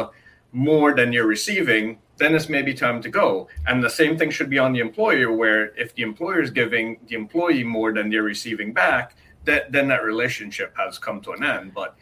more 0.52 0.94
than 0.94 1.12
you're 1.12 1.26
receiving 1.26 1.98
then 2.18 2.34
it's 2.34 2.48
maybe 2.48 2.72
time 2.72 3.02
to 3.02 3.10
go. 3.10 3.46
And 3.66 3.82
the 3.82 3.90
same 3.90 4.16
thing 4.16 4.30
should 4.30 4.48
be 4.48 4.58
on 4.58 4.72
the 4.72 4.80
employer 4.80 5.30
where 5.30 5.66
if 5.76 5.94
the 5.94 6.02
employer 6.02 6.40
is 6.40 6.50
giving 6.50 6.98
the 7.08 7.14
employee 7.14 7.64
more 7.64 7.92
than 7.92 8.10
they're 8.10 8.22
receiving 8.22 8.72
back 8.72 9.16
that 9.44 9.70
then 9.72 9.88
that 9.88 10.02
relationship 10.02 10.74
has 10.76 10.98
come 10.98 11.20
to 11.22 11.32
an 11.32 11.42
end. 11.44 11.72
But 11.74 11.96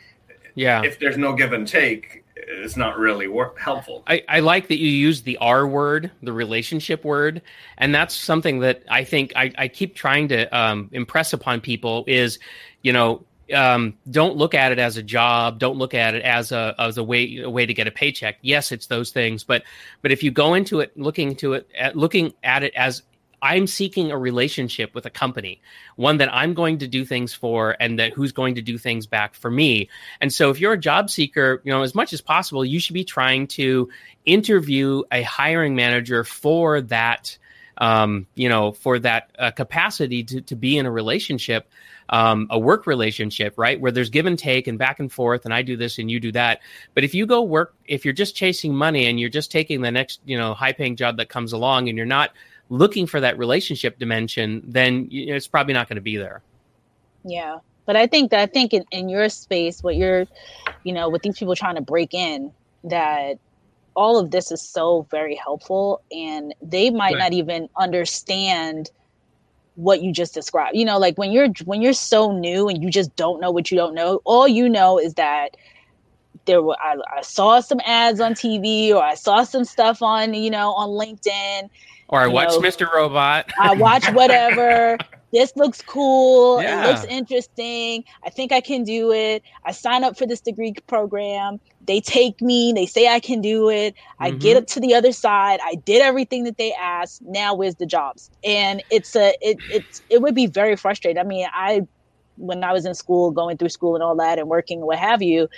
yeah. 0.55 0.83
if 0.83 0.99
there's 0.99 1.19
no 1.19 1.33
give 1.33 1.53
and 1.53 1.67
take 1.67 2.23
it's 2.37 2.77
not 2.77 2.99
really 2.99 3.29
work, 3.29 3.59
helpful. 3.59 4.03
I, 4.07 4.23
I 4.29 4.40
like 4.40 4.68
that 4.68 4.79
you 4.79 4.88
use 4.88 5.23
the 5.23 5.37
R 5.38 5.66
word, 5.66 6.11
the 6.23 6.33
relationship 6.33 7.05
word, 7.05 7.42
and 7.79 7.94
that's 7.94 8.14
something 8.14 8.61
that 8.61 8.83
I 8.90 9.05
think 9.05 9.33
I, 9.37 9.53
I 9.57 9.68
keep 9.68 9.94
trying 9.94 10.29
to 10.29 10.47
um, 10.57 10.88
impress 10.92 11.33
upon 11.33 11.61
people 11.61 12.05
is, 12.07 12.38
you 12.83 12.92
know, 12.92 13.25
um, 13.55 13.94
don't 14.11 14.37
look 14.37 14.55
at 14.55 14.73
it 14.73 14.79
as 14.79 14.97
a 14.97 15.03
job. 15.03 15.59
Don't 15.59 15.77
look 15.77 15.94
at 15.94 16.14
it 16.14 16.23
as 16.23 16.51
a 16.51 16.75
as 16.79 16.97
a 16.97 17.05
way 17.05 17.38
a 17.38 17.51
way 17.51 17.66
to 17.66 17.75
get 17.75 17.87
a 17.87 17.90
paycheck. 17.90 18.38
Yes, 18.40 18.73
it's 18.73 18.87
those 18.87 19.11
things, 19.11 19.44
but 19.44 19.62
but 20.03 20.11
if 20.11 20.23
you 20.23 20.31
go 20.31 20.55
into 20.55 20.81
it 20.81 20.97
looking 20.99 21.37
to 21.37 21.55
it 21.55 21.68
looking 21.94 22.33
at 22.42 22.62
it 22.62 22.75
as 22.75 23.03
I'm 23.44 23.66
seeking 23.66 24.11
a 24.11 24.16
relationship 24.16 24.94
with 24.94 25.04
a 25.04 25.11
company, 25.11 25.61
one 25.96 26.16
that 26.16 26.33
I'm 26.33 26.54
going 26.54 26.78
to 26.78 26.88
do 26.88 27.04
things 27.04 27.35
for 27.35 27.76
and 27.78 27.98
that 27.98 28.14
who's 28.14 28.33
going 28.33 28.54
to 28.54 28.62
do 28.62 28.78
things 28.78 29.07
back 29.07 29.35
for 29.35 29.50
me. 29.50 29.90
And 30.22 30.33
so 30.33 30.48
if 30.48 30.59
you're 30.59 30.72
a 30.72 30.78
job 30.78 31.11
seeker, 31.11 31.61
you 31.62 31.70
know, 31.70 31.83
as 31.83 31.94
much 31.94 32.14
as 32.14 32.22
possible, 32.22 32.64
you 32.64 32.80
should 32.80 32.94
be 32.94 33.04
trying 33.04 33.46
to 33.48 33.90
interview 34.24 35.02
a 35.12 35.22
hiring 35.22 35.76
manager 35.76 36.24
for 36.24 36.80
that 36.80 37.37
um, 37.78 38.26
you 38.35 38.48
know, 38.48 38.72
for 38.72 38.98
that 39.00 39.30
uh, 39.38 39.50
capacity 39.50 40.22
to, 40.22 40.40
to 40.42 40.54
be 40.54 40.78
in 40.78 40.87
a 40.87 40.90
relationship, 40.90 41.68
um, 42.09 42.46
a 42.50 42.59
work 42.59 42.87
relationship, 42.87 43.54
right? 43.57 43.80
Where 43.80 43.90
there's 43.90 44.11
give 44.11 44.26
and 44.26 44.38
take 44.38 44.68
and 44.68 44.78
back 44.78 45.00
and 45.00 45.11
forth, 45.11 45.44
and 45.44 45.52
I 45.52 45.62
do 45.62 45.76
this 45.76 45.98
and 45.98 46.09
you 46.09 46.20
do 46.20 46.30
that. 46.33 46.61
But 46.94 47.02
if 47.02 47.14
you 47.14 47.26
go 47.26 47.42
work, 47.42 47.74
if 47.87 48.04
you're 48.04 48.14
just 48.14 48.37
chasing 48.37 48.74
money 48.74 49.07
and 49.07 49.18
you're 49.18 49.28
just 49.28 49.50
taking 49.50 49.80
the 49.80 49.90
next, 49.90 50.20
you 50.24 50.38
know, 50.38 50.54
high 50.54 50.72
paying 50.72 50.94
job 50.94 51.16
that 51.16 51.28
comes 51.28 51.52
along 51.52 51.88
and 51.88 51.96
you're 51.98 52.07
not 52.07 52.30
looking 52.68 53.07
for 53.07 53.20
that 53.20 53.38
relationship 53.38 53.98
dimension, 53.98 54.62
then 54.66 55.09
you 55.11 55.27
know, 55.27 55.35
it's 55.35 55.48
probably 55.48 55.74
not 55.74 55.88
going 55.88 55.96
to 55.96 56.03
be 56.03 56.16
there. 56.16 56.42
Yeah. 57.24 57.59
But 57.87 57.96
I 57.96 58.07
think 58.07 58.31
that 58.31 58.40
I 58.40 58.46
think 58.46 58.72
in, 58.72 58.85
in 58.90 59.09
your 59.09 59.29
space, 59.29 59.83
what 59.83 59.96
you're, 59.96 60.27
you 60.85 60.92
know, 60.92 61.09
with 61.09 61.22
these 61.22 61.38
people 61.38 61.55
trying 61.55 61.74
to 61.74 61.83
break 61.83 62.14
in, 62.14 62.50
that 62.85 63.38
all 63.94 64.18
of 64.18 64.31
this 64.31 64.50
is 64.50 64.61
so 64.61 65.07
very 65.11 65.35
helpful 65.37 66.03
and 66.11 66.55
they 66.62 66.90
might 66.90 67.14
right. 67.14 67.18
not 67.18 67.33
even 67.33 67.68
understand 67.77 68.90
what 69.77 70.03
you 70.03 70.12
just 70.12 70.35
described 70.35 70.77
you 70.77 70.85
know 70.85 70.98
like 70.98 71.18
when 71.18 71.33
you're 71.33 71.48
when 71.64 71.83
you're 71.83 71.92
so 71.92 72.31
new 72.31 72.68
and 72.68 72.83
you 72.83 72.90
just 72.90 73.14
don't 73.16 73.40
know 73.40 73.50
what 73.50 73.70
you 73.70 73.77
don't 73.77 73.94
know 73.94 74.20
all 74.24 74.46
you 74.46 74.68
know 74.68 74.98
is 74.98 75.14
that 75.14 75.57
there 76.44 76.62
were 76.62 76.77
I, 76.81 76.96
I 77.16 77.22
saw 77.22 77.61
some 77.61 77.81
ads 77.85 78.20
on 78.20 78.35
tv 78.35 78.90
or 78.90 79.03
i 79.03 79.14
saw 79.14 79.42
some 79.42 79.64
stuff 79.64 80.00
on 80.00 80.35
you 80.35 80.50
know 80.50 80.72
on 80.74 80.90
linkedin 80.90 81.70
or 82.14 82.20
I 82.20 82.27
watch 82.29 82.50
know, 82.50 82.61
Mr. 82.61 82.92
Robot. 82.92 83.50
I 83.61 83.74
watch 83.74 84.09
whatever. 84.12 84.96
this 85.33 85.55
looks 85.57 85.83
cool. 85.83 86.62
Yeah. 86.62 86.85
It 86.85 86.87
looks 86.87 87.05
interesting. 87.07 88.05
I 88.22 88.31
think 88.31 88.53
I 88.53 88.61
can 88.61 88.85
do 88.85 89.12
it. 89.12 89.42
I 89.64 89.72
sign 89.72 90.05
up 90.05 90.16
for 90.16 90.24
this 90.24 90.40
degree 90.40 90.72
program. 90.87 91.59
They 91.87 92.00
take 92.00 92.40
me. 92.40 92.72
They 92.72 92.87
say 92.87 93.09
I 93.09 93.18
can 93.18 93.40
do 93.40 93.68
it. 93.68 93.94
I 94.20 94.31
mm-hmm. 94.31 94.38
get 94.38 94.57
up 94.57 94.68
to 94.68 94.81
the 94.81 94.94
other 94.94 95.11
side. 95.11 95.59
I 95.64 95.74
did 95.74 96.03
everything 96.03 96.44
that 96.44 96.57
they 96.57 96.72
asked. 96.74 97.20
Now 97.22 97.53
where's 97.53 97.74
the 97.74 97.87
jobs? 97.87 98.31
And 98.44 98.81
it's 98.90 99.16
a 99.16 99.35
it 99.40 99.59
it's 99.68 100.00
it 100.09 100.22
would 100.22 100.37
be 100.37 100.46
very 100.46 100.77
frustrating. 100.77 101.18
I 101.20 101.24
mean, 101.24 101.48
I 101.53 101.83
when 102.37 102.62
I 102.62 102.72
was 102.72 102.87
in 102.87 102.94
school, 102.94 103.33
going 103.33 103.57
through 103.59 103.68
school 103.70 103.94
and 103.94 104.03
all 104.05 104.16
that, 104.16 104.38
and 104.38 104.48
working, 104.48 104.87
what 104.87 104.98
have 104.98 105.20
you, 105.20 105.48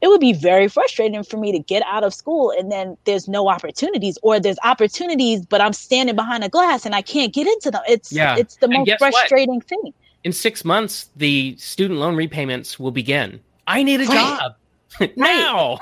it 0.00 0.08
would 0.08 0.20
be 0.20 0.32
very 0.32 0.68
frustrating 0.68 1.22
for 1.22 1.36
me 1.36 1.52
to 1.52 1.58
get 1.58 1.82
out 1.86 2.04
of 2.04 2.14
school 2.14 2.52
and 2.58 2.72
then 2.72 2.96
there's 3.04 3.28
no 3.28 3.48
opportunities 3.48 4.18
or 4.22 4.40
there's 4.40 4.58
opportunities 4.64 5.44
but 5.46 5.60
i'm 5.60 5.72
standing 5.72 6.16
behind 6.16 6.42
a 6.44 6.48
glass 6.48 6.86
and 6.86 6.94
i 6.94 7.02
can't 7.02 7.32
get 7.32 7.46
into 7.46 7.70
them. 7.70 7.82
It's 7.88 8.12
yeah. 8.12 8.36
it's 8.36 8.56
the 8.56 8.68
most 8.68 8.90
frustrating 8.98 9.56
what? 9.56 9.64
thing. 9.64 9.94
In 10.24 10.32
six 10.32 10.64
months 10.64 11.10
the 11.16 11.56
student 11.58 11.98
loan 12.00 12.16
repayments 12.16 12.78
will 12.78 12.90
begin. 12.90 13.40
I 13.66 13.82
need 13.82 14.00
a 14.00 14.04
right. 14.06 14.38
job. 14.38 14.52
Now. 15.16 15.78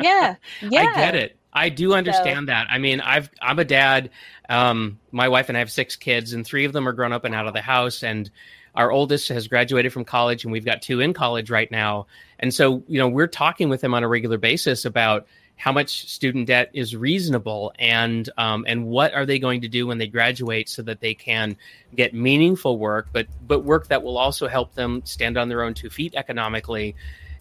Yeah. 0.00 0.36
Yeah. 0.62 0.92
i 0.92 0.94
get 0.94 1.14
it. 1.14 1.36
I 1.52 1.68
do 1.68 1.94
understand 1.94 2.42
so. 2.42 2.46
that. 2.46 2.66
I 2.70 2.78
mean 2.78 3.00
i've 3.00 3.30
i'm 3.40 3.58
a 3.58 3.64
dad. 3.64 4.10
Um, 4.48 4.98
my 5.12 5.28
wife 5.28 5.48
and 5.48 5.56
i 5.56 5.60
have 5.60 5.70
six 5.70 5.96
kids 5.96 6.32
and 6.32 6.44
three 6.46 6.64
of 6.64 6.72
them 6.72 6.86
are 6.88 6.92
grown 6.92 7.12
up 7.12 7.24
and 7.24 7.34
out 7.34 7.46
of 7.46 7.54
the 7.54 7.62
house 7.62 8.02
and 8.02 8.30
our 8.74 8.90
oldest 8.90 9.28
has 9.28 9.48
graduated 9.48 9.92
from 9.92 10.04
college 10.04 10.44
and 10.44 10.52
we've 10.52 10.64
got 10.64 10.80
two 10.80 11.00
in 11.00 11.12
college 11.12 11.50
right 11.50 11.70
now 11.70 12.06
and 12.42 12.52
so, 12.52 12.82
you 12.88 12.98
know, 12.98 13.08
we're 13.08 13.28
talking 13.28 13.68
with 13.68 13.80
them 13.80 13.94
on 13.94 14.02
a 14.02 14.08
regular 14.08 14.36
basis 14.36 14.84
about 14.84 15.26
how 15.56 15.70
much 15.70 16.08
student 16.08 16.48
debt 16.48 16.70
is 16.72 16.96
reasonable 16.96 17.72
and 17.78 18.28
um, 18.36 18.64
and 18.66 18.84
what 18.84 19.14
are 19.14 19.24
they 19.24 19.38
going 19.38 19.60
to 19.60 19.68
do 19.68 19.86
when 19.86 19.98
they 19.98 20.08
graduate 20.08 20.68
so 20.68 20.82
that 20.82 21.00
they 21.00 21.14
can 21.14 21.56
get 21.94 22.12
meaningful 22.12 22.78
work, 22.78 23.06
but 23.12 23.28
but 23.46 23.60
work 23.60 23.86
that 23.88 24.02
will 24.02 24.18
also 24.18 24.48
help 24.48 24.74
them 24.74 25.02
stand 25.04 25.38
on 25.38 25.48
their 25.48 25.62
own 25.62 25.72
two 25.72 25.88
feet 25.88 26.16
economically. 26.16 26.96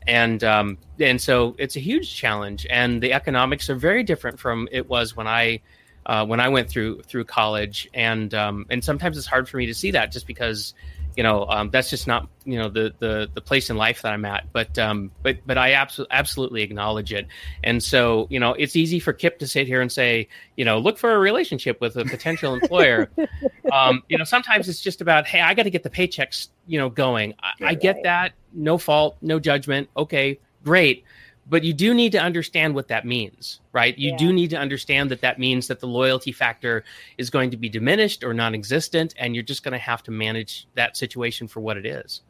And 0.06 0.44
um, 0.44 0.78
and 1.00 1.20
so 1.20 1.56
it's 1.58 1.76
a 1.76 1.80
huge 1.80 2.14
challenge, 2.14 2.68
and 2.70 3.02
the 3.02 3.14
economics 3.14 3.72
are 3.72 3.76
very 3.76 4.04
different 4.04 4.40
from 4.40 4.68
it 4.72 4.88
was 4.88 5.16
when 5.16 5.28
I 5.28 5.62
uh, 6.06 6.26
when 6.28 6.40
I 6.40 6.50
went 6.50 6.70
through 6.70 7.02
through 7.04 7.26
college, 7.26 7.90
and 7.94 8.32
um, 8.36 8.68
and 8.70 8.84
sometimes 8.84 9.18
it's 9.18 9.28
hard 9.28 9.50
for 9.50 9.58
me 9.58 9.66
to 9.66 9.74
see 9.74 9.92
that 9.92 10.12
just 10.12 10.28
because 10.28 10.76
you 11.16 11.24
know 11.24 11.46
um, 11.46 11.70
that's 11.70 11.90
just 11.90 12.08
not 12.08 12.28
you 12.46 12.58
know 12.58 12.70
the 12.70 12.94
the 13.00 13.30
the 13.34 13.42
place 13.42 13.70
in 13.70 13.78
life 13.78 14.02
that 14.02 14.14
I'm 14.14 14.26
at. 14.26 14.52
But 14.52 14.78
um, 14.80 15.12
but 15.24 15.38
but 15.46 15.58
I 15.58 15.74
absolutely 15.74 16.16
absolutely 16.16 16.62
acknowledge 16.62 17.14
it. 17.14 17.28
And 17.64 17.82
so 17.84 18.28
you 18.30 18.40
know 18.40 18.54
it's 18.54 18.76
easy 18.76 19.00
for 19.00 19.14
Kip 19.14 19.40
to 19.40 19.48
sit 19.48 19.68
here 19.68 19.82
and 19.82 19.92
say 19.92 20.28
you 20.56 20.66
know 20.66 20.78
look 20.78 20.98
for 20.98 21.14
a 21.14 21.20
relationship 21.20 21.82
with 21.82 21.96
a 21.98 22.06
potential 22.06 22.54
employer. 22.54 23.10
um, 23.72 24.04
you 24.10 24.18
know 24.18 24.24
sometimes 24.24 24.70
it's 24.70 24.82
just 24.82 25.02
about 25.02 25.26
hey 25.26 25.42
I 25.42 25.54
got 25.54 25.64
to 25.64 25.72
get 25.72 25.84
the 25.84 25.90
paychecks 25.90 26.50
you 26.68 26.80
know 26.80 26.90
going. 26.90 27.34
I, 27.42 27.70
I 27.70 27.74
get 27.76 28.04
that. 28.04 28.34
No 28.54 28.78
fault, 28.78 29.18
no 29.22 29.40
judgment. 29.40 29.90
Okay, 29.96 30.40
great 30.64 31.04
but 31.52 31.64
you 31.64 31.74
do 31.74 31.94
need 31.94 32.12
to 32.14 32.18
understand 32.18 32.74
what 32.74 32.88
that 32.88 33.06
means 33.06 33.62
right? 33.74 33.98
You 33.98 34.12
yeah. 34.12 34.18
do 34.18 34.34
need 34.34 34.50
to 34.50 34.58
understand 34.58 35.12
that 35.12 35.22
that 35.22 35.40
means 35.40 35.68
that 35.68 35.80
the 35.80 35.88
loyalty 35.88 36.32
factor 36.32 36.84
is 37.18 37.30
going 37.30 37.52
to 37.52 37.58
be 37.58 37.70
diminished 37.70 38.24
or 38.24 38.34
non-existent 38.34 39.14
and 39.18 39.36
you're 39.36 39.44
just 39.44 39.64
going 39.64 39.74
to 39.74 39.78
have 39.78 40.04
to 40.04 40.12
manage 40.12 40.68
that 40.76 40.98
situation 40.98 41.48
for 41.48 41.62
what 41.62 41.78
it 41.78 41.86
is. 41.86 42.22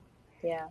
Yeah. 0.44 0.68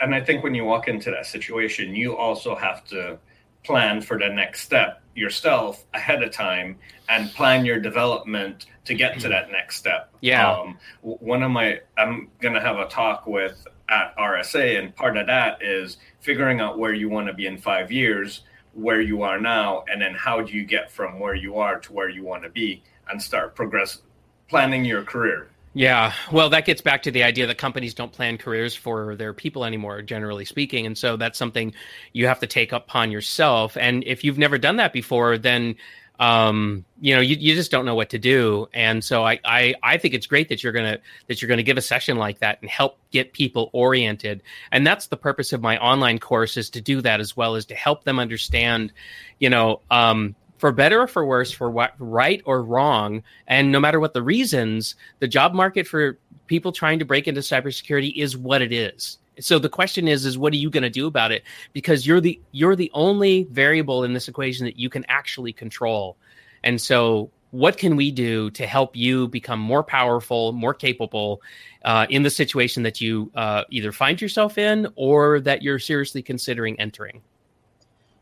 And 0.00 0.14
i 0.14 0.20
think 0.20 0.42
when 0.42 0.54
you 0.54 0.64
walk 0.64 0.88
into 0.88 1.10
that 1.12 1.26
situation 1.26 1.94
you 1.94 2.16
also 2.16 2.56
have 2.56 2.84
to 2.86 3.18
plan 3.62 4.00
for 4.00 4.18
the 4.18 4.28
next 4.28 4.62
step 4.62 5.02
yourself 5.14 5.84
ahead 5.94 6.22
of 6.22 6.32
time 6.32 6.76
and 7.08 7.32
plan 7.34 7.64
your 7.64 7.78
development 7.78 8.66
to 8.84 8.94
get 8.94 9.18
to 9.18 9.28
that 9.28 9.50
next 9.50 9.76
step. 9.76 10.12
Yeah. 10.20 10.52
Um, 10.52 10.78
one 11.02 11.42
of 11.42 11.50
my 11.50 11.80
i'm 11.96 12.28
going 12.40 12.54
to 12.54 12.60
have 12.60 12.78
a 12.78 12.88
talk 12.88 13.26
with 13.26 13.66
at 13.88 14.16
RSA, 14.16 14.78
and 14.78 14.94
part 14.94 15.16
of 15.16 15.26
that 15.26 15.62
is 15.62 15.98
figuring 16.20 16.60
out 16.60 16.78
where 16.78 16.92
you 16.92 17.08
want 17.08 17.28
to 17.28 17.32
be 17.32 17.46
in 17.46 17.58
five 17.58 17.92
years, 17.92 18.42
where 18.72 19.00
you 19.00 19.22
are 19.22 19.40
now, 19.40 19.84
and 19.90 20.00
then 20.00 20.14
how 20.14 20.42
do 20.42 20.52
you 20.52 20.64
get 20.64 20.90
from 20.90 21.18
where 21.18 21.34
you 21.34 21.56
are 21.56 21.78
to 21.80 21.92
where 21.92 22.08
you 22.08 22.24
want 22.24 22.42
to 22.42 22.50
be, 22.50 22.82
and 23.08 23.22
start 23.22 23.54
progress 23.54 24.02
planning 24.48 24.84
your 24.84 25.02
career. 25.02 25.48
Yeah, 25.74 26.14
well, 26.32 26.48
that 26.50 26.64
gets 26.64 26.80
back 26.80 27.02
to 27.02 27.10
the 27.10 27.22
idea 27.22 27.46
that 27.46 27.58
companies 27.58 27.92
don't 27.92 28.10
plan 28.10 28.38
careers 28.38 28.74
for 28.74 29.14
their 29.14 29.34
people 29.34 29.62
anymore, 29.62 30.00
generally 30.00 30.46
speaking, 30.46 30.86
and 30.86 30.96
so 30.96 31.18
that's 31.18 31.38
something 31.38 31.74
you 32.14 32.26
have 32.26 32.40
to 32.40 32.46
take 32.46 32.72
upon 32.72 33.10
yourself. 33.10 33.76
And 33.76 34.02
if 34.04 34.24
you've 34.24 34.38
never 34.38 34.56
done 34.56 34.76
that 34.76 34.94
before, 34.94 35.36
then 35.36 35.76
um, 36.18 36.84
you 37.00 37.14
know, 37.14 37.20
you, 37.20 37.36
you 37.36 37.54
just 37.54 37.70
don't 37.70 37.84
know 37.84 37.94
what 37.94 38.10
to 38.10 38.18
do. 38.18 38.68
And 38.72 39.04
so 39.04 39.24
I, 39.24 39.38
I, 39.44 39.74
I 39.82 39.98
think 39.98 40.14
it's 40.14 40.26
great 40.26 40.48
that 40.48 40.62
you're 40.62 40.72
gonna 40.72 40.98
that 41.26 41.40
you're 41.40 41.48
gonna 41.48 41.62
give 41.62 41.76
a 41.76 41.82
session 41.82 42.16
like 42.16 42.38
that 42.38 42.58
and 42.60 42.70
help 42.70 42.98
get 43.10 43.32
people 43.32 43.70
oriented. 43.72 44.42
And 44.72 44.86
that's 44.86 45.08
the 45.08 45.16
purpose 45.16 45.52
of 45.52 45.60
my 45.60 45.78
online 45.78 46.18
course 46.18 46.56
is 46.56 46.70
to 46.70 46.80
do 46.80 47.00
that 47.02 47.20
as 47.20 47.36
well 47.36 47.54
as 47.54 47.66
to 47.66 47.74
help 47.74 48.04
them 48.04 48.18
understand, 48.18 48.92
you 49.38 49.50
know, 49.50 49.80
um, 49.90 50.34
for 50.58 50.72
better 50.72 51.02
or 51.02 51.06
for 51.06 51.26
worse, 51.26 51.52
for 51.52 51.70
what 51.70 51.94
right 51.98 52.40
or 52.46 52.62
wrong, 52.62 53.22
and 53.46 53.70
no 53.70 53.78
matter 53.78 54.00
what 54.00 54.14
the 54.14 54.22
reasons, 54.22 54.94
the 55.18 55.28
job 55.28 55.52
market 55.52 55.86
for 55.86 56.18
people 56.46 56.72
trying 56.72 56.98
to 56.98 57.04
break 57.04 57.28
into 57.28 57.40
cybersecurity 57.40 58.14
is 58.16 58.36
what 58.36 58.62
it 58.62 58.72
is 58.72 59.18
so 59.40 59.58
the 59.58 59.68
question 59.68 60.08
is 60.08 60.24
is 60.24 60.38
what 60.38 60.52
are 60.52 60.56
you 60.56 60.70
going 60.70 60.82
to 60.82 60.90
do 60.90 61.06
about 61.06 61.32
it? 61.32 61.44
Because 61.72 62.06
you're 62.06 62.20
the 62.20 62.40
you're 62.52 62.76
the 62.76 62.90
only 62.94 63.44
variable 63.44 64.04
in 64.04 64.12
this 64.12 64.28
equation 64.28 64.64
that 64.66 64.78
you 64.78 64.88
can 64.88 65.04
actually 65.08 65.52
control. 65.52 66.16
And 66.64 66.80
so 66.80 67.30
what 67.50 67.78
can 67.78 67.96
we 67.96 68.10
do 68.10 68.50
to 68.50 68.66
help 68.66 68.96
you 68.96 69.28
become 69.28 69.60
more 69.60 69.82
powerful 69.82 70.52
more 70.52 70.74
capable 70.74 71.40
uh, 71.84 72.06
in 72.10 72.22
the 72.22 72.30
situation 72.30 72.82
that 72.82 73.00
you 73.00 73.30
uh, 73.34 73.64
either 73.70 73.92
find 73.92 74.20
yourself 74.20 74.58
in 74.58 74.88
or 74.96 75.40
that 75.40 75.62
you're 75.62 75.78
seriously 75.78 76.22
considering 76.22 76.78
entering? 76.80 77.22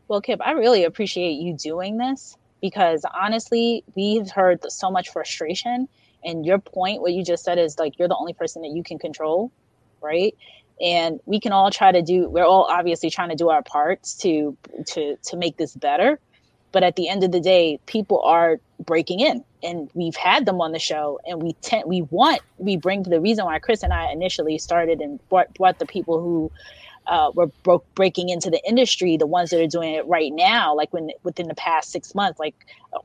Well 0.07 0.21
kip 0.21 0.39
i 0.43 0.51
really 0.51 0.83
appreciate 0.83 1.33
you 1.33 1.55
doing 1.55 1.97
this 1.97 2.37
because 2.61 3.03
honestly 3.19 3.83
we've 3.95 4.29
heard 4.29 4.59
so 4.71 4.91
much 4.91 5.09
frustration 5.09 5.87
and 6.23 6.45
your 6.45 6.59
point 6.59 7.01
what 7.01 7.13
you 7.13 7.23
just 7.23 7.43
said 7.43 7.57
is 7.57 7.79
like 7.79 7.97
you're 7.97 8.07
the 8.07 8.15
only 8.15 8.33
person 8.33 8.61
that 8.61 8.71
you 8.71 8.83
can 8.83 8.99
control 8.99 9.51
right 10.01 10.35
and 10.81 11.19
we 11.25 11.39
can 11.39 11.51
all 11.51 11.71
try 11.71 11.91
to 11.91 12.01
do 12.01 12.29
we're 12.29 12.45
all 12.45 12.67
obviously 12.69 13.09
trying 13.09 13.29
to 13.29 13.35
do 13.35 13.49
our 13.49 13.63
parts 13.63 14.13
to 14.15 14.57
to 14.87 15.15
to 15.23 15.37
make 15.37 15.57
this 15.57 15.75
better. 15.75 16.19
But 16.71 16.83
at 16.83 16.97
the 16.97 17.07
end 17.07 17.23
of 17.23 17.31
the 17.31 17.39
day 17.39 17.79
people 17.85 18.21
are 18.21 18.59
breaking 18.79 19.21
in 19.21 19.43
and 19.63 19.89
we've 19.93 20.15
had 20.15 20.45
them 20.45 20.61
on 20.61 20.71
the 20.71 20.79
show 20.79 21.19
and 21.25 21.41
we 21.41 21.53
tend 21.61 21.83
we 21.87 22.01
want 22.03 22.41
we 22.57 22.75
bring 22.77 23.03
the 23.03 23.21
reason 23.21 23.45
why 23.45 23.57
chris 23.59 23.83
and 23.83 23.93
i 23.93 24.11
initially 24.11 24.57
started 24.57 24.99
and 24.99 25.19
brought, 25.29 25.53
brought 25.53 25.79
the 25.79 25.85
people 25.85 26.19
who 26.19 26.51
uh, 27.07 27.31
were 27.35 27.47
broke 27.63 27.85
breaking 27.95 28.29
into 28.29 28.49
the 28.49 28.61
industry, 28.67 29.17
the 29.17 29.27
ones 29.27 29.49
that 29.49 29.61
are 29.61 29.67
doing 29.67 29.93
it 29.93 30.05
right 30.07 30.33
now, 30.33 30.75
like 30.75 30.91
when 30.93 31.11
within 31.23 31.47
the 31.47 31.55
past 31.55 31.91
six 31.91 32.15
months, 32.15 32.39
like 32.39 32.55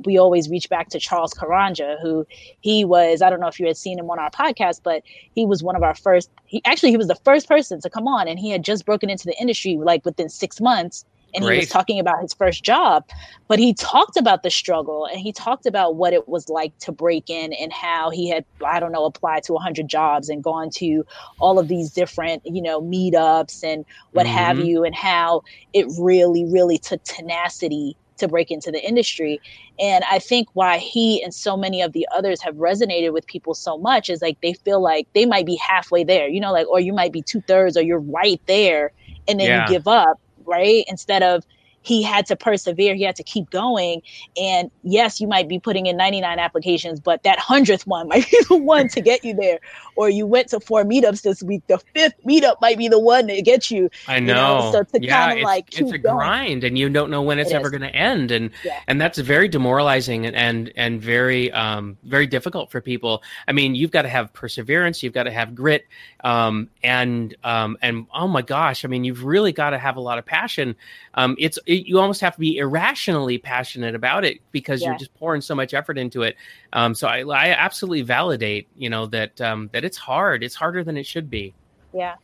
we 0.04 0.18
always 0.18 0.48
reach 0.48 0.68
back 0.68 0.88
to 0.90 0.98
Charles 0.98 1.34
Karanja, 1.34 2.00
who 2.00 2.26
he 2.60 2.84
was. 2.84 3.22
I 3.22 3.30
don't 3.30 3.40
know 3.40 3.48
if 3.48 3.60
you 3.60 3.66
had 3.66 3.76
seen 3.76 3.98
him 3.98 4.10
on 4.10 4.18
our 4.18 4.30
podcast, 4.30 4.80
but 4.82 5.02
he 5.34 5.44
was 5.44 5.62
one 5.62 5.76
of 5.76 5.82
our 5.82 5.94
first. 5.94 6.30
He 6.44 6.62
actually 6.64 6.90
he 6.90 6.96
was 6.96 7.08
the 7.08 7.20
first 7.24 7.48
person 7.48 7.80
to 7.80 7.90
come 7.90 8.08
on, 8.08 8.28
and 8.28 8.38
he 8.38 8.50
had 8.50 8.64
just 8.64 8.86
broken 8.86 9.10
into 9.10 9.26
the 9.26 9.36
industry 9.40 9.76
like 9.76 10.04
within 10.04 10.28
six 10.28 10.60
months, 10.60 11.04
and 11.34 11.44
Great. 11.44 11.54
he 11.54 11.60
was 11.60 11.68
talking 11.68 11.98
about 11.98 12.20
his 12.20 12.32
first 12.34 12.62
job 12.64 13.04
but 13.48 13.58
he 13.58 13.74
talked 13.74 14.16
about 14.16 14.42
the 14.42 14.50
struggle 14.50 15.06
and 15.06 15.20
he 15.20 15.32
talked 15.32 15.66
about 15.66 15.96
what 15.96 16.12
it 16.12 16.28
was 16.28 16.48
like 16.48 16.76
to 16.78 16.92
break 16.92 17.30
in 17.30 17.52
and 17.54 17.72
how 17.72 18.10
he 18.10 18.28
had 18.28 18.44
i 18.66 18.80
don't 18.80 18.92
know 18.92 19.04
applied 19.04 19.42
to 19.42 19.52
100 19.52 19.88
jobs 19.88 20.28
and 20.28 20.42
gone 20.42 20.70
to 20.70 21.04
all 21.38 21.58
of 21.58 21.68
these 21.68 21.90
different 21.90 22.42
you 22.44 22.62
know 22.62 22.80
meetups 22.80 23.62
and 23.64 23.84
what 24.12 24.26
mm-hmm. 24.26 24.36
have 24.36 24.58
you 24.58 24.84
and 24.84 24.94
how 24.94 25.42
it 25.72 25.86
really 25.98 26.44
really 26.44 26.78
took 26.78 27.02
tenacity 27.04 27.96
to 28.20 28.28
break 28.28 28.50
into 28.50 28.70
the 28.70 28.86
industry. 28.86 29.40
And 29.80 30.04
I 30.08 30.20
think 30.20 30.48
why 30.52 30.78
he 30.78 31.22
and 31.22 31.34
so 31.34 31.56
many 31.56 31.82
of 31.82 31.92
the 31.92 32.06
others 32.14 32.40
have 32.42 32.54
resonated 32.54 33.12
with 33.12 33.26
people 33.26 33.54
so 33.54 33.76
much 33.76 34.08
is 34.08 34.22
like 34.22 34.40
they 34.40 34.52
feel 34.52 34.80
like 34.80 35.08
they 35.14 35.26
might 35.26 35.46
be 35.46 35.56
halfway 35.56 36.04
there, 36.04 36.28
you 36.28 36.38
know, 36.38 36.52
like, 36.52 36.68
or 36.68 36.78
you 36.78 36.92
might 36.92 37.12
be 37.12 37.22
two 37.22 37.40
thirds 37.40 37.76
or 37.76 37.82
you're 37.82 37.98
right 37.98 38.40
there 38.46 38.92
and 39.26 39.40
then 39.40 39.48
yeah. 39.48 39.62
you 39.64 39.74
give 39.74 39.88
up 39.88 40.20
right? 40.50 40.84
Instead 40.88 41.22
of 41.22 41.44
he 41.82 42.02
had 42.02 42.26
to 42.26 42.36
persevere 42.36 42.94
he 42.94 43.02
had 43.02 43.16
to 43.16 43.22
keep 43.22 43.50
going. 43.50 44.02
And 44.40 44.70
yes 44.82 45.20
you 45.20 45.26
might 45.26 45.48
be 45.48 45.58
putting 45.58 45.86
in 45.86 45.96
99 45.96 46.38
applications 46.38 47.00
but 47.00 47.22
that 47.22 47.38
100th 47.38 47.86
one 47.86 48.08
might 48.08 48.30
be 48.30 48.38
the 48.48 48.56
one 48.56 48.88
to 48.88 49.00
get 49.00 49.24
you 49.24 49.34
there. 49.34 49.60
Or 49.96 50.08
you 50.08 50.26
went 50.26 50.48
to 50.48 50.60
four 50.60 50.84
meetups 50.84 51.22
this 51.22 51.42
week 51.42 51.62
the 51.66 51.78
fifth 51.94 52.14
meetup 52.26 52.60
might 52.60 52.78
be 52.78 52.88
the 52.88 52.98
one 52.98 53.26
to 53.28 53.42
get 53.42 53.70
you 53.70 53.90
i 54.08 54.18
know, 54.18 54.58
you 54.58 54.62
know? 54.64 54.72
so 54.72 54.82
to 54.82 55.04
yeah, 55.04 55.26
kind 55.26 55.38
of 55.38 55.44
like 55.44 55.78
it's 55.78 55.92
a 55.92 55.98
going. 55.98 56.16
grind 56.16 56.64
and 56.64 56.78
you 56.78 56.88
don't 56.88 57.10
know 57.10 57.22
when 57.22 57.38
it's 57.38 57.50
it 57.50 57.54
ever 57.54 57.70
going 57.70 57.82
to 57.82 57.94
end. 57.94 58.30
And 58.30 58.50
yeah. 58.64 58.80
and 58.86 59.00
that's 59.00 59.18
very 59.18 59.48
demoralizing 59.48 60.26
and 60.26 60.36
and, 60.36 60.72
and 60.76 61.00
very 61.00 61.50
um 61.52 61.96
very 62.04 62.26
difficult 62.26 62.70
for 62.70 62.80
people. 62.80 63.22
I 63.48 63.52
mean 63.52 63.74
you've 63.74 63.90
got 63.90 64.02
to 64.02 64.08
have 64.08 64.32
perseverance 64.32 65.02
you've 65.02 65.12
got 65.12 65.24
to 65.24 65.30
have 65.30 65.54
grit 65.54 65.86
um 66.24 66.68
and 66.82 67.34
um 67.44 67.78
and 67.82 68.06
oh 68.14 68.28
my 68.28 68.42
gosh 68.42 68.84
i 68.84 68.88
mean 68.88 69.04
you've 69.04 69.24
really 69.24 69.52
got 69.52 69.70
to 69.70 69.78
have 69.78 69.96
a 69.96 70.00
lot 70.00 70.18
of 70.18 70.26
passion. 70.26 70.76
Um 71.14 71.36
it's 71.38 71.58
it, 71.70 71.86
you 71.86 71.98
almost 72.00 72.20
have 72.20 72.34
to 72.34 72.40
be 72.40 72.58
irrationally 72.58 73.38
passionate 73.38 73.94
about 73.94 74.24
it 74.24 74.38
because 74.50 74.82
yeah. 74.82 74.88
you're 74.88 74.98
just 74.98 75.14
pouring 75.14 75.40
so 75.40 75.54
much 75.54 75.72
effort 75.72 75.98
into 75.98 76.22
it. 76.22 76.36
Um, 76.72 76.94
so 76.94 77.06
I, 77.06 77.20
I 77.20 77.48
absolutely 77.50 78.02
validate, 78.02 78.68
you 78.76 78.90
know, 78.90 79.06
that 79.06 79.40
um, 79.40 79.70
that 79.72 79.84
it's 79.84 79.96
hard. 79.96 80.42
It's 80.42 80.56
harder 80.56 80.82
than 80.82 80.96
it 80.96 81.06
should 81.06 81.30
be. 81.30 81.54
Yeah. 81.94 82.16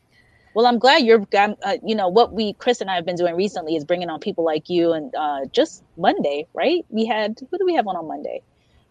Well, 0.55 0.67
I'm 0.67 0.79
glad 0.79 1.05
you're, 1.05 1.27
uh, 1.35 1.77
you 1.85 1.95
know, 1.95 2.09
what 2.09 2.33
we, 2.33 2.55
Chris 2.55 2.81
and 2.81 2.91
I 2.91 2.95
have 2.95 3.05
been 3.05 3.17
doing 3.17 3.37
recently 3.37 3.77
is 3.77 3.85
bringing 3.85 4.09
on 4.09 4.21
people 4.21 4.43
like 4.43 4.71
you. 4.71 4.95
And 4.95 5.15
uh, 5.15 5.45
just 5.53 5.85
Monday, 5.99 6.47
right? 6.55 6.85
We 6.89 7.05
had, 7.05 7.39
who 7.51 7.59
do 7.59 7.67
we 7.67 7.75
have 7.75 7.87
on 7.87 7.95
on 7.95 8.09
Monday? 8.09 8.43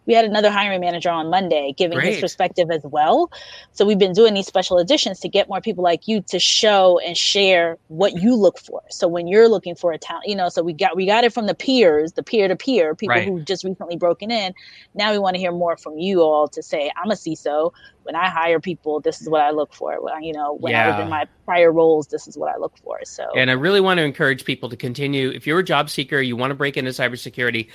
We 0.06 0.14
had 0.14 0.24
another 0.24 0.50
hiring 0.50 0.80
manager 0.80 1.10
on 1.10 1.28
Monday 1.30 1.74
giving 1.76 1.98
Great. 1.98 2.12
his 2.12 2.20
perspective 2.20 2.70
as 2.70 2.82
well. 2.84 3.30
So 3.72 3.84
we've 3.84 3.98
been 3.98 4.12
doing 4.12 4.34
these 4.34 4.46
special 4.46 4.78
editions 4.78 5.20
to 5.20 5.28
get 5.28 5.48
more 5.48 5.60
people 5.60 5.84
like 5.84 6.08
you 6.08 6.22
to 6.22 6.38
show 6.38 6.98
and 7.00 7.16
share 7.16 7.76
what 7.88 8.14
you 8.14 8.34
look 8.34 8.58
for. 8.58 8.82
So 8.88 9.08
when 9.08 9.26
you're 9.26 9.48
looking 9.48 9.74
for 9.74 9.92
a 9.92 9.98
talent, 9.98 10.26
you 10.26 10.36
know, 10.36 10.48
so 10.48 10.62
we 10.62 10.72
got 10.72 10.96
we 10.96 11.06
got 11.06 11.24
it 11.24 11.32
from 11.32 11.46
the 11.46 11.54
peers, 11.54 12.12
the 12.12 12.22
peer 12.22 12.48
to 12.48 12.56
peer, 12.56 12.94
people 12.94 13.16
right. 13.16 13.28
who 13.28 13.42
just 13.42 13.64
recently 13.64 13.96
broken 13.96 14.30
in. 14.30 14.54
Now 14.94 15.12
we 15.12 15.18
want 15.18 15.34
to 15.34 15.40
hear 15.40 15.52
more 15.52 15.76
from 15.76 15.98
you 15.98 16.22
all 16.22 16.48
to 16.48 16.62
say, 16.62 16.90
I'm 16.96 17.10
a 17.10 17.14
CISO. 17.14 17.72
When 18.06 18.16
I 18.16 18.28
hire 18.28 18.60
people, 18.60 19.00
this 19.00 19.20
is 19.20 19.28
what 19.28 19.40
I 19.40 19.50
look 19.50 19.74
for. 19.74 20.00
When, 20.00 20.22
you 20.22 20.32
know, 20.32 20.54
when 20.54 20.72
yeah. 20.72 20.86
I 20.86 20.90
was 20.90 21.02
in 21.02 21.10
my 21.10 21.26
prior 21.44 21.72
roles, 21.72 22.06
this 22.06 22.28
is 22.28 22.38
what 22.38 22.54
I 22.54 22.58
look 22.58 22.76
for. 22.78 23.00
So 23.04 23.28
And 23.36 23.50
I 23.50 23.54
really 23.54 23.80
want 23.80 23.98
to 23.98 24.04
encourage 24.04 24.44
people 24.44 24.68
to 24.68 24.76
continue. 24.76 25.30
If 25.30 25.46
you're 25.46 25.58
a 25.58 25.64
job 25.64 25.90
seeker, 25.90 26.20
you 26.20 26.36
want 26.36 26.52
to 26.52 26.54
break 26.54 26.76
into 26.76 26.92
cybersecurity, 26.92 27.68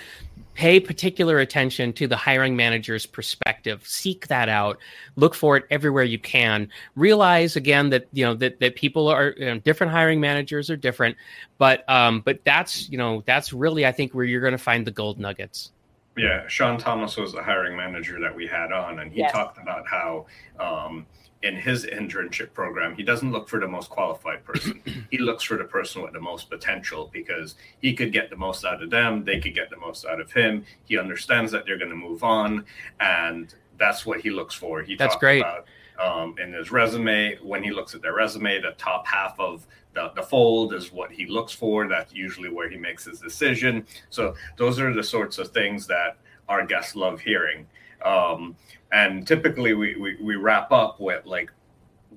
pay 0.54 0.80
particular 0.80 1.40
attention 1.40 1.94
to 1.94 2.08
the 2.08 2.16
hiring 2.16 2.56
manager's 2.56 3.06
perspective 3.06 3.82
seek 3.88 4.28
that 4.28 4.50
out 4.50 4.78
look 5.16 5.34
for 5.34 5.56
it 5.56 5.66
everywhere 5.70 6.04
you 6.04 6.20
can 6.20 6.68
realize 6.96 7.56
again 7.56 7.90
that 7.90 8.08
you 8.12 8.26
know 8.26 8.34
that, 8.34 8.60
that 8.60 8.76
people 8.76 9.08
are 9.08 9.34
you 9.38 9.46
know, 9.46 9.58
different 9.60 9.92
hiring 9.92 10.20
managers 10.20 10.70
are 10.70 10.76
different 10.76 11.16
but 11.58 11.88
um 11.90 12.22
but 12.22 12.44
that's 12.44 12.90
you 12.90 12.98
know 12.98 13.24
that's 13.26 13.54
really 13.54 13.86
i 13.86 13.92
think 13.92 14.12
where 14.12 14.26
you're 14.26 14.42
going 14.42 14.52
to 14.52 14.58
find 14.58 14.86
the 14.86 14.92
gold 14.92 15.20
nuggets 15.20 15.72
yeah 16.18 16.48
sean 16.48 16.78
thomas 16.78 17.18
was 17.18 17.34
the 17.34 17.42
hiring 17.42 17.76
manager 17.76 18.20
that 18.20 18.36
we 18.36 18.46
had 18.46 18.72
on 18.72 19.00
and 19.00 19.12
he 19.12 19.20
yes. 19.20 19.32
talked 19.32 19.58
about 19.58 19.88
how 19.88 20.26
um 20.60 21.06
in 21.44 21.56
his 21.56 21.86
internship 21.86 22.54
program, 22.54 22.96
he 22.96 23.04
doesn't 23.04 23.32
look 23.32 23.50
for 23.50 23.60
the 23.60 23.68
most 23.68 23.90
qualified 23.90 24.44
person. 24.46 24.82
he 25.12 25.18
looks 25.18 25.44
for 25.44 25.58
the 25.58 25.64
person 25.64 26.02
with 26.02 26.14
the 26.14 26.20
most 26.20 26.50
potential 26.50 27.10
because 27.12 27.56
he 27.82 27.94
could 27.94 28.14
get 28.14 28.30
the 28.30 28.36
most 28.36 28.64
out 28.64 28.82
of 28.84 28.90
them. 28.90 29.24
They 29.24 29.40
could 29.40 29.56
get 29.56 29.70
the 29.70 29.78
most 29.78 30.06
out 30.06 30.20
of 30.20 30.32
him. 30.32 30.66
He 30.86 30.98
understands 30.98 31.52
that 31.52 31.66
they're 31.66 31.78
going 31.78 31.90
to 31.90 31.96
move 31.96 32.24
on, 32.24 32.66
and 33.00 33.54
that's 33.78 34.06
what 34.06 34.22
he 34.22 34.30
looks 34.30 34.54
for. 34.54 34.82
He 34.84 34.96
that's 34.96 35.16
great. 35.16 35.42
About, 35.42 35.66
um, 36.02 36.36
in 36.42 36.54
his 36.54 36.72
resume, 36.72 37.38
when 37.44 37.64
he 37.64 37.72
looks 37.72 37.94
at 37.94 38.02
their 38.02 38.14
resume, 38.14 38.62
the 38.62 38.72
top 38.78 39.06
half 39.06 39.40
of 39.40 39.68
the, 39.94 40.12
the 40.16 40.24
fold 40.24 40.74
is 40.74 40.92
what 40.92 41.12
he 41.12 41.26
looks 41.26 41.54
for. 41.54 41.88
That's 41.88 42.14
usually 42.14 42.50
where 42.50 42.70
he 42.70 42.78
makes 42.78 43.06
his 43.06 43.20
decision. 43.20 43.86
So 44.10 44.36
those 44.58 44.80
are 44.80 44.94
the 44.94 45.04
sorts 45.04 45.38
of 45.38 45.50
things 45.50 45.86
that 45.88 46.18
our 46.50 46.66
guests 46.66 46.96
love 46.96 47.20
hearing. 47.20 47.68
Um, 48.04 48.56
and 48.92 49.28
typically 49.28 49.74
we, 49.74 49.96
we, 49.96 50.18
we 50.22 50.36
wrap 50.36 50.72
up 50.72 51.00
with 51.00 51.26
like 51.26 51.52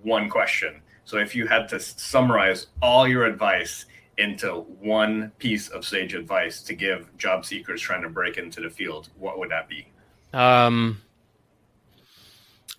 one 0.02 0.30
question. 0.30 0.80
So 1.04 1.18
if 1.18 1.34
you 1.34 1.46
had 1.46 1.68
to 1.68 1.80
summarize 1.80 2.68
all 2.80 3.06
your 3.06 3.24
advice 3.24 3.84
into 4.16 4.62
one 4.80 5.32
piece 5.38 5.68
of 5.68 5.84
sage 5.84 6.14
advice 6.14 6.62
to 6.62 6.74
give 6.74 7.14
job 7.18 7.44
seekers 7.44 7.82
trying 7.82 8.02
to 8.02 8.08
break 8.08 8.38
into 8.38 8.60
the 8.60 8.70
field, 8.70 9.10
what 9.18 9.38
would 9.38 9.50
that 9.50 9.68
be? 9.68 9.88
Um, 10.32 11.02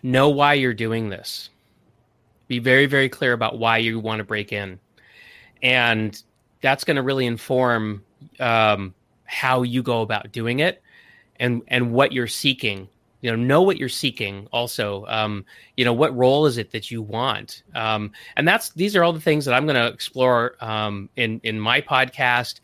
know 0.05 0.29
why 0.29 0.53
you're 0.53 0.73
doing 0.73 1.09
this. 1.09 1.49
Be 2.47 2.59
very, 2.59 2.85
very 2.85 3.09
clear 3.09 3.33
about 3.33 3.57
why 3.57 3.79
you 3.79 3.99
want 3.99 4.19
to 4.19 4.23
break 4.23 4.53
in. 4.53 4.79
And 5.63 6.21
that's 6.61 6.83
going 6.83 6.97
to 6.97 7.01
really 7.01 7.25
inform 7.25 8.03
um, 8.39 8.93
how 9.25 9.63
you 9.63 9.81
go 9.81 10.01
about 10.01 10.31
doing 10.31 10.59
it 10.59 10.81
and, 11.37 11.63
and 11.67 11.91
what 11.91 12.11
you're 12.11 12.27
seeking 12.27 12.87
you 13.21 13.31
know 13.31 13.35
know 13.35 13.61
what 13.61 13.77
you're 13.77 13.89
seeking 13.89 14.47
also 14.51 15.05
um, 15.07 15.45
you 15.77 15.85
know 15.85 15.93
what 15.93 16.15
role 16.15 16.45
is 16.45 16.57
it 16.57 16.71
that 16.71 16.91
you 16.91 17.01
want? 17.01 17.63
Um, 17.73 18.11
and 18.37 18.47
that's 18.47 18.69
these 18.71 18.95
are 18.95 19.03
all 19.03 19.13
the 19.13 19.21
things 19.21 19.45
that 19.45 19.53
i'm 19.53 19.65
going 19.65 19.75
to 19.75 19.87
explore 19.87 20.55
um, 20.61 21.09
in 21.15 21.39
in 21.43 21.59
my 21.59 21.81
podcast 21.81 22.59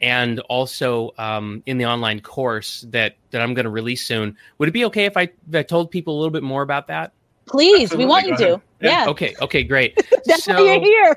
and 0.00 0.40
also 0.40 1.12
um, 1.18 1.62
in 1.66 1.78
the 1.78 1.86
online 1.86 2.20
course 2.20 2.84
that 2.88 3.16
that 3.30 3.40
i'm 3.40 3.54
going 3.54 3.64
to 3.64 3.70
release 3.70 4.04
soon. 4.06 4.36
Would 4.58 4.68
it 4.68 4.72
be 4.72 4.84
okay 4.86 5.04
if 5.04 5.16
I, 5.16 5.22
if 5.22 5.54
I 5.54 5.62
told 5.62 5.90
people 5.90 6.14
a 6.14 6.18
little 6.18 6.30
bit 6.32 6.42
more 6.42 6.62
about 6.62 6.86
that? 6.88 7.12
Please 7.46 7.92
Absolutely. 7.92 8.04
we 8.04 8.08
want 8.08 8.26
you 8.26 8.36
to. 8.36 8.62
Yeah. 8.80 9.04
yeah. 9.04 9.10
okay 9.10 9.34
okay 9.40 9.62
great. 9.62 9.96
That's 10.24 10.44
so, 10.44 10.54
why 10.54 10.74
you're 10.74 10.80
here 10.80 11.16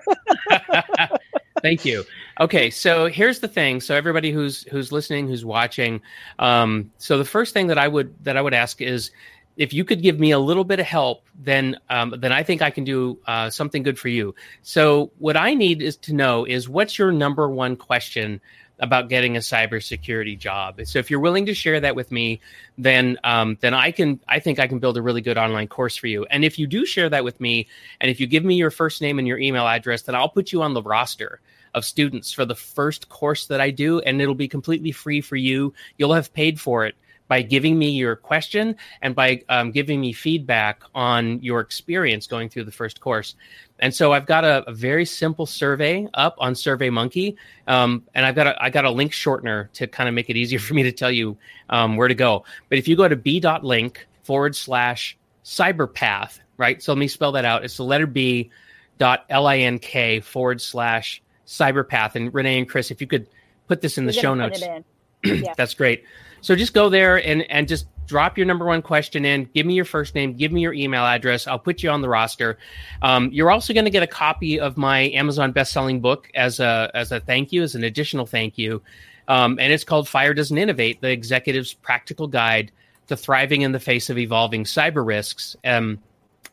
Thank 1.61 1.85
you. 1.85 2.03
Okay, 2.39 2.69
so 2.69 3.07
here's 3.07 3.39
the 3.39 3.47
thing. 3.47 3.81
So 3.81 3.95
everybody 3.95 4.31
who's 4.31 4.63
who's 4.63 4.91
listening, 4.91 5.27
who's 5.27 5.45
watching, 5.45 6.01
um, 6.39 6.91
so 6.97 7.17
the 7.17 7.25
first 7.25 7.53
thing 7.53 7.67
that 7.67 7.77
I 7.77 7.87
would 7.87 8.13
that 8.23 8.37
I 8.37 8.41
would 8.41 8.53
ask 8.53 8.81
is 8.81 9.11
if 9.57 9.73
you 9.73 9.83
could 9.83 10.01
give 10.01 10.19
me 10.19 10.31
a 10.31 10.39
little 10.39 10.63
bit 10.63 10.79
of 10.79 10.85
help, 10.85 11.25
then 11.39 11.77
um, 11.89 12.13
then 12.19 12.31
I 12.31 12.43
think 12.43 12.61
I 12.61 12.69
can 12.69 12.83
do 12.83 13.17
uh, 13.25 13.49
something 13.49 13.83
good 13.83 13.97
for 13.97 14.09
you. 14.09 14.35
So 14.61 15.11
what 15.17 15.35
I 15.35 15.53
need 15.53 15.81
is 15.81 15.97
to 15.97 16.13
know 16.13 16.45
is 16.45 16.69
what's 16.69 16.97
your 16.97 17.11
number 17.11 17.49
one 17.49 17.75
question 17.75 18.39
about 18.79 19.09
getting 19.09 19.35
a 19.35 19.39
cybersecurity 19.39 20.37
job. 20.37 20.79
So 20.85 20.99
if 20.99 21.09
you're 21.09 21.19
willing 21.19 21.45
to 21.47 21.53
share 21.53 21.79
that 21.79 21.95
with 21.95 22.11
me, 22.11 22.39
then 22.77 23.17
um, 23.23 23.57
then 23.61 23.73
I 23.73 23.91
can 23.91 24.19
I 24.27 24.39
think 24.39 24.59
I 24.59 24.67
can 24.67 24.79
build 24.79 24.97
a 24.97 25.01
really 25.01 25.21
good 25.21 25.37
online 25.37 25.67
course 25.67 25.95
for 25.95 26.07
you. 26.07 26.25
And 26.29 26.45
if 26.45 26.59
you 26.59 26.67
do 26.67 26.85
share 26.85 27.09
that 27.09 27.23
with 27.23 27.39
me, 27.39 27.67
and 27.99 28.11
if 28.11 28.19
you 28.19 28.27
give 28.27 28.45
me 28.45 28.55
your 28.55 28.71
first 28.71 29.01
name 29.01 29.19
and 29.19 29.27
your 29.27 29.39
email 29.39 29.67
address, 29.67 30.03
then 30.03 30.15
I'll 30.15 30.29
put 30.29 30.51
you 30.51 30.61
on 30.61 30.73
the 30.73 30.83
roster 30.83 31.39
of 31.73 31.85
students 31.85 32.31
for 32.31 32.45
the 32.45 32.55
first 32.55 33.09
course 33.09 33.47
that 33.47 33.61
I 33.61 33.71
do, 33.71 33.99
and 33.99 34.21
it'll 34.21 34.35
be 34.35 34.47
completely 34.47 34.91
free 34.91 35.21
for 35.21 35.35
you. 35.35 35.73
You'll 35.97 36.13
have 36.13 36.33
paid 36.33 36.59
for 36.59 36.85
it 36.85 36.95
by 37.27 37.41
giving 37.41 37.77
me 37.77 37.89
your 37.89 38.15
question 38.15 38.75
and 39.01 39.15
by 39.15 39.41
um, 39.49 39.71
giving 39.71 39.99
me 39.99 40.13
feedback 40.13 40.81
on 40.95 41.41
your 41.41 41.59
experience 41.59 42.27
going 42.27 42.49
through 42.49 42.63
the 42.63 42.71
first 42.71 43.01
course. 43.01 43.35
And 43.79 43.93
so 43.93 44.13
I've 44.13 44.25
got 44.25 44.43
a, 44.43 44.67
a 44.67 44.73
very 44.73 45.05
simple 45.05 45.45
survey 45.45 46.07
up 46.13 46.35
on 46.39 46.53
SurveyMonkey, 46.53 47.35
um, 47.67 48.03
and 48.15 48.25
I've 48.25 48.35
got 48.35 48.47
a, 48.47 48.63
I 48.63 48.69
got 48.69 48.85
a 48.85 48.91
link 48.91 49.11
shortener 49.11 49.71
to 49.73 49.87
kind 49.87 50.09
of 50.09 50.15
make 50.15 50.29
it 50.29 50.37
easier 50.37 50.59
for 50.67 50.73
me 50.73 50.83
to 50.83 50.91
tell 50.91 51.11
you 51.11 51.37
um, 51.69 51.95
where 51.95 52.07
to 52.07 52.15
go. 52.15 52.43
But 52.69 52.77
if 52.77 52.87
you 52.87 52.95
go 52.95 53.07
to 53.07 53.15
b.link 53.15 54.07
forward 54.23 54.55
slash 54.55 55.17
cyberpath, 55.43 56.39
right? 56.57 56.81
So 56.81 56.91
let 56.91 56.99
me 56.99 57.07
spell 57.07 57.31
that 57.33 57.45
out. 57.45 57.63
It's 57.63 57.77
the 57.77 57.83
letter 57.83 58.07
B 58.07 58.49
dot 58.97 59.25
L 59.29 59.47
I 59.47 59.59
N 59.59 59.79
K 59.79 60.19
forward 60.19 60.61
slash 60.61 61.21
cyberpath. 61.45 62.15
And 62.15 62.33
Renee 62.33 62.59
and 62.59 62.69
Chris, 62.69 62.91
if 62.91 62.99
you 62.99 63.07
could 63.07 63.27
put 63.67 63.81
this 63.81 63.97
in 63.97 64.05
the 64.05 64.13
show 64.13 64.33
notes, 64.33 64.61
yeah. 65.23 65.53
that's 65.55 65.73
great. 65.73 66.03
So 66.41 66.55
just 66.55 66.73
go 66.73 66.89
there 66.89 67.17
and 67.17 67.43
and 67.51 67.67
just 67.67 67.87
drop 68.07 68.37
your 68.37 68.45
number 68.45 68.65
one 68.65 68.81
question 68.81 69.25
in. 69.25 69.49
Give 69.53 69.65
me 69.65 69.73
your 69.73 69.85
first 69.85 70.15
name. 70.15 70.33
Give 70.33 70.51
me 70.51 70.61
your 70.61 70.73
email 70.73 71.03
address. 71.03 71.45
I'll 71.45 71.59
put 71.59 71.83
you 71.83 71.89
on 71.89 72.01
the 72.01 72.09
roster. 72.09 72.57
Um, 73.01 73.29
you're 73.31 73.51
also 73.51 73.73
going 73.73 73.85
to 73.85 73.91
get 73.91 74.01
a 74.01 74.07
copy 74.07 74.59
of 74.59 74.77
my 74.77 75.09
Amazon 75.09 75.51
best-selling 75.51 75.99
book 75.99 76.29
as 76.33 76.59
a 76.59 76.89
as 76.93 77.11
a 77.11 77.19
thank 77.19 77.51
you, 77.51 77.63
as 77.63 77.75
an 77.75 77.83
additional 77.83 78.25
thank 78.25 78.57
you. 78.57 78.81
Um, 79.27 79.59
and 79.59 79.73
it's 79.73 79.83
called 79.83 80.07
Fire 80.07 80.33
Doesn't 80.33 80.57
Innovate: 80.57 81.01
The 81.01 81.11
Executive's 81.11 81.73
Practical 81.73 82.27
Guide 82.27 82.71
to 83.07 83.17
Thriving 83.17 83.61
in 83.61 83.73
the 83.73 83.79
Face 83.79 84.09
of 84.09 84.17
Evolving 84.17 84.63
Cyber 84.63 85.05
Risks. 85.05 85.55
Um, 85.63 85.99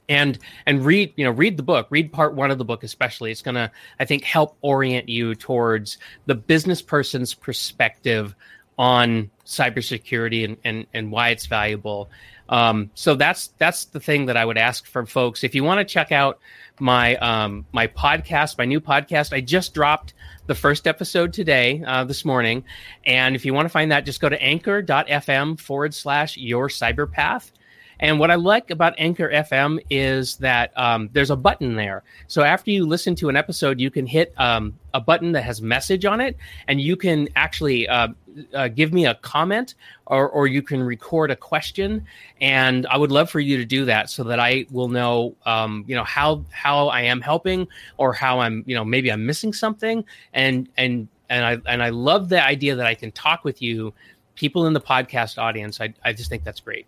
and 0.08 0.38
and 0.66 0.84
read 0.84 1.12
you 1.16 1.24
know 1.24 1.30
read 1.30 1.56
the 1.56 1.62
book 1.62 1.86
read 1.88 2.12
part 2.12 2.34
one 2.34 2.50
of 2.50 2.58
the 2.58 2.64
book 2.64 2.84
especially 2.84 3.30
it's 3.30 3.40
going 3.40 3.54
to 3.54 3.70
i 3.98 4.04
think 4.04 4.22
help 4.22 4.54
orient 4.60 5.08
you 5.08 5.34
towards 5.34 5.96
the 6.26 6.34
business 6.34 6.82
person's 6.82 7.32
perspective 7.32 8.34
on 8.78 9.30
cybersecurity 9.46 10.44
and, 10.44 10.56
and, 10.64 10.86
and 10.92 11.12
why 11.12 11.30
it's 11.30 11.46
valuable. 11.46 12.10
Um, 12.48 12.90
so 12.94 13.14
that's 13.14 13.48
that's 13.58 13.86
the 13.86 14.00
thing 14.00 14.26
that 14.26 14.36
I 14.36 14.44
would 14.44 14.58
ask 14.58 14.86
from 14.86 15.06
folks. 15.06 15.44
If 15.44 15.54
you 15.54 15.64
want 15.64 15.78
to 15.78 15.84
check 15.84 16.12
out 16.12 16.38
my 16.78 17.16
um, 17.16 17.64
my 17.72 17.86
podcast, 17.86 18.58
my 18.58 18.66
new 18.66 18.80
podcast, 18.80 19.32
I 19.32 19.40
just 19.40 19.72
dropped 19.72 20.12
the 20.46 20.54
first 20.54 20.86
episode 20.86 21.32
today, 21.32 21.82
uh, 21.86 22.04
this 22.04 22.24
morning. 22.24 22.64
And 23.06 23.34
if 23.34 23.46
you 23.46 23.54
want 23.54 23.64
to 23.64 23.70
find 23.70 23.92
that, 23.92 24.04
just 24.04 24.20
go 24.20 24.28
to 24.28 24.42
anchor.fm 24.42 25.58
forward 25.58 25.94
slash 25.94 26.36
your 26.36 26.68
cyberpath. 26.68 27.50
And 28.00 28.18
what 28.18 28.30
I 28.30 28.34
like 28.34 28.70
about 28.70 28.94
Anchor 28.98 29.30
FM 29.30 29.78
is 29.90 30.36
that 30.36 30.76
um, 30.76 31.08
there's 31.12 31.30
a 31.30 31.36
button 31.36 31.76
there. 31.76 32.02
So 32.26 32.42
after 32.42 32.70
you 32.70 32.86
listen 32.86 33.14
to 33.16 33.28
an 33.28 33.36
episode, 33.36 33.80
you 33.80 33.90
can 33.90 34.06
hit 34.06 34.34
um, 34.38 34.78
a 34.92 35.00
button 35.00 35.32
that 35.32 35.42
has 35.42 35.62
message 35.62 36.04
on 36.04 36.20
it, 36.20 36.36
and 36.68 36.80
you 36.80 36.96
can 36.96 37.28
actually 37.36 37.88
uh, 37.88 38.08
uh, 38.52 38.68
give 38.68 38.92
me 38.92 39.06
a 39.06 39.14
comment 39.16 39.74
or, 40.06 40.28
or 40.28 40.46
you 40.46 40.62
can 40.62 40.82
record 40.82 41.30
a 41.30 41.36
question. 41.36 42.04
And 42.40 42.86
I 42.86 42.96
would 42.96 43.12
love 43.12 43.30
for 43.30 43.40
you 43.40 43.56
to 43.56 43.64
do 43.64 43.84
that 43.86 44.10
so 44.10 44.24
that 44.24 44.38
I 44.38 44.66
will 44.70 44.88
know, 44.88 45.36
um, 45.46 45.84
you 45.86 45.94
know, 45.94 46.04
how 46.04 46.44
how 46.50 46.88
I 46.88 47.02
am 47.02 47.20
helping 47.20 47.66
or 47.96 48.12
how 48.12 48.40
I'm, 48.40 48.64
you 48.66 48.74
know, 48.74 48.84
maybe 48.84 49.10
I'm 49.10 49.24
missing 49.26 49.52
something. 49.52 50.04
And 50.32 50.68
and 50.76 51.08
and 51.28 51.44
I 51.44 51.72
and 51.72 51.82
I 51.82 51.90
love 51.90 52.28
the 52.28 52.42
idea 52.42 52.76
that 52.76 52.86
I 52.86 52.94
can 52.94 53.12
talk 53.12 53.44
with 53.44 53.62
you, 53.62 53.94
people 54.34 54.66
in 54.66 54.72
the 54.72 54.80
podcast 54.80 55.38
audience. 55.38 55.80
I 55.80 55.94
I 56.04 56.12
just 56.12 56.28
think 56.30 56.44
that's 56.44 56.60
great. 56.60 56.86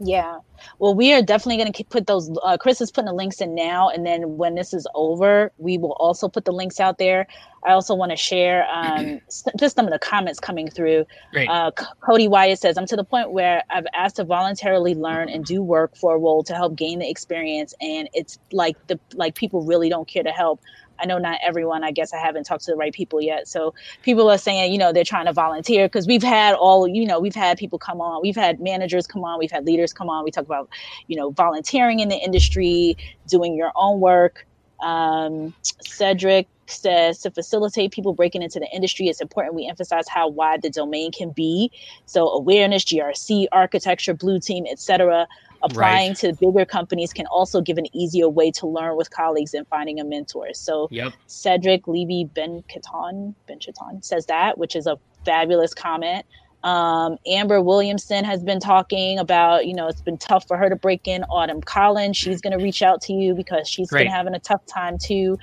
Yeah. 0.00 0.38
Well, 0.78 0.94
we 0.94 1.12
are 1.12 1.22
definitely 1.22 1.56
going 1.56 1.72
to 1.72 1.84
put 1.84 2.06
those. 2.06 2.30
Uh, 2.42 2.56
Chris 2.56 2.80
is 2.80 2.90
putting 2.90 3.06
the 3.06 3.12
links 3.12 3.40
in 3.40 3.54
now, 3.54 3.88
and 3.88 4.04
then 4.04 4.36
when 4.36 4.54
this 4.56 4.74
is 4.74 4.86
over, 4.94 5.52
we 5.58 5.78
will 5.78 5.92
also 5.92 6.28
put 6.28 6.44
the 6.44 6.52
links 6.52 6.80
out 6.80 6.98
there. 6.98 7.26
I 7.64 7.72
also 7.72 7.94
want 7.94 8.10
to 8.10 8.16
share 8.16 8.66
um, 8.72 9.20
just 9.58 9.76
some 9.76 9.86
of 9.86 9.92
the 9.92 9.98
comments 9.98 10.40
coming 10.40 10.68
through. 10.68 11.06
Uh, 11.48 11.70
Cody 12.00 12.26
Wyatt 12.26 12.58
says, 12.58 12.76
"I'm 12.76 12.86
to 12.86 12.96
the 12.96 13.04
point 13.04 13.30
where 13.30 13.62
I've 13.70 13.86
asked 13.94 14.16
to 14.16 14.24
voluntarily 14.24 14.94
learn 14.94 15.28
and 15.28 15.44
do 15.44 15.62
work 15.62 15.96
for 15.96 16.16
a 16.16 16.18
role 16.18 16.42
to 16.44 16.54
help 16.54 16.74
gain 16.74 16.98
the 16.98 17.08
experience, 17.08 17.72
and 17.80 18.08
it's 18.14 18.38
like 18.52 18.76
the 18.88 18.98
like 19.12 19.34
people 19.36 19.62
really 19.62 19.88
don't 19.88 20.08
care 20.08 20.24
to 20.24 20.32
help. 20.32 20.60
I 20.98 21.06
know 21.06 21.18
not 21.18 21.38
everyone, 21.42 21.84
I 21.84 21.90
guess 21.90 22.12
I 22.12 22.18
haven't 22.18 22.44
talked 22.44 22.64
to 22.64 22.72
the 22.72 22.76
right 22.76 22.92
people 22.92 23.20
yet. 23.20 23.48
So 23.48 23.74
people 24.02 24.30
are 24.30 24.38
saying, 24.38 24.72
you 24.72 24.78
know, 24.78 24.92
they're 24.92 25.04
trying 25.04 25.26
to 25.26 25.32
volunteer 25.32 25.86
because 25.86 26.06
we've 26.06 26.22
had 26.22 26.54
all, 26.54 26.86
you 26.88 27.06
know, 27.06 27.20
we've 27.20 27.34
had 27.34 27.58
people 27.58 27.78
come 27.78 28.00
on, 28.00 28.22
we've 28.22 28.36
had 28.36 28.60
managers 28.60 29.06
come 29.06 29.24
on, 29.24 29.38
we've 29.38 29.50
had 29.50 29.66
leaders 29.66 29.92
come 29.92 30.08
on. 30.08 30.24
We 30.24 30.30
talk 30.30 30.44
about, 30.44 30.68
you 31.06 31.16
know, 31.16 31.30
volunteering 31.30 32.00
in 32.00 32.08
the 32.08 32.16
industry, 32.16 32.96
doing 33.26 33.56
your 33.56 33.72
own 33.76 34.00
work. 34.00 34.46
Um, 34.82 35.54
Cedric 35.62 36.48
says 36.66 37.20
to 37.20 37.30
facilitate 37.30 37.92
people 37.92 38.14
breaking 38.14 38.42
into 38.42 38.58
the 38.58 38.68
industry, 38.74 39.08
it's 39.08 39.20
important 39.20 39.54
we 39.54 39.66
emphasize 39.66 40.08
how 40.08 40.28
wide 40.28 40.62
the 40.62 40.70
domain 40.70 41.12
can 41.12 41.30
be. 41.30 41.70
So 42.06 42.28
awareness, 42.28 42.84
GRC, 42.84 43.46
architecture, 43.52 44.14
blue 44.14 44.40
team, 44.40 44.64
etc 44.70 45.26
applying 45.64 46.10
right. 46.10 46.16
to 46.18 46.32
bigger 46.34 46.64
companies 46.64 47.12
can 47.12 47.26
also 47.26 47.60
give 47.60 47.78
an 47.78 47.86
easier 47.96 48.28
way 48.28 48.50
to 48.52 48.66
learn 48.66 48.96
with 48.96 49.10
colleagues 49.10 49.54
and 49.54 49.66
finding 49.68 49.98
a 49.98 50.04
mentor. 50.04 50.54
So 50.54 50.88
yep. 50.90 51.12
Cedric 51.26 51.88
Levy 51.88 52.24
Ben 52.24 52.62
Katon 52.68 53.34
Ben 53.46 53.58
Chaton 53.58 54.02
says 54.02 54.26
that, 54.26 54.58
which 54.58 54.76
is 54.76 54.86
a 54.86 54.98
fabulous 55.24 55.74
comment. 55.74 56.26
Um, 56.62 57.18
Amber 57.26 57.60
Williamson 57.60 58.24
has 58.24 58.42
been 58.42 58.58
talking 58.58 59.18
about, 59.18 59.66
you 59.66 59.74
know, 59.74 59.86
it's 59.86 60.00
been 60.00 60.16
tough 60.16 60.48
for 60.48 60.56
her 60.56 60.70
to 60.70 60.76
break 60.76 61.06
in. 61.06 61.22
Autumn 61.24 61.60
Collins, 61.60 62.16
she's 62.16 62.40
going 62.40 62.56
to 62.58 62.62
reach 62.62 62.80
out 62.80 63.02
to 63.02 63.12
you 63.12 63.34
because 63.34 63.68
she's 63.68 63.90
been 63.90 64.06
having 64.06 64.34
a 64.34 64.38
tough 64.38 64.64
time 64.64 64.96
too. 64.96 65.38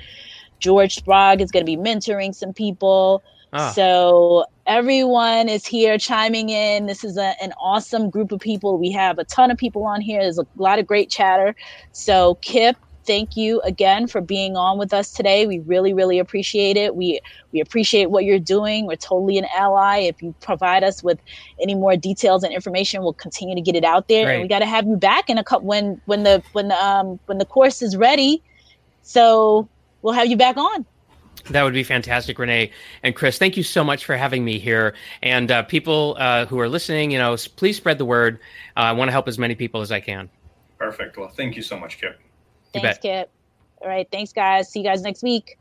George 0.60 0.96
Sprague 0.96 1.42
is 1.42 1.52
going 1.52 1.64
to 1.64 1.70
be 1.70 1.78
mentoring 1.78 2.34
some 2.34 2.54
people. 2.54 3.24
Ah. 3.54 3.72
So 3.72 4.46
everyone 4.72 5.50
is 5.50 5.66
here 5.66 5.98
chiming 5.98 6.50
in. 6.50 6.86
This 6.86 7.04
is 7.04 7.18
a, 7.18 7.36
an 7.42 7.52
awesome 7.62 8.10
group 8.10 8.32
of 8.32 8.40
people. 8.40 8.78
We 8.78 8.90
have 8.92 9.20
a 9.20 9.26
ton 9.26 9.52
of 9.52 9.58
people 9.58 9.84
on 9.86 10.00
here. 10.00 10.22
There's 10.22 10.40
a 10.40 10.48
lot 10.56 10.80
of 10.80 10.88
great 10.88 11.10
chatter. 11.10 11.54
So 11.92 12.36
Kip, 12.42 12.78
thank 13.06 13.36
you 13.36 13.60
again 13.66 14.08
for 14.08 14.22
being 14.22 14.56
on 14.56 14.78
with 14.78 14.94
us 14.94 15.12
today. 15.12 15.46
We 15.46 15.60
really, 15.60 15.94
really 15.94 16.20
appreciate 16.20 16.78
it. 16.78 16.96
We 16.96 17.20
we 17.52 17.60
appreciate 17.60 18.12
what 18.12 18.24
you're 18.24 18.40
doing. 18.40 18.88
We're 18.88 18.96
totally 18.96 19.38
an 19.38 19.46
ally. 19.58 19.98
If 19.98 20.22
you 20.22 20.34
provide 20.42 20.86
us 20.86 21.04
with 21.04 21.20
any 21.62 21.76
more 21.76 21.98
details 21.98 22.42
and 22.42 22.54
information, 22.54 23.02
we'll 23.02 23.14
continue 23.14 23.56
to 23.56 23.62
get 23.62 23.76
it 23.76 23.84
out 23.84 24.08
there. 24.08 24.28
Right. 24.28 24.34
And 24.36 24.42
we 24.42 24.48
got 24.48 24.60
to 24.60 24.66
have 24.66 24.88
you 24.88 24.96
back 24.96 25.30
in 25.30 25.38
a 25.38 25.44
couple 25.44 25.68
when 25.68 26.02
when 26.06 26.24
the 26.24 26.42
when 26.54 26.70
the 26.70 26.82
um 26.82 27.20
when 27.26 27.40
the 27.40 27.46
course 27.46 27.82
is 27.82 27.98
ready. 27.98 28.42
So 29.02 29.70
we'll 30.02 30.14
have 30.14 30.28
you 30.28 30.38
back 30.38 30.56
on. 30.56 30.86
That 31.50 31.64
would 31.64 31.74
be 31.74 31.84
fantastic, 31.84 32.38
Renee 32.40 32.72
and 33.04 33.16
Chris. 33.16 33.38
Thank 33.38 33.58
you 33.58 33.64
so 33.64 33.84
much 33.84 34.06
for 34.06 34.16
having 34.16 34.46
me 34.46 34.60
here. 34.60 34.94
And 35.22 35.52
uh, 35.52 35.64
people 35.64 36.16
uh, 36.20 36.46
who 36.46 36.60
are 36.60 36.70
listening, 36.70 37.12
you 37.12 37.18
know, 37.18 37.36
please 37.56 37.78
spread 37.78 37.98
the 37.98 38.06
word. 38.06 38.40
Uh, 38.78 38.82
I 38.82 38.92
want 38.92 39.10
to 39.10 39.12
help 39.12 39.28
as 39.28 39.38
many 39.38 39.56
people 39.56 39.82
as 39.82 39.92
I 39.92 40.00
can. 40.00 40.30
Perfect. 40.78 41.18
Well, 41.18 41.30
thank 41.30 41.56
you 41.56 41.62
so 41.62 41.78
much, 41.80 42.00
Kip. 42.00 42.20
You 42.74 42.82
thanks, 42.82 43.00
bet. 43.00 43.02
Kip. 43.02 43.32
All 43.82 43.88
right. 43.88 44.08
Thanks, 44.12 44.34
guys. 44.34 44.72
See 44.72 44.80
you 44.80 44.86
guys 44.86 45.02
next 45.02 45.24
week. 45.24 45.58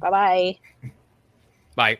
Bye-bye. 0.00 0.58
Bye. 1.74 1.98